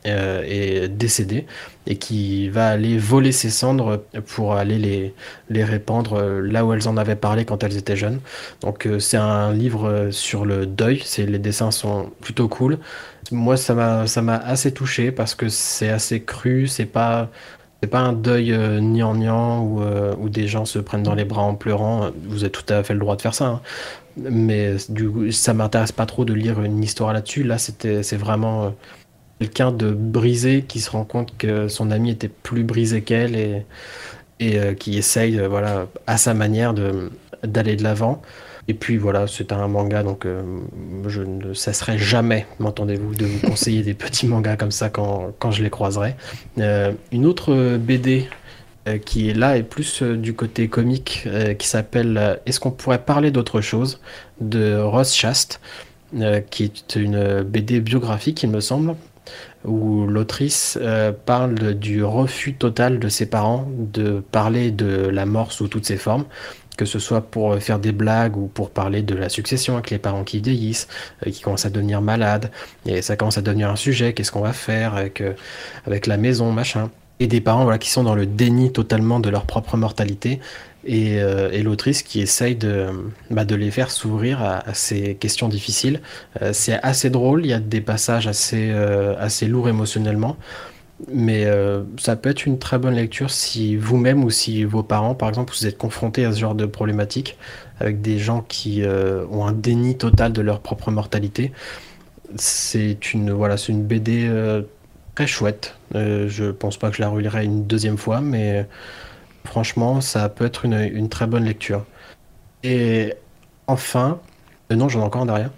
euh, 0.08 0.44
est 0.46 0.88
décédé 0.88 1.46
et 1.88 1.98
qui 1.98 2.50
va 2.50 2.70
aller 2.70 2.98
voler 2.98 3.32
ses 3.32 3.50
cendres 3.50 4.04
pour 4.28 4.56
aller 4.56 4.78
les, 4.78 5.14
les 5.50 5.64
répandre 5.64 6.14
euh, 6.14 6.42
là 6.42 6.66
où 6.66 6.74
elles 6.74 6.88
en 6.88 6.98
avaient 6.98 7.16
parlé 7.16 7.46
quand 7.46 7.64
elles 7.64 7.78
étaient 7.78 7.96
jeunes. 7.96 8.20
Donc 8.62 8.86
euh, 8.86 9.00
c'est 9.00 9.18
un 9.18 9.52
livre 9.54 10.10
sur 10.12 10.46
le 10.46 10.66
deuil, 10.66 11.04
les 11.18 11.40
dessins 11.40 11.72
sont 11.72 12.12
plutôt 12.22 12.48
cool. 12.48 12.78
Moi 13.32 13.58
ça 13.58 13.74
m'a, 13.74 14.36
assez 14.38 14.74
touché 14.74 15.12
parce 15.12 15.36
que 15.36 15.50
c'est 15.50 15.90
assez 15.90 16.22
cru, 16.22 16.68
c'est 16.68 16.86
pas, 16.86 17.30
c'est 17.82 17.90
pas 17.90 18.00
un 18.00 18.14
deuil 18.14 18.54
euh, 18.54 18.80
niant 18.80 19.62
où, 19.62 19.82
où, 20.20 20.30
des 20.30 20.48
gens 20.48 20.66
se 20.66 20.80
prennent 20.80 21.04
dans 21.04 21.16
les 21.16 21.26
bras 21.26 21.44
en 21.44 21.56
pleurant. 21.56 22.12
Vous 22.28 22.44
avez 22.44 22.52
tout 22.52 22.72
à 22.72 22.84
fait 22.84 22.94
le 22.94 23.00
droit 23.00 23.16
de 23.16 23.22
faire 23.22 23.34
ça. 23.34 23.46
Hein. 23.48 23.62
Mais 24.18 24.76
du 24.90 25.10
coup, 25.10 25.32
ça 25.32 25.54
m'intéresse 25.54 25.94
pas 25.94 26.06
trop 26.06 26.26
de 26.26 26.34
lire 26.34 26.62
une 26.62 26.84
histoire 26.84 27.14
là-dessus. 27.14 27.44
Là, 27.44 27.58
c'était, 27.58 28.04
c'est 28.04 28.18
vraiment 28.18 28.74
quelqu'un 29.42 29.72
de 29.72 29.90
brisé 29.90 30.66
qui 30.68 30.80
se 30.80 30.92
rend 30.92 31.04
compte 31.04 31.36
que 31.36 31.68
son 31.68 31.90
ami 31.90 32.12
était 32.12 32.28
plus 32.28 32.64
brisé 32.64 33.02
qu'elle 33.02 33.36
et, 33.36 33.66
et 34.40 34.60
euh, 34.60 34.76
qui 34.76 35.00
essaye, 35.00 35.40
euh, 35.40 35.48
voilà, 35.48 35.88
à 36.06 36.18
sa 36.18 36.36
manière 36.36 36.76
d'aller 37.44 37.76
de 37.76 37.82
l'avant. 37.82 38.22
Et 38.68 38.76
puis 38.76 38.98
voilà, 38.98 39.26
c'est 39.26 39.52
un 39.52 39.68
manga, 39.68 40.04
donc 40.04 40.28
euh, 40.28 40.44
je 41.08 41.24
ne 41.24 41.56
cesserai 41.56 41.98
jamais, 41.98 42.46
m'entendez-vous, 42.60 43.16
de 43.16 43.26
vous 43.26 43.40
conseiller 43.48 43.82
des 43.82 43.96
petits 43.96 44.28
mangas 44.28 44.58
comme 44.58 44.70
ça 44.70 44.90
quand, 44.90 45.34
quand 45.40 45.50
je 45.50 45.64
les 45.64 45.72
croiserai. 45.72 46.16
une 47.12 47.26
autre 47.26 47.78
BD 47.78 48.30
qui 49.06 49.30
est 49.32 49.34
là 49.34 49.58
et 49.58 49.64
plus 49.64 50.04
du 50.04 50.36
côté 50.36 50.68
comique, 50.68 51.28
qui 51.58 51.68
s'appelle 51.68 52.40
Est-ce 52.46 52.60
qu'on 52.60 52.72
pourrait 52.72 53.04
parler 53.04 53.32
d'autre 53.32 53.60
chose 53.62 54.00
de 54.40 54.78
Ross 54.78 55.16
Chast, 55.16 55.60
qui 56.52 56.64
est 56.64 56.96
une 56.96 57.42
BD 57.42 57.80
biographique, 57.80 58.44
il 58.44 58.50
me 58.50 58.60
semble, 58.60 58.96
où 59.66 60.08
l'autrice 60.08 60.78
euh, 60.82 61.12
parle 61.12 61.76
du 61.76 62.04
refus 62.04 62.54
total 62.54 63.00
de 63.00 63.10
ses 63.10 63.26
parents 63.26 63.68
de 63.78 64.24
parler 64.32 64.72
de 64.72 65.08
la 65.08 65.26
mort 65.26 65.52
sous 65.52 65.68
toutes 65.68 65.86
ses 65.86 65.98
formes, 65.98 66.26
que 66.78 66.86
ce 66.86 67.00
soit 67.00 67.22
pour 67.22 67.58
faire 67.60 67.80
des 67.80 67.92
blagues 67.92 68.38
ou 68.38 68.48
pour 68.48 68.72
parler 68.72 69.02
de 69.02 69.16
la 69.16 69.30
succession 69.30 69.76
avec 69.76 69.92
les 69.92 70.00
parents 70.00 70.24
qui 70.24 70.40
vieillissent, 70.40 70.88
euh, 71.26 71.32
qui 71.32 71.42
commencent 71.42 71.66
à 71.66 71.70
devenir 71.70 72.02
malades, 72.02 72.52
et 72.86 73.02
ça 73.02 73.16
commence 73.16 73.38
à 73.38 73.42
devenir 73.42 73.70
un 73.70 73.76
sujet, 73.76 74.14
qu'est-ce 74.14 74.32
qu'on 74.32 74.42
va 74.42 74.54
faire 74.54 74.96
avec, 74.96 75.22
euh, 75.22 75.34
avec 75.86 76.08
la 76.08 76.18
maison, 76.18 76.52
machin. 76.52 76.90
Et 77.22 77.28
des 77.28 77.40
parents 77.40 77.78
qui 77.78 77.92
sont 77.92 78.04
dans 78.04 78.16
le 78.16 78.26
déni 78.26 78.72
totalement 78.72 79.20
de 79.20 79.30
leur 79.30 79.46
propre 79.46 79.78
mortalité 79.78 80.40
euh, 80.90 81.52
et, 81.52 81.62
l'autrice 81.62 82.02
qui 82.02 82.20
essaye 82.20 82.56
de, 82.56 82.88
bah, 83.30 83.46
de 83.46 83.54
les 83.54 83.70
faire 83.70 83.92
s'ouvrir 83.92 84.42
à, 84.42 84.74
ces 84.74 85.14
questions 85.14 85.48
difficiles. 85.48 86.02
Euh, 86.42 86.50
c'est 86.52 86.82
assez 86.82 87.12
drôle, 87.12 87.46
il 87.46 87.50
y 87.50 87.54
a 87.54 87.60
des 87.60 87.80
passages 87.80 88.26
assez, 88.26 88.72
euh, 88.72 89.30
lourds 89.44 89.70
émotionnellement, 89.70 90.36
mais 91.14 91.46
ça 92.00 92.16
peut 92.16 92.30
être 92.30 92.48
une 92.48 92.58
très 92.58 92.80
bonne 92.80 92.96
lecture 92.96 93.30
si 93.30 93.76
vous-même 93.76 94.24
ou 94.24 94.32
si 94.32 94.64
vos 94.64 94.82
parents, 94.82 95.14
par 95.14 95.30
exemple, 95.30 95.54
vous 95.56 95.68
êtes 95.68 95.78
confrontés 95.78 96.26
à 96.26 96.32
ce 96.32 96.40
genre 96.40 96.56
de 96.56 96.66
problématique 96.66 97.38
avec 97.80 98.02
des 98.02 98.18
gens 98.18 98.44
qui 98.48 98.84
ont 99.32 99.46
un 99.46 99.52
déni 99.52 99.96
total 99.96 100.34
de 100.34 100.42
leur 100.42 100.60
propre 100.60 100.90
mortalité. 100.90 101.52
C'est 102.36 103.14
une, 103.14 103.32
voilà, 103.32 103.58
c'est 103.58 103.72
une 103.72 103.84
BD 103.84 104.28
très 105.16 105.28
chouette. 105.28 105.76
je 105.94 106.52
pense 106.52 106.78
pas 106.78 106.90
que 106.90 106.96
je 106.98 107.02
la 107.02 107.10
relirai 107.10 107.46
une 107.46 107.66
deuxième 107.66 107.98
fois, 107.98 108.22
mais 108.22 108.66
Franchement, 109.46 110.02
ça 110.02 110.30
peut 110.30 110.46
être 110.46 110.66
une, 110.66 111.10
très 111.10 111.28
bonne 111.28 111.46
lecture. 111.46 111.86
Et 112.64 113.14
enfin, 113.68 114.20
euh, 114.72 114.76
non, 114.76 114.88
j'en 114.88 115.02
ai 115.02 115.04
encore 115.04 115.24
un 115.24 115.26
derrière. 115.26 115.50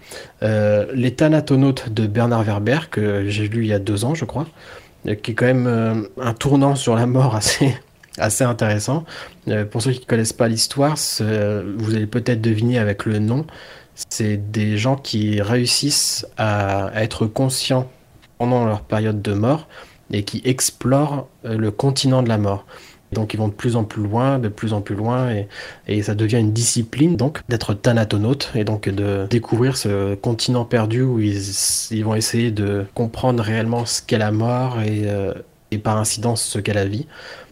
Euh, 0.42 0.86
Les 0.94 1.14
Thanatonautes 1.14 1.90
de 1.90 2.06
Bernard 2.06 2.44
Werber, 2.44 2.78
que 2.90 3.28
j'ai 3.28 3.48
lu 3.48 3.64
il 3.64 3.68
y 3.68 3.72
a 3.72 3.78
deux 3.78 4.04
ans, 4.04 4.14
je 4.14 4.24
crois, 4.24 4.46
euh, 5.06 5.14
qui 5.14 5.32
est 5.32 5.34
quand 5.34 5.46
même 5.46 6.08
un 6.20 6.32
tournant 6.32 6.76
sur 6.76 6.96
la 6.96 7.06
mort 7.06 7.36
assez, 7.36 7.76
assez 8.18 8.44
intéressant. 8.44 9.04
pour 9.70 9.82
ceux 9.82 9.92
qui 9.92 10.00
ne 10.00 10.06
connaissent 10.06 10.32
pas 10.32 10.48
l'histoire, 10.48 10.96
vous 11.20 11.94
allez 11.94 12.06
peut-être 12.06 12.40
deviner 12.40 12.78
avec 12.78 13.04
le 13.04 13.18
nom, 13.18 13.46
c'est 14.10 14.50
des 14.50 14.78
gens 14.78 14.96
qui 14.96 15.42
réussissent 15.42 16.26
à, 16.38 16.90
être 16.94 17.26
conscients 17.26 17.90
pendant 18.38 18.64
leur 18.64 18.82
période 18.82 19.22
de 19.22 19.32
mort 19.32 19.68
et 20.12 20.22
qui 20.22 20.42
explorent 20.44 21.28
le 21.44 21.70
continent 21.70 22.22
de 22.22 22.28
la 22.28 22.38
mort. 22.38 22.66
Donc 23.14 23.32
ils 23.32 23.38
vont 23.38 23.48
de 23.48 23.54
plus 23.54 23.76
en 23.76 23.84
plus 23.84 24.02
loin, 24.02 24.38
de 24.38 24.48
plus 24.48 24.74
en 24.74 24.82
plus 24.82 24.94
loin, 24.94 25.30
et, 25.86 26.02
ça 26.02 26.14
devient 26.14 26.38
une 26.38 26.52
discipline 26.52 27.16
donc 27.16 27.40
d'être 27.48 27.72
thanatonaute 27.72 28.52
et 28.54 28.64
donc 28.64 28.88
de 28.88 29.26
découvrir 29.30 29.76
ce 29.76 30.14
continent 30.16 30.66
perdu 30.66 31.02
où 31.02 31.20
ils, 31.20 32.04
vont 32.04 32.14
essayer 32.14 32.50
de 32.50 32.84
comprendre 32.92 33.42
réellement 33.42 33.86
ce 33.86 34.02
qu'est 34.02 34.18
la 34.18 34.32
mort 34.32 34.80
et, 34.82 35.04
euh, 35.06 35.32
par 35.82 35.96
incidence 35.96 36.42
ce 36.42 36.58
qu'est 36.58 36.74
la 36.74 36.84
vie. 36.84 37.06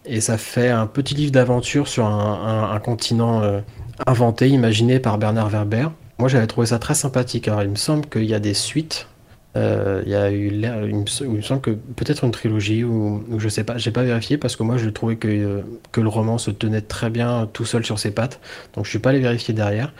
Et 0.04 0.20
ça 0.20 0.36
fait 0.36 0.68
un 0.68 0.86
petit 0.86 1.14
livre 1.14 1.32
d'aventure 1.32 1.88
sur 1.88 2.06
un, 2.06 2.78
continent 2.80 3.42
euh, 3.42 3.60
inventé, 4.06 4.48
imaginé 4.48 5.00
par 5.00 5.18
Bernard 5.18 5.48
Werber. 5.48 5.88
Moi 6.18 6.28
j'avais 6.28 6.46
trouvé 6.46 6.66
ça 6.68 6.78
très 6.78 6.94
sympathique. 6.94 7.48
Alors 7.48 7.62
il 7.62 7.70
me 7.70 7.76
semble 7.76 8.06
qu'il 8.06 8.24
y 8.24 8.34
a 8.34 8.40
des 8.40 8.54
suites 8.54 9.08
euh, 9.08 9.11
il 9.54 10.08
y 10.08 10.14
a 10.14 10.30
eu 10.30 10.48
il 10.48 11.28
me 11.28 11.42
semble 11.42 11.60
que 11.60 11.70
peut-être 11.70 12.24
une 12.24 12.30
trilogie 12.30 12.84
ou, 12.84 13.22
je 13.38 13.48
sais 13.48 13.64
pas, 13.64 13.76
j'ai 13.76 13.90
pas 13.90 14.02
vérifié 14.02 14.38
parce 14.38 14.56
que 14.56 14.62
moi 14.62 14.76
je 14.78 14.88
trouvais 14.88 15.16
que, 15.16 15.28
euh, 15.28 15.62
que 15.92 16.00
le 16.00 16.08
roman 16.08 16.38
se 16.38 16.50
tenait 16.50 16.80
très 16.80 17.10
bien 17.10 17.48
tout 17.52 17.64
seul 17.64 17.84
sur 17.84 17.98
ses 17.98 18.10
pattes, 18.12 18.40
donc 18.74 18.84
je 18.84 18.90
suis 18.90 18.98
pas 18.98 19.10
allé 19.10 19.20
vérifier 19.20 19.54
derrière. 19.54 19.92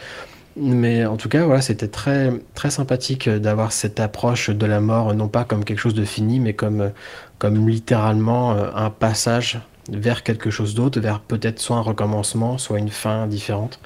Mais 0.55 1.07
en 1.07 1.17
tout 1.17 1.31
cas, 1.31 1.47
voilà, 1.47 1.63
c'était 1.63 1.89
très, 1.89 2.31
très 2.55 2.71
sympathique 2.71 3.27
d'avoir 3.29 3.73
cette 3.73 4.01
approche 4.01 4.51
de 4.51 4.67
la 4.67 4.81
mort, 4.81 5.15
non 5.15 5.29
pas 5.29 5.45
comme 5.45 5.65
quelque 5.65 5.79
chose 5.79 5.95
de 5.95 6.05
fini, 6.05 6.41
mais 6.41 6.53
comme, 6.53 6.93
comme 7.39 7.69
littéralement 7.69 8.53
euh, 8.53 8.71
un 8.75 8.91
passage 8.91 9.61
vers 9.91 10.23
quelque 10.23 10.51
chose 10.51 10.75
d'autre, 10.75 11.01
vers 11.01 11.21
peut-être 11.21 11.59
soit 11.59 11.77
un 11.77 11.81
recommencement, 11.81 12.59
soit 12.59 12.79
une 12.79 12.91
fin 12.91 13.27
différente. 13.27 13.81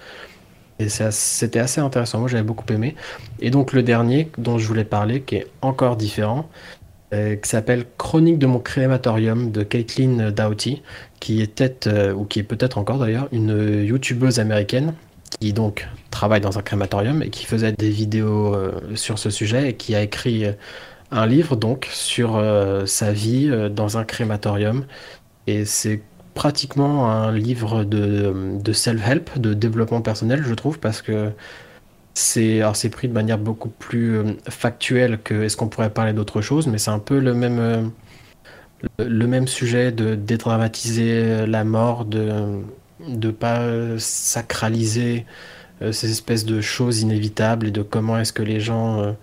Et 0.79 0.89
c'était 0.89 1.59
assez 1.59 1.81
intéressant. 1.81 2.19
Moi, 2.21 2.29
j'avais 2.29 2.43
beaucoup 2.43 2.71
aimé. 2.73 2.95
Et 3.41 3.51
donc, 3.51 3.73
le 3.73 3.83
dernier 3.83 4.31
dont 4.37 4.59
je 4.59 4.67
voulais 4.67 4.85
parler, 4.85 5.23
qui 5.23 5.37
est 5.37 5.47
encore 5.63 5.97
différent, 5.97 6.49
euh, 7.15 7.37
qui 7.37 7.49
s'appelle 7.49 7.87
Chronique 7.99 8.39
de 8.39 8.47
mon 8.47 8.59
crématorium 8.59 9.53
de 9.53 9.63
Caitlin 9.63 10.33
Doughty, 10.33 10.83
qui 11.21 11.41
était, 11.41 11.87
euh, 11.87 12.13
ou 12.13 12.25
qui 12.25 12.41
est 12.41 12.43
peut-être 12.43 12.79
encore 12.79 12.99
d'ailleurs, 12.99 13.29
une 13.31 13.85
youtubeuse 13.85 14.41
américaine 14.41 14.93
qui 15.41 15.53
donc 15.53 15.87
travaille 16.11 16.41
dans 16.41 16.59
un 16.59 16.63
crématorium 16.63 17.23
et 17.23 17.31
qui 17.31 17.47
faisait 17.47 17.73
des 17.73 17.91
vidéos 17.91 18.55
euh, 18.55 18.73
sur 18.97 19.19
ce 19.19 19.31
sujet 19.31 19.71
et 19.71 19.75
qui 19.75 19.95
a 19.95 20.03
écrit 20.03 20.47
un 21.13 21.27
livre 21.27 21.55
donc 21.55 21.89
sur 21.93 22.43
sa 22.87 23.13
vie 23.13 23.51
dans 23.71 23.99
un 23.99 24.05
crématorium. 24.05 24.85
Et 25.47 25.65
c'est 25.65 26.03
pratiquement 26.37 27.11
un 27.11 27.33
livre 27.33 27.83
de, 27.83 28.73
self-help, 28.73 29.39
de 29.39 29.55
développement 29.55 30.03
personnel, 30.03 30.45
je 30.47 30.55
trouve, 30.55 30.79
parce 30.79 31.01
que 31.03 31.33
c'est 32.15 32.91
pris 32.93 33.09
de 33.09 33.13
manière 33.13 33.39
beaucoup 33.39 33.71
plus 33.71 34.19
euh, 34.19 34.25
factuelle 34.49 35.19
que 35.23 35.43
est-ce 35.43 35.57
qu'on 35.57 35.69
pourrait 35.69 35.91
parler 35.91 36.13
d'autre 36.13 36.43
chose, 36.43 36.67
mais 36.67 36.79
c'est 36.79 36.91
un 36.91 36.99
peu 36.99 37.19
le 37.19 37.35
même 37.35 37.59
euh, 37.59 37.83
le, 38.99 39.27
même 39.27 39.49
sujet 39.49 39.93
de 39.93 40.15
dédramatiser 40.15 41.47
la 41.47 41.65
mort, 41.65 42.05
de 42.05 42.63
ne 43.01 43.31
pas 43.31 43.99
sacraliser 43.99 45.25
euh, 45.81 45.93
ces 45.93 46.11
espèces 46.11 46.45
de 46.45 46.61
choses 46.61 47.01
inévitables 47.01 47.69
et 47.69 47.71
de 47.71 47.83
comment 47.83 48.19
est-ce 48.19 48.35
que 48.35 48.43
les 48.43 48.61
gens 48.61 49.17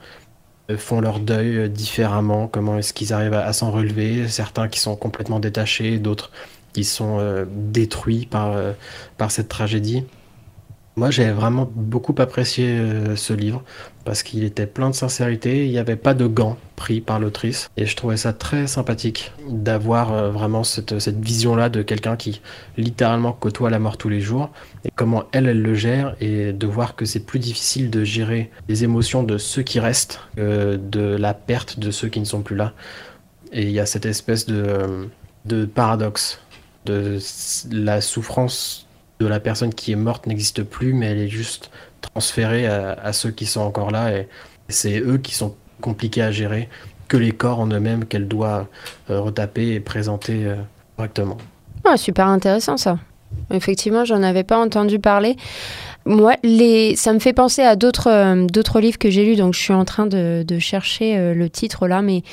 font 0.77 1.01
leur 1.01 1.19
deuil 1.19 1.69
différemment, 1.69 2.47
comment 2.47 2.77
est-ce 2.79 2.93
qu'ils 2.93 3.13
arrivent 3.13 3.33
à 3.33 3.53
s'en 3.53 3.69
relever, 3.69 4.27
certains 4.27 4.67
qui 4.67 4.79
sont 4.79 4.95
complètement 4.95 5.39
détachés, 5.39 5.99
d'autres 5.99 6.31
qui 6.73 6.83
sont 6.83 7.17
euh, 7.19 7.45
détruits 7.47 8.27
par, 8.29 8.51
euh, 8.51 8.73
par 9.17 9.31
cette 9.31 9.47
tragédie. 9.47 10.03
Moi, 10.95 11.09
j'ai 11.09 11.31
vraiment 11.31 11.67
beaucoup 11.73 12.13
apprécié 12.19 12.67
euh, 12.67 13.15
ce 13.15 13.33
livre 13.33 13.63
parce 14.05 14.21
qu'il 14.21 14.43
était 14.43 14.67
plein 14.67 14.91
de 14.91 14.95
sincérité. 14.95 15.65
Il 15.65 15.71
n'y 15.71 15.79
avait 15.79 15.95
pas 15.95 16.13
de 16.13 16.27
gants 16.27 16.57
pris 16.75 17.01
par 17.01 17.19
l'autrice. 17.19 17.71
Et 17.77 17.87
je 17.87 17.95
trouvais 17.95 18.17
ça 18.17 18.31
très 18.31 18.67
sympathique 18.67 19.31
d'avoir 19.49 20.31
vraiment 20.31 20.63
cette, 20.63 20.99
cette 20.99 21.19
vision-là 21.19 21.69
de 21.69 21.81
quelqu'un 21.81 22.15
qui 22.15 22.41
littéralement 22.77 23.31
côtoie 23.31 23.71
la 23.71 23.79
mort 23.79 23.97
tous 23.97 24.09
les 24.09 24.21
jours 24.21 24.51
et 24.85 24.91
comment 24.93 25.23
elle, 25.31 25.47
elle 25.47 25.61
le 25.61 25.73
gère 25.73 26.15
et 26.19 26.53
de 26.53 26.67
voir 26.67 26.95
que 26.95 27.05
c'est 27.05 27.25
plus 27.25 27.39
difficile 27.39 27.89
de 27.89 28.03
gérer 28.03 28.51
les 28.67 28.83
émotions 28.83 29.23
de 29.23 29.39
ceux 29.39 29.63
qui 29.63 29.79
restent 29.79 30.19
que 30.35 30.75
de 30.75 31.15
la 31.15 31.33
perte 31.33 31.79
de 31.79 31.89
ceux 31.89 32.09
qui 32.09 32.19
ne 32.19 32.25
sont 32.25 32.41
plus 32.41 32.55
là. 32.55 32.73
Et 33.51 33.63
il 33.63 33.71
y 33.71 33.79
a 33.79 33.85
cette 33.85 34.05
espèce 34.05 34.45
de, 34.45 35.07
de 35.45 35.65
paradoxe 35.65 36.39
de 36.85 37.19
la 37.71 38.01
souffrance 38.01 38.87
de 39.19 39.27
la 39.27 39.39
personne 39.39 39.73
qui 39.73 39.91
est 39.91 39.97
morte 39.97 40.27
n'existe 40.27 40.63
plus, 40.63 40.93
mais 40.93 41.07
elle 41.07 41.19
est 41.19 41.29
juste 41.29 41.71
transférée 42.01 42.67
à, 42.67 43.13
ceux 43.13 43.31
qui 43.31 43.45
sont 43.45 43.61
encore 43.61 43.91
là. 43.91 44.11
Et 44.11 44.27
c'est 44.69 44.99
eux 44.99 45.17
qui 45.17 45.33
sont 45.33 45.55
compliqués 45.81 46.21
à 46.21 46.31
gérer 46.31 46.69
que 47.07 47.17
les 47.17 47.31
corps 47.31 47.59
en 47.59 47.67
eux-mêmes 47.67 48.05
qu'elle 48.05 48.27
doit 48.27 48.67
euh, 49.09 49.19
retaper 49.19 49.73
et 49.73 49.79
présenter 49.79 50.45
euh, 50.45 50.55
correctement. 50.95 51.37
Ah, 51.83 51.97
super 51.97 52.27
intéressant 52.27 52.77
ça. 52.77 52.97
Effectivement, 53.51 54.05
j'en 54.05 54.23
avais 54.23 54.43
pas 54.43 54.57
entendu 54.57 54.99
parler. 54.99 55.35
Moi, 56.05 56.35
les... 56.43 56.95
ça 56.95 57.13
me 57.13 57.19
fait 57.19 57.33
penser 57.33 57.61
à 57.61 57.75
d'autres 57.75 58.09
euh, 58.09 58.79
livres 58.79 58.97
que 58.97 59.09
j'ai 59.09 59.25
lus, 59.25 59.35
donc 59.35 59.53
je 59.53 59.59
suis 59.59 59.73
en 59.73 59.85
train 59.85 60.05
de, 60.05 60.43
de 60.47 60.59
chercher 60.59 61.33
le 61.33 61.49
titre 61.49 61.87
là, 61.87 62.01
mais 62.01 62.23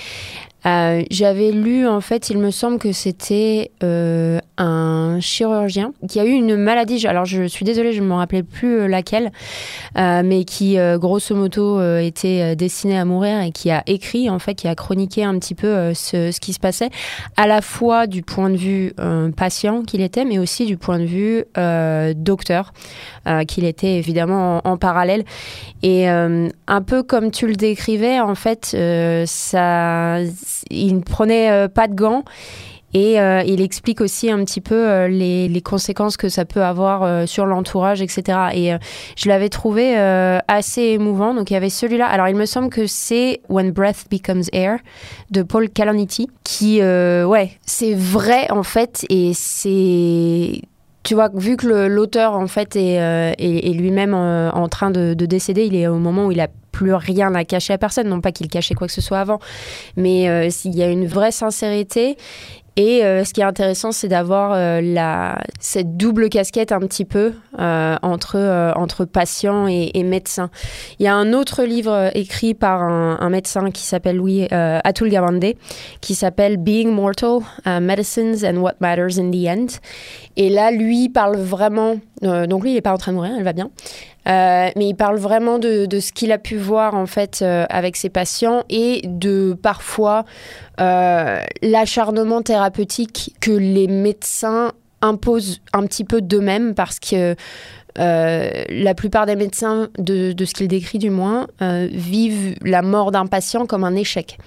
euh, 0.67 1.03
j'avais 1.11 1.53
lu, 1.53 1.87
en 1.87 2.01
fait, 2.01 2.31
il 2.31 2.39
me 2.39 2.51
semble 2.51 2.79
que 2.79 2.93
c'était 2.93 3.71
euh, 3.83 4.39
un 4.59 5.19
chirurgien 5.21 5.93
qui 6.09 6.21
a 6.21 6.25
eu 6.25 6.33
une 6.33 6.57
maladie. 6.57 7.07
Alors, 7.07 7.25
je 7.25 7.45
suis 7.45 7.65
désolée, 7.65 7.93
je 7.93 8.03
ne 8.03 8.07
me 8.07 8.15
rappelais 8.15 8.43
plus 8.43 8.81
euh, 8.81 8.89
laquelle, 8.89 9.33
mais 9.97 10.45
qui, 10.45 10.77
grosso 10.97 11.35
modo, 11.35 11.81
était 11.99 12.55
destiné 12.57 12.99
à 12.99 13.05
mourir 13.05 13.41
et 13.41 13.53
qui 13.53 13.71
a 13.71 13.83
écrit, 13.87 14.31
en 14.31 14.39
fait, 14.39 14.55
qui 14.55 14.69
a 14.69 14.75
chroniqué 14.75 15.25
un 15.25 15.39
petit 15.39 15.55
peu 15.55 15.93
ce, 15.95 16.39
qui 16.39 16.53
se 16.53 16.59
passait, 16.59 16.91
à 17.37 17.47
la 17.47 17.61
fois 17.61 18.07
du 18.07 18.23
point 18.23 18.51
de 18.51 18.57
vue 18.57 18.95
patient 19.37 19.83
qu'il 19.83 20.01
était, 20.01 20.25
mais 20.25 20.39
aussi 20.39 20.67
du 20.67 20.77
point 20.77 20.99
de 20.99 21.05
vue 21.05 21.45
docteur 22.17 22.73
qu'il 23.47 23.65
était 23.65 23.97
évidemment 23.97 24.61
en, 24.65 24.73
en 24.73 24.77
parallèle. 24.77 25.25
Et 25.83 26.09
un 26.09 26.83
peu 26.87 27.03
comme 27.03 27.31
tu 27.31 27.47
le 27.47 27.55
décrivais, 27.55 28.21
en 28.21 28.35
fait, 28.35 28.77
ça 29.27 30.19
il 30.71 30.97
ne 30.97 31.01
prenait 31.01 31.51
euh, 31.51 31.69
pas 31.69 31.89
de 31.89 31.95
gants. 31.95 32.25
Et 32.93 33.21
euh, 33.21 33.45
il 33.47 33.61
explique 33.61 34.01
aussi 34.01 34.33
un 34.33 34.45
petit 34.45 34.61
peu 34.61 34.75
euh, 34.75 35.07
les, 35.07 35.63
conséquences 35.63 36.17
que 36.17 36.29
ça 36.29 36.45
peut 36.45 36.65
avoir 36.65 37.29
sur 37.29 37.47
l'entourage, 37.47 38.03
etc. 38.03 38.39
Et 38.53 38.73
je 39.17 39.29
l'avais 39.29 39.49
trouvé 39.49 39.97
assez 40.49 40.83
émouvant. 40.83 41.33
Donc 41.33 41.51
il 41.51 41.55
y 41.55 41.57
avait 41.57 41.71
celui-là. 41.71 42.07
Alors 42.07 42.27
il 42.27 42.35
me 42.35 42.47
semble 42.47 42.69
que 42.69 42.89
c'est 42.89 43.43
When 43.49 43.71
Breath 43.71 44.07
Becomes 44.11 44.43
Air 44.53 44.79
de 45.31 45.45
Paul 45.45 45.71
Calamity, 45.71 46.29
qui, 46.43 46.83
ouais, 46.83 47.53
c'est 47.65 47.95
vrai 47.95 48.51
en 48.51 48.65
fait. 48.65 49.07
Et 49.09 49.35
c'est 49.35 50.63
tu 51.03 51.15
vois, 51.15 51.31
vu 51.33 51.57
que 51.57 51.87
l'auteur 51.87 52.35
en 52.35 52.47
fait 52.47 52.77
est, 52.77 53.73
lui-même 53.73 54.15
en, 54.15 54.69
train 54.69 54.91
de, 54.91 55.15
de, 55.15 55.27
décéder, 55.27 55.65
il 55.65 55.75
est 55.75 55.87
au 55.87 55.99
moment 55.99 56.27
où 56.27 56.33
il 56.33 56.41
a 56.41 56.49
plus 56.73 56.95
rien 56.95 57.35
à 57.35 57.45
cacher 57.45 57.73
à 57.75 57.79
personne. 57.79 58.09
Non 58.09 58.21
pas 58.21 58.33
qu'il 58.33 58.49
cachait 58.49 58.75
quoi 58.75 58.87
que 58.87 58.93
ce 58.93 59.01
soit 59.01 59.21
avant, 59.21 59.39
mais 59.97 60.29
euh, 60.29 60.51
s'il 60.51 60.75
y 60.75 60.83
a 60.83 60.89
une 60.89 61.07
vraie 61.07 61.33
sincérité. 61.33 62.17
Et 62.77 63.05
euh, 63.05 63.25
ce 63.25 63.33
qui 63.33 63.41
est 63.41 63.45
intéressant, 63.45 63.93
c'est 63.93 64.09
d'avoir 64.09 64.53
euh, 64.55 65.35
cette 65.59 65.97
double 65.97 66.29
casquette 66.29 66.73
un 66.73 66.81
petit 66.81 67.05
peu 67.05 67.33
entre, 67.59 68.73
entre 68.77 69.05
patient 69.05 69.67
et, 69.67 70.03
médecin. 70.03 70.51
Il 70.99 71.05
y 71.05 71.09
a 71.09 71.15
un 71.15 71.33
autre 71.33 71.65
livre 71.65 72.11
écrit 72.15 72.55
par 72.55 72.83
un, 72.83 73.31
médecin 73.31 73.71
qui 73.71 73.83
s'appelle 73.83 74.17
Louis 74.17 74.47
Atul 74.51 75.11
Gawande, 75.11 75.55
qui 76.01 76.15
s'appelle 76.15 76.57
Being 76.57 76.91
Mortal, 76.91 77.41
Medicines 77.67 78.45
and 78.45 78.57
What 78.57 78.75
Matters 78.81 79.19
in 79.19 79.31
the 79.31 79.47
End. 79.47 79.67
Et 80.37 80.49
là, 80.49 80.71
lui 80.71 81.11
parle 81.11 81.37
vraiment. 81.37 81.97
donc 82.23 82.63
lui, 82.63 82.71
il 82.71 82.75
n'est 82.75 82.81
pas 82.81 82.93
en 82.93 82.99
train 82.99 83.13
de 83.13 83.17
mourir, 83.17 83.33
elle 83.37 83.45
va 83.45 83.53
bien. 83.53 83.71
Euh, 84.31 84.71
mais 84.77 84.89
il 84.89 84.95
parle 84.95 85.19
vraiment 85.19 85.59
de, 85.59 85.87
ce 85.99 86.13
qu'il 86.13 86.31
a 86.31 86.39
pu 86.39 86.57
voir 86.57 86.95
en 86.95 87.07
fait 87.07 87.41
euh, 87.43 87.67
avec 87.69 87.97
ses 87.97 88.11
patients 88.11 88.65
et 88.69 89.03
de 89.05 89.57
parfois 89.61 90.25
euh, 90.81 91.41
l'acharnement 91.63 92.43
thérapeutique 92.43 93.35
que 93.41 93.51
les 93.51 93.89
médecins 93.89 94.73
imposent 95.03 95.61
un 95.73 95.85
petit 95.87 96.05
peu 96.05 96.21
d'eux-mêmes 96.21 96.75
parce 96.75 97.01
que 97.01 97.35
la 97.97 98.95
plupart 98.95 99.27
des 99.27 99.37
médecins, 99.37 99.89
de, 99.99 100.33
de 100.33 100.45
ce 100.45 100.55
qu'il 100.55 100.69
décrit 100.69 100.99
du 100.99 101.11
moins, 101.11 101.49
vivent 101.61 102.55
la 102.63 102.81
mort 102.83 103.11
d'un 103.11 103.27
patient 103.27 103.67
comme 103.67 103.85
un 103.85 103.95
échec 103.95 104.39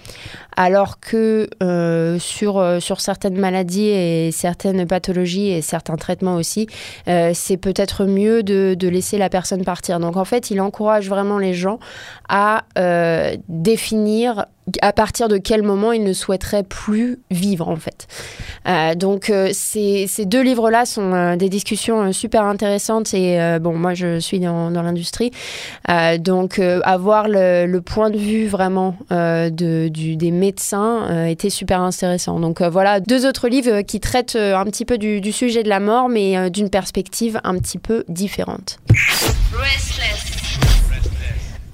alors 0.57 0.99
que 0.99 1.49
euh, 1.61 2.19
sur, 2.19 2.57
euh, 2.57 2.79
sur 2.79 3.01
certaines 3.01 3.37
maladies 3.37 3.87
et 3.89 4.31
certaines 4.31 4.85
pathologies 4.85 5.49
et 5.49 5.61
certains 5.61 5.95
traitements 5.95 6.35
aussi, 6.35 6.67
euh, 7.07 7.31
c'est 7.33 7.57
peut-être 7.57 8.05
mieux 8.05 8.43
de, 8.43 8.77
laisser 8.87 9.17
la 9.17 9.29
personne 9.29 9.63
partir. 9.63 9.99
Donc 9.99 10.17
en 10.17 10.25
fait, 10.25 10.51
il 10.51 10.61
encourage 10.61 11.09
vraiment 11.09 11.39
les 11.39 11.53
gens 11.53 11.79
à 12.29 12.63
définir 13.47 14.45
à 14.81 14.93
partir 14.93 15.27
de 15.27 15.37
quel 15.37 15.61
moment 15.61 15.91
ils 15.91 16.03
ne 16.03 16.13
souhaiteraient 16.13 16.63
plus 16.63 17.19
vivre 17.31 17.67
en 17.67 17.75
fait. 17.75 18.07
donc 18.97 19.31
ces, 19.51 20.07
ces, 20.07 20.25
deux 20.25 20.41
livres-là 20.41 20.85
sont 20.85 21.35
des 21.35 21.49
discussions 21.49 22.13
super 22.13 22.45
intéressantes 22.45 23.13
et 23.13 23.37
bon 23.59 23.73
moi 23.73 23.93
je 23.93 24.19
suis 24.19 24.39
dans, 24.39 24.69
l'industrie 24.69 25.31
donc 26.19 26.59
avoir 26.59 27.27
le, 27.27 27.65
le, 27.65 27.81
point 27.81 28.09
de 28.09 28.17
vue 28.17 28.47
vraiment 28.47 28.95
de, 29.09 29.89
du, 29.89 30.15
des 30.15 30.31
euh, 30.73 31.25
était 31.25 31.49
super 31.49 31.81
intéressant. 31.81 32.39
Donc 32.39 32.61
euh, 32.61 32.69
voilà, 32.69 32.99
deux 32.99 33.25
autres 33.25 33.47
livres 33.47 33.79
euh, 33.79 33.81
qui 33.83 33.99
traitent 33.99 34.35
un 34.35 34.65
petit 34.65 34.85
peu 34.85 34.97
du, 34.97 35.31
sujet 35.31 35.63
de 35.63 35.69
la 35.69 35.79
mort, 35.79 36.09
mais 36.09 36.49
d'une 36.49 36.69
perspective 36.69 37.39
un 37.43 37.57
petit 37.57 37.77
peu 37.77 38.03
différente. 38.07 38.79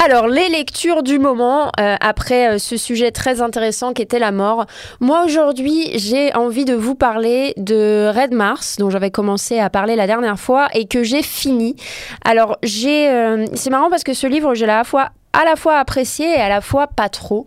Alors, 0.04 0.28
les 0.28 0.48
lectures 0.48 1.04
du 1.04 1.20
moment, 1.20 1.72
après 1.78 2.58
ce 2.58 2.78
sujet 2.78 3.12
très 3.12 3.42
intéressant 3.42 3.92
qui 3.92 4.02
était 4.02 4.20
la 4.20 4.32
mort. 4.32 4.66
Moi, 5.02 5.26
aujourd'hui, 5.26 5.90
j'ai 5.96 6.34
envie 6.36 6.64
de 6.64 6.74
vous 6.74 6.96
parler 6.96 7.54
de 7.58 8.10
Red 8.16 8.32
Mars, 8.32 8.78
dont 8.80 8.90
j'avais 8.90 9.12
commencé 9.12 9.60
à 9.60 9.70
parler 9.70 9.98
la 9.98 10.08
dernière 10.08 10.40
fois 10.40 10.70
et 10.74 10.88
que 10.88 11.04
j'ai 11.04 11.22
fini. 11.22 11.76
Alors, 12.24 12.58
j'ai, 12.64 13.10
c'est 13.56 13.70
marrant 13.70 13.90
parce 13.90 14.04
que 14.04 14.14
ce 14.14 14.26
livre, 14.26 14.54
j'ai 14.56 14.64
à 14.64 14.78
la 14.78 14.84
fois 14.86 15.10
à 15.34 15.44
la 15.44 15.56
fois 15.56 15.78
apprécié 15.78 16.28
et 16.28 16.42
à 16.42 16.50
la 16.50 16.62
fois 16.62 16.88
pas 16.88 17.10
trop. 17.10 17.46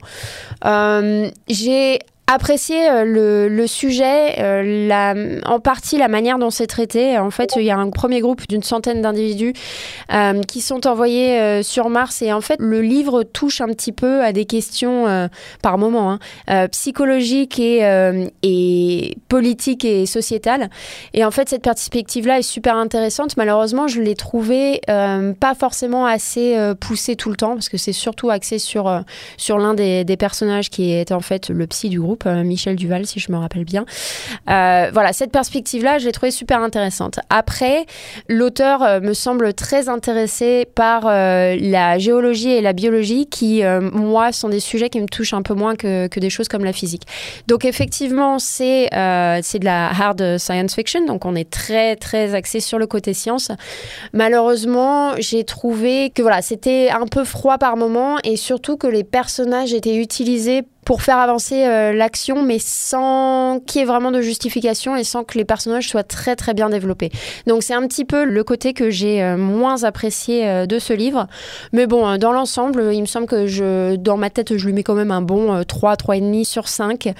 Euh, 0.65 1.31
j'ai 1.49 1.99
apprécié 2.27 2.89
euh, 2.89 3.49
le, 3.49 3.67
sujet, 3.67 4.41
euh, 4.41 5.41
en 5.45 5.61
partie 5.61 5.99
la 5.99 6.09
manière 6.09 6.39
dont 6.39 6.51
c'est 6.51 6.67
traité. 6.67 7.19
En 7.19 7.31
fait, 7.31 7.55
il 7.57 7.63
y 7.63 7.71
a 7.71 7.77
un 7.77 7.91
premier 7.91 8.21
groupe 8.21 8.43
d'une 8.49 8.63
centaine 8.63 9.03
d'individus 9.03 9.53
euh, 10.13 10.41
qui 10.43 10.61
sont 10.61 10.87
envoyés 10.87 11.63
sur 11.63 11.89
Mars 11.89 12.23
et 12.23 12.33
en 12.33 12.41
fait, 12.41 12.57
le 12.59 12.81
livre 12.81 13.23
touche 13.23 13.61
un 13.61 13.69
petit 13.69 13.93
peu 13.93 14.23
à 14.23 14.33
des 14.33 14.45
questions 14.45 15.29
par 15.63 15.79
moment 15.79 16.19
hein, 16.49 16.69
psychologiques 16.69 17.59
et, 17.59 19.17
politiques 19.29 19.85
et 19.85 20.07
sociétales. 20.07 20.71
Et 21.15 21.25
en 21.25 21.31
fait, 21.31 21.49
cette 21.49 21.63
perspective-là 21.63 22.39
est 22.39 22.43
super 22.43 22.77
intéressante. 22.77 23.37
Malheureusement, 23.37 23.89
je 23.89 24.01
l'ai 24.01 24.15
trouvée 24.15 24.81
pas 24.87 25.55
forcément 25.59 26.07
assez 26.07 26.57
poussée 26.81 27.17
tout 27.17 27.31
le 27.31 27.37
temps 27.37 27.55
parce 27.55 27.69
que 27.69 27.77
c'est 27.77 27.93
surtout 27.93 28.31
axé 28.31 28.59
sur, 28.59 29.03
sur 29.37 29.59
l'un 29.59 29.75
des 29.75 30.17
personnages 30.19 30.71
qui 30.71 30.93
est 30.93 31.13
en 31.13 31.21
fait 31.21 31.51
le 31.51 31.67
psy 31.67 31.89
du 31.89 32.01
groupe. 32.01 32.12
Euh, 32.27 32.45
Michel 32.45 32.77
Duval, 32.77 33.07
si 33.07 33.21
je 33.21 33.31
me 33.33 33.37
rappelle 33.37 33.65
bien. 33.65 33.85
Euh, 34.51 34.91
voilà, 34.93 35.13
cette 35.13 35.33
perspective-là, 35.33 35.99
je 35.99 36.07
l'ai 36.07 36.13
trouvée 36.13 36.31
super 36.31 36.61
intéressante. 36.61 37.21
Après, 37.31 37.87
l'auteur 38.29 38.83
euh, 38.83 39.01
me 39.01 39.15
semble 39.15 39.55
très 39.55 39.89
intéressé 39.89 40.67
par 40.75 41.03
la 41.05 41.99
géologie 41.99 42.51
et 42.51 42.61
la 42.61 42.73
biologie, 42.73 43.27
qui, 43.27 43.63
moi, 43.93 44.33
sont 44.33 44.49
des 44.49 44.61
sujets 44.61 44.89
qui 44.89 45.01
me 45.01 45.07
touchent 45.07 45.35
un 45.35 45.43
peu 45.43 45.55
moins 45.55 45.75
que, 45.77 46.09
des 46.19 46.31
choses 46.31 46.49
comme 46.49 46.65
la 46.65 46.73
physique. 46.73 47.03
Donc, 47.47 47.65
effectivement, 47.65 48.39
c'est 48.39 48.89
c'est 49.43 49.59
de 49.59 49.65
la 49.65 49.91
hard 49.91 50.39
science 50.39 50.75
fiction, 50.75 51.05
donc 51.07 51.25
on 51.25 51.35
est 51.35 51.49
très, 51.49 51.97
très 51.97 52.35
axé 52.35 52.61
sur 52.61 52.79
le 52.79 52.87
côté 52.87 53.15
science. 53.15 53.51
Malheureusement, 54.13 55.13
j'ai 55.19 55.45
trouvé 55.45 56.11
que 56.11 56.23
voilà, 56.23 56.43
c'était 56.43 56.91
un 56.91 57.07
peu 57.07 57.25
froid 57.25 57.59
par 57.59 57.77
moment 57.77 58.19
et 58.25 58.37
surtout 58.37 58.77
que 58.77 58.87
les 58.87 59.05
personnages 59.05 59.73
étaient 59.75 59.97
utilisés 59.97 60.63
pour 60.85 61.03
faire 61.03 61.19
avancer 61.19 61.65
euh, 61.65 61.93
l'action, 61.93 62.43
mais 62.43 62.59
sans 62.59 63.61
qu'il 63.67 63.81
y 63.81 63.85
ait 63.85 63.87
vraiment 63.87 64.11
de 64.11 64.21
justification 64.21 64.97
et 64.97 65.05
sans 65.05 65.23
que 65.25 65.39
les 65.39 65.45
personnages 65.45 65.89
soient 65.89 66.03
très 66.03 66.35
très 66.35 66.55
bien 66.55 66.71
développés. 66.71 67.11
Donc 67.47 67.63
c'est 67.63 67.75
un 67.75 67.87
petit 67.87 68.05
peu 68.05 68.25
le 68.25 68.45
côté 68.45 68.73
que 68.73 68.91
j'ai 68.91 69.23
euh, 69.23 69.37
moins 69.37 69.85
apprécié 69.85 70.49
euh, 70.49 70.67
de 70.67 70.79
ce 70.79 70.93
livre. 70.93 71.29
Mais 71.73 71.87
bon, 71.87 72.17
dans 72.19 72.33
l'ensemble, 72.33 72.91
il 72.93 73.01
me 73.01 73.07
semble 73.07 73.27
que 73.27 73.47
je, 73.47 73.97
dans 73.97 74.17
ma 74.17 74.31
tête, 74.31 74.57
je 74.57 74.67
lui 74.67 74.73
mets 74.73 74.83
quand 74.83 74.95
même 74.95 75.13
un 75.13 75.23
bon 75.23 75.63
3, 75.65 75.95
3,5 75.95 76.45
sur 76.45 76.69
5. 76.69 77.15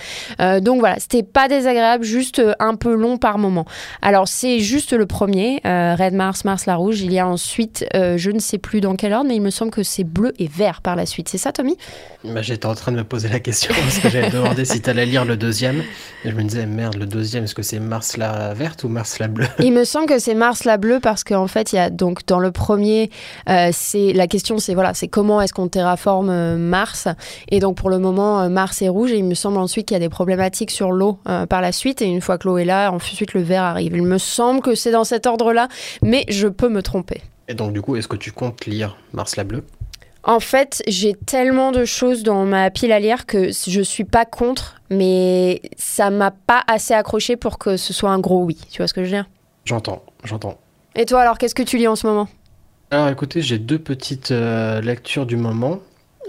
donc 0.61 0.81
voilà, 0.81 0.97
c'était 0.99 1.23
pas 1.23 1.49
désagréable, 1.49 2.05
juste 2.05 2.43
un 2.59 2.75
peu 2.75 2.95
long 2.95 3.17
par 3.17 3.39
moment. 3.39 3.65
Alors 4.01 4.29
c'est 4.29 4.59
juste 4.59 4.93
le 4.93 5.07
premier, 5.07 5.61
Red 5.65 6.15
Mars, 6.15 6.45
Mars 6.45 6.67
la 6.67 6.77
Rouge. 6.77 7.01
Il 7.01 7.13
y 7.13 7.19
a 7.19 7.27
ensuite, 7.27 7.85
je 7.95 8.31
ne 8.31 8.39
sais 8.39 8.59
plus 8.59 8.81
dans 8.81 8.97
quel 8.97 9.13
ordre, 9.13 9.29
mais 9.29 9.37
il 9.37 9.43
me 9.43 9.51
semble 9.51 9.71
que 9.71 9.83
c'est 9.83 10.05
bleu 10.05 10.33
et 10.39 10.49
vert 10.49 10.81
par 10.83 10.97
la 10.97 11.07
suite. 11.07 11.29
C'est 11.29 11.39
ça, 11.39 11.53
Tommy? 11.53 11.77
Bah, 12.25 12.43
J'étais 12.43 12.67
en 12.67 12.75
train 12.75 12.93
de 12.93 12.97
me 12.97 13.05
poser 13.05 13.29
la 13.29 13.41
question 13.41 13.52
parce 13.53 13.99
que 13.99 14.09
j'avais 14.09 14.31
demandé 14.31 14.65
si 14.65 14.81
tu 14.81 14.91
allais 14.91 15.07
lire 15.07 15.25
le 15.25 15.37
deuxième. 15.37 15.83
Et 16.25 16.31
je 16.31 16.35
me 16.35 16.43
disais, 16.43 16.67
merde, 16.67 16.97
le 16.97 17.07
deuxième, 17.07 17.45
est-ce 17.45 17.55
que 17.55 17.63
c'est 17.63 17.81
Mars 17.81 18.17
la 18.17 18.55
verte 18.55 18.85
ou 18.85 18.89
Mars 18.89 19.19
la 19.19 19.29
bleue? 19.29 19.47
Il 19.59 19.73
me 19.73 19.85
semble 19.85 20.07
que 20.07 20.19
c'est 20.19 20.35
Mars 20.35 20.65
la 20.65 20.77
bleue 20.77 21.01
parce 21.01 21.25
qu'en 21.25 21.47
fait, 21.47 21.73
il 21.73 21.77
y 21.77 21.79
a 21.79 21.91
donc 21.91 22.27
dans 22.27 22.39
le 22.39 22.53
premier, 22.53 23.11
euh, 23.49 23.71
c'est 23.73 24.13
la 24.13 24.27
question, 24.27 24.59
c'est 24.59 24.75
voilà, 24.75 24.95
c'est 24.95 25.09
comment 25.09 25.41
est-ce 25.41 25.53
qu'on 25.53 25.69
terraforme 25.69 26.31
euh, 26.31 26.57
Mars? 26.57 27.09
Et 27.49 27.61
donc 27.61 27.77
pour 27.77 27.91
le 27.91 27.99
moment, 27.99 28.41
euh, 28.41 28.49
Mars 28.49 28.83
est 28.83 28.89
rouge 28.89 29.13
et 29.13 29.19
il 29.19 29.25
me 29.25 29.35
semble 29.35 29.59
ensuite 29.59 29.89
qu'il 29.89 29.95
y 29.95 29.97
a 29.97 30.01
des 30.01 30.09
problématiques 30.09 30.71
sur 30.71 30.93
l'eau 30.93 31.19
par 31.49 31.61
la 31.61 31.73
suite. 31.73 32.03
Et 32.03 32.07
une 32.07 32.21
fois 32.21 32.39
que 32.39 32.49
l'eau 32.49 32.59
est 32.59 32.65
là, 32.65 32.91
ensuite 32.93 33.35
le 33.35 33.43
vert 33.43 33.63
arrive. 33.63 33.97
Il 33.97 34.05
me 34.05 34.19
semble 34.19 34.61
que 34.61 34.75
c'est 34.75 34.93
dans 34.93 35.05
cet 35.05 35.27
ordre-là, 35.27 35.69
mais 36.03 36.25
je 36.29 36.49
peux 36.49 36.69
me 36.69 36.83
tromper. 36.83 37.21
Et 37.49 37.55
donc 37.55 37.73
du 37.73 37.83
coup, 37.83 37.97
est-ce 37.97 38.09
que 38.09 38.17
tu 38.17 38.33
comptes 38.33 38.67
lire 38.67 38.97
Mars 39.13 39.37
la 39.37 39.45
bleue? 39.45 39.65
En 40.25 40.41
fait, 40.41 40.83
j'ai 40.87 41.15
tellement 41.15 41.73
de 41.73 41.85
choses 41.85 42.23
dans 42.23 42.45
ma 42.45 42.71
pile 42.71 42.93
à 42.93 43.01
lire 43.01 43.27
que 43.27 43.51
je 43.51 43.83
suis 43.83 44.05
pas 44.05 44.25
contre, 44.25 44.81
mais 44.91 45.63
ça 45.77 46.11
m'a 46.11 46.31
pas 46.31 46.63
assez 46.69 46.95
accroché 46.95 47.37
pour 47.37 47.59
que 47.59 47.77
ce 47.77 47.93
soit 47.93 48.11
un 48.11 48.21
gros 48.21 48.45
oui. 48.45 48.59
Tu 48.71 48.79
vois 48.79 48.87
ce 48.87 48.95
que 48.95 49.03
je 49.03 49.11
veux 49.11 49.17
dire? 49.17 49.29
J'entends, 49.65 50.03
j'entends. 50.25 50.59
Et 50.95 51.07
toi, 51.07 51.23
alors, 51.23 51.39
qu'est-ce 51.39 51.55
que 51.55 51.63
tu 51.63 51.77
lis 51.77 51.89
en 51.89 51.97
ce 51.97 52.07
moment? 52.07 52.29
Alors, 52.91 53.09
écoutez, 53.09 53.43
j'ai 53.43 53.59
deux 53.59 53.79
petites 53.79 54.31
euh, 54.31 54.81
lectures 54.81 55.27
du 55.27 55.37
moment. 55.37 55.81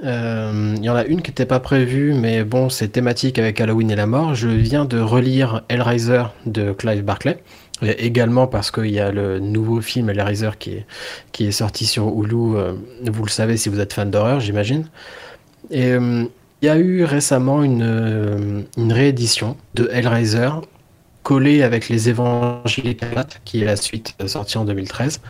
Euh, 0.04 0.74
il 0.78 0.84
y 0.84 0.90
en 0.90 0.96
a 0.96 1.06
une 1.06 1.22
qui 1.22 1.30
n'était 1.30 1.46
pas 1.46 1.60
prévue, 1.60 2.14
mais 2.14 2.44
bon, 2.44 2.70
c'est 2.70 2.88
thématique 2.88 3.38
avec 3.38 3.62
Halloween 3.62 3.92
et 3.92 3.96
la 3.96 4.08
mort. 4.08 4.34
Je 4.34 4.50
viens 4.50 4.86
de 4.86 5.00
relire 5.00 5.64
Hellraiser 5.70 6.24
de 6.46 6.72
Clive 6.72 7.04
Barclay 7.04 7.38
également 7.86 8.48
parce 8.48 8.72
qu'il 8.72 8.92
y 8.92 9.00
a 9.00 9.12
le 9.12 9.40
nouveau 9.40 9.82
film 9.82 10.10
Hellraiser 10.10 10.52
qui 10.58 11.46
est, 11.46 11.52
sorti 11.52 11.86
sur 11.86 12.08
Hulu, 12.08 12.56
euh, 12.56 12.74
vous 13.06 13.24
le 13.24 13.30
savez 13.30 13.58
si 13.58 13.70
vous 13.70 13.80
êtes 13.80 13.94
fan 13.94 14.10
d'horreur, 14.10 14.40
j'imagine. 14.40 14.88
Et 15.72 15.92
euh, 15.92 16.26
il 16.62 16.66
y 16.66 16.70
a 16.70 16.78
eu 16.78 17.04
récemment 17.04 17.64
une, 17.64 17.84
euh, 17.84 18.62
une 18.78 18.94
réédition 18.94 19.58
de 19.76 19.90
Hellraiser 19.92 20.50
collée 21.24 21.64
avec 21.64 21.90
les 21.90 22.10
Évangiles 22.10 22.98
qui 23.46 23.62
est 23.62 23.66
la 23.66 23.76
suite 23.76 24.16
sortie 24.28 24.58
en 24.58 24.66
2013, 24.66 25.22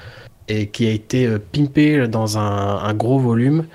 et 0.47 0.67
qui 0.67 0.87
a 0.87 0.91
été 0.91 1.29
pimpée 1.51 2.07
dans 2.07 2.37
un 2.37 2.93
gros 2.95 3.19
volume 3.19 3.65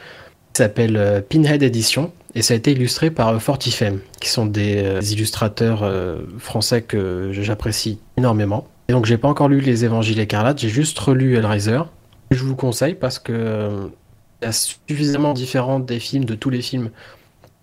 qui 0.53 0.63
s'appelle 0.63 1.25
Pinhead 1.29 1.63
Edition. 1.63 2.13
Et 2.35 2.43
ça 2.43 2.55
a 2.55 2.57
été 2.57 2.73
illustré 2.73 3.11
par 3.11 3.41
Fortifem, 3.41 4.01
qui 4.21 4.29
sont 4.29 4.47
des, 4.47 5.13
illustrateurs 5.13 5.91
français 6.39 6.83
que 6.83 7.31
j'apprécie 7.33 7.99
énormément. 8.17 8.69
Et 8.89 8.95
donc 8.95 9.05
j'ai 9.05 9.19
pas 9.19 9.29
encore 9.29 9.49
lu 9.49 9.61
les 9.61 9.85
Évangiles 9.85 10.19
écarlates, 10.19 10.59
j'ai 10.59 10.71
juste 10.71 10.99
relu 10.99 11.37
Hellraiser. 11.37 11.81
Je 12.31 12.43
vous 12.43 12.57
conseille 12.57 12.95
parce 12.95 13.19
que 13.19 13.33
euh, 13.33 13.87
c'est 14.51 14.77
suffisamment 14.89 15.35
différent 15.35 15.79
des 15.79 15.99
films, 15.99 16.25
de 16.25 16.35
tous 16.35 16.49
les 16.49 16.63
films, 16.63 16.91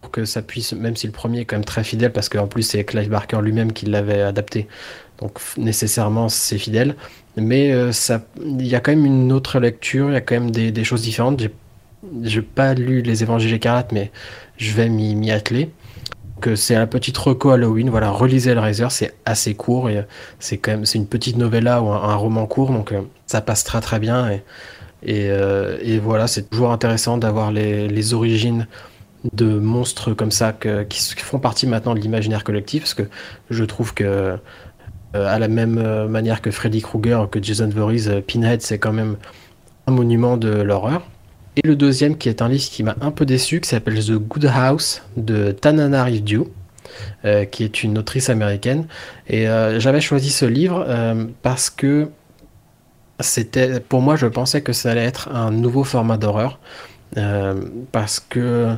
pour 0.01 0.11
que 0.11 0.26
ça 0.26 0.43
puisse, 0.43 0.74
même 0.74 0.95
si 0.95 1.07
le 1.07 1.13
premier 1.13 1.41
est 1.41 1.45
quand 1.45 1.55
même 1.55 1.66
très 1.66 1.84
fidèle, 1.84 2.11
parce 2.11 2.30
qu'en 2.30 2.45
plus 2.45 2.61
c'est 2.61 2.84
Clive 2.84 3.09
Barker 3.09 3.39
lui-même 3.41 3.74
qui 3.74 3.88
l'avait 3.88 4.22
adapté, 4.22 4.68
donc 5.20 5.39
nécessairement 5.57 6.30
c'est 6.30 6.59
fidèle. 6.59 6.95
Mais 7.38 7.72
euh, 7.74 7.91
il 8.43 8.68
y 8.68 8.76
a 8.76 8.80
quand 8.80 8.91
même 8.91 9.05
une 9.05 9.32
autre 9.32 9.59
lecture, 9.59 10.09
il 10.09 10.13
y 10.13 10.18
a 10.18 10.22
quand 10.22 10.36
même 10.36 10.51
des, 10.51 10.84
choses 10.84 11.01
différentes. 11.01 11.41
Pas 12.53 12.74
lu 12.74 13.01
les 13.01 13.24
Évangiles 13.24 13.53
écarlates, 13.53 13.91
mais 13.91 14.12
je 14.58 14.74
vais 14.74 14.89
m'y 14.89 15.32
atteler 15.32 15.72
que 16.41 16.56
c'est 16.56 16.76
un 16.76 16.88
petit 16.88 17.14
reco 17.16 17.51
Halloween. 17.51 17.89
Voilà, 17.89 18.12
relisez 18.12 18.51
Hellraiser, 18.51 18.88
c'est 18.89 19.14
assez 19.26 19.56
court 19.56 19.89
c'est 20.39 20.58
quand 20.58 20.72
même 20.72 20.86
une 20.93 21.08
petite 21.08 21.38
novella 21.38 21.82
ou 21.82 21.89
un, 21.89 22.16
roman 22.16 22.45
court, 22.45 22.72
donc 22.72 22.91
euh, 22.91 23.01
ça 23.26 23.41
passe 23.41 23.64
très 23.64 23.82
très 23.82 23.99
bien 23.99 24.39
euh, 25.08 25.78
et 25.82 25.99
voilà, 25.99 26.28
c'est 26.28 26.49
toujours 26.49 26.72
intéressant 26.72 27.18
d'avoir 27.18 27.51
les, 27.51 28.14
origines 28.14 28.68
de 29.34 29.58
monstres 29.58 30.14
comme 30.14 30.32
ça 30.32 30.53
que, 30.53 30.84
qui, 30.84 30.99
font 31.16 31.39
partie 31.39 31.68
maintenant 31.68 31.95
de 31.95 31.99
l'imaginaire 31.99 32.43
collectif, 32.43 32.84
parce 32.84 32.93
que 32.93 33.03
je 33.49 33.64
trouve 33.64 33.93
que 33.93 34.03
euh, 34.03 34.38
à 35.14 35.39
la 35.39 35.47
même 35.47 36.08
manière 36.08 36.41
que 36.41 36.51
Freddy 36.51 36.82
Krueger, 36.82 37.30
que 37.30 37.41
Jason 37.41 37.70
Voorhees, 37.70 38.22
Pinhead, 38.28 38.62
c'est 38.62 38.80
quand 38.80 38.93
même 38.93 39.16
un 39.88 39.91
monument 39.91 40.38
de 40.38 40.49
l'horreur. 40.49 41.03
Et 41.58 41.68
le 41.68 41.76
deuxième, 41.76 42.18
qui 42.18 42.30
est 42.30 42.41
un 42.41 42.49
livre 42.49 42.70
qui 42.70 42.84
m'a 42.84 42.95
un 43.01 43.12
peu 43.12 43.26
déçu, 43.26 43.62
qui 43.62 43.70
s'appelle 43.70 44.03
The 44.03 44.14
Good 44.14 44.45
House 44.53 45.01
de 45.16 45.51
Tananarive 45.51 46.45
euh, 47.24 47.45
qui 47.45 47.64
est 47.64 47.84
une 47.84 47.97
autrice 47.97 48.30
américaine. 48.30 48.88
Et 49.28 49.47
euh, 49.47 49.80
j'avais 49.80 50.01
choisi 50.01 50.30
ce 50.30 50.45
livre 50.45 50.86
euh, 50.88 51.26
parce 51.41 51.70
que 51.70 52.10
c'était, 53.20 53.80
pour 53.80 54.01
moi, 54.01 54.16
je 54.16 54.28
pensais 54.28 54.62
que 54.62 54.74
ça 54.74 54.91
allait 54.91 55.06
être 55.06 55.30
un 55.34 55.51
nouveau 55.51 55.84
format 55.84 56.18
d'horreur. 56.18 56.60
parce 57.91 58.20
que 58.20 58.76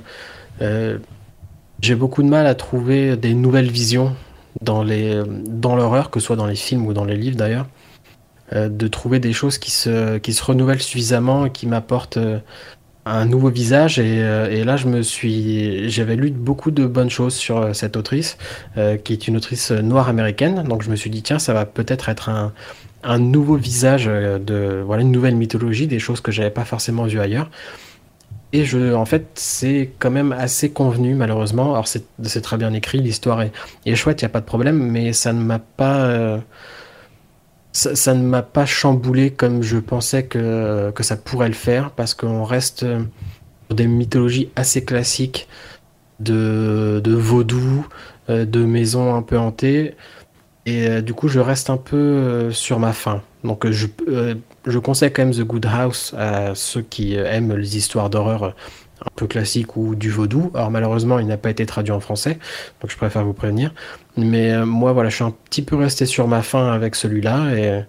j'ai 1.81 1.95
beaucoup 1.95 2.23
de 2.23 2.27
mal 2.27 2.47
à 2.47 2.55
trouver 2.55 3.17
des 3.17 3.33
nouvelles 3.33 3.71
visions 3.71 4.15
dans, 4.61 4.85
dans 4.85 5.75
l'horreur, 5.75 6.09
que 6.11 6.19
ce 6.19 6.27
soit 6.27 6.35
dans 6.35 6.45
les 6.45 6.55
films 6.55 6.85
ou 6.85 6.93
dans 6.93 7.05
les 7.05 7.15
livres 7.15 7.37
d'ailleurs. 7.37 7.67
Euh, 8.53 8.69
de 8.69 8.87
trouver 8.87 9.19
des 9.19 9.33
choses 9.33 9.57
qui 9.57 9.71
se, 9.71 10.19
qui 10.19 10.31
se 10.31 10.41
renouvellent 10.41 10.81
suffisamment 10.81 11.49
qui 11.49 11.67
m'apportent 11.67 12.15
euh, 12.15 12.39
un 13.05 13.25
nouveau 13.25 13.49
visage. 13.49 13.97
Euh, 13.99 14.49
et, 14.49 14.63
là, 14.63 14.77
je 14.77 14.87
me 14.87 15.01
suis, 15.01 15.89
j'avais 15.89 16.15
lu 16.15 16.31
beaucoup 16.31 16.71
de 16.71 16.85
bonnes 16.85 17.09
choses 17.09 17.35
sur 17.35 17.75
cette 17.75 17.97
autrice, 17.97 18.37
qui 19.03 19.13
est 19.13 19.27
une 19.27 19.35
autrice 19.35 19.71
noire 19.71 20.07
américaine. 20.07 20.63
Donc, 20.63 20.81
je 20.81 20.89
me 20.89 20.95
suis 20.95 21.09
dit, 21.09 21.23
tiens, 21.23 21.39
ça 21.39 21.53
va 21.53 21.65
peut-être 21.65 22.07
être 22.07 22.29
un, 22.29 22.53
un 23.03 23.19
nouveau 23.19 23.57
visage 23.57 24.05
de, 24.05 24.81
voilà, 24.85 25.01
une 25.01 25.11
nouvelle 25.11 25.35
mythologie, 25.35 25.87
des 25.87 25.99
choses 25.99 26.21
que 26.21 26.31
j'avais 26.31 26.49
pas 26.49 26.65
forcément 26.65 27.03
vues 27.03 27.19
ailleurs. 27.19 27.49
Et 28.53 28.63
je, 28.63 28.93
en 28.93 29.05
fait, 29.05 29.27
c'est 29.33 29.91
quand 29.99 30.11
même 30.11 30.31
assez 30.31 30.69
convenu, 30.69 31.15
malheureusement. 31.15 31.73
Alors, 31.73 31.87
c'est 31.87 32.41
très 32.41 32.57
bien 32.57 32.73
écrit, 32.73 32.99
l'histoire 32.99 33.41
est, 33.41 33.51
est, 33.85 33.95
chouette, 33.95 34.21
il 34.21 34.25
n'y 34.25 34.27
a 34.27 34.33
pas 34.33 34.41
de 34.41 34.45
problème, 34.45 34.77
mais 34.77 35.11
ça 35.11 35.33
ne 35.33 35.41
m'a 35.41 35.59
pas 35.59 36.39
ça, 37.77 38.13
ne 38.13 38.23
m'a 38.23 38.41
pas 38.41 38.65
chamboulé 38.65 39.31
comme 39.31 39.61
je 39.61 39.77
pensais 39.77 40.23
que, 40.23 40.91
que 40.91 41.03
ça 41.03 41.15
pourrait 41.15 41.47
le 41.47 41.53
faire, 41.53 41.91
parce 41.91 42.13
qu'on 42.13 42.43
reste 42.43 42.79
sur 42.79 43.75
des 43.75 43.87
mythologies 43.87 44.49
assez 44.55 44.83
classiques 44.83 45.47
de, 46.19 46.99
de 47.03 47.13
vaudou, 47.13 47.85
euh, 48.29 48.45
de 48.45 48.65
maisons 48.65 49.13
un 49.13 49.21
peu 49.21 49.37
hantées. 49.37 49.93
Et 50.65 50.87
euh, 50.87 51.01
du 51.01 51.13
coup, 51.13 51.27
je 51.27 51.39
reste 51.39 51.69
un 51.69 51.77
peu 51.77 51.95
euh, 51.97 52.51
sur 52.51 52.79
ma 52.79 52.93
faim. 52.93 53.21
Donc, 53.43 53.69
je, 53.69 53.85
je 54.65 54.79
conseille 54.79 55.13
quand 55.13 55.23
même 55.23 55.33
The 55.33 55.43
Good 55.43 55.67
House 55.67 56.15
à 56.17 56.55
ceux 56.55 56.81
qui 56.81 57.13
aiment 57.13 57.55
les 57.55 57.77
histoires 57.77 58.09
d'horreur 58.09 58.55
un 59.01 59.09
peu 59.15 59.27
classiques 59.27 59.77
ou 59.77 59.93
du 59.93 60.09
vaudou. 60.09 60.51
Alors, 60.55 60.71
malheureusement, 60.71 61.19
il 61.19 61.27
n'a 61.27 61.37
pas 61.37 61.51
été 61.51 61.65
traduit 61.67 61.93
en 61.93 61.99
français, 61.99 62.39
donc 62.81 62.89
je 62.89 62.97
préfère 62.97 63.23
vous 63.23 63.33
prévenir. 63.33 63.71
Mais 64.17 64.51
euh, 64.51 64.65
moi, 64.65 64.93
voilà, 64.93 65.09
je 65.09 65.15
suis 65.15 65.23
un 65.23 65.33
petit 65.49 65.61
peu 65.61 65.75
resté 65.75 66.05
sur 66.05 66.27
ma 66.27 66.41
faim 66.41 66.71
avec 66.71 66.95
celui-là 66.95 67.83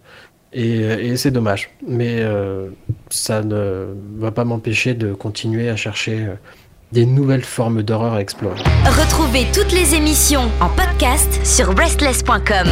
et, 0.53 1.17
c'est 1.17 1.31
dommage. 1.31 1.71
Mais 1.87 2.19
euh, 2.21 2.69
ça 3.11 3.43
ne 3.43 3.87
va 4.17 4.31
pas 4.31 4.45
m'empêcher 4.45 4.95
de 4.95 5.13
continuer 5.13 5.69
à 5.69 5.77
chercher 5.77 6.25
euh, 6.25 6.35
des 6.93 7.07
nouvelles 7.07 7.45
formes 7.45 7.83
d'horreur 7.83 8.15
à 8.15 8.21
explorer. 8.21 8.61
Retrouvez 8.85 9.47
toutes 9.53 9.73
les 9.73 9.95
émissions 9.95 10.51
en 10.61 10.69
podcast 10.69 11.45
sur 11.45 11.77
restless.com. 11.77 12.69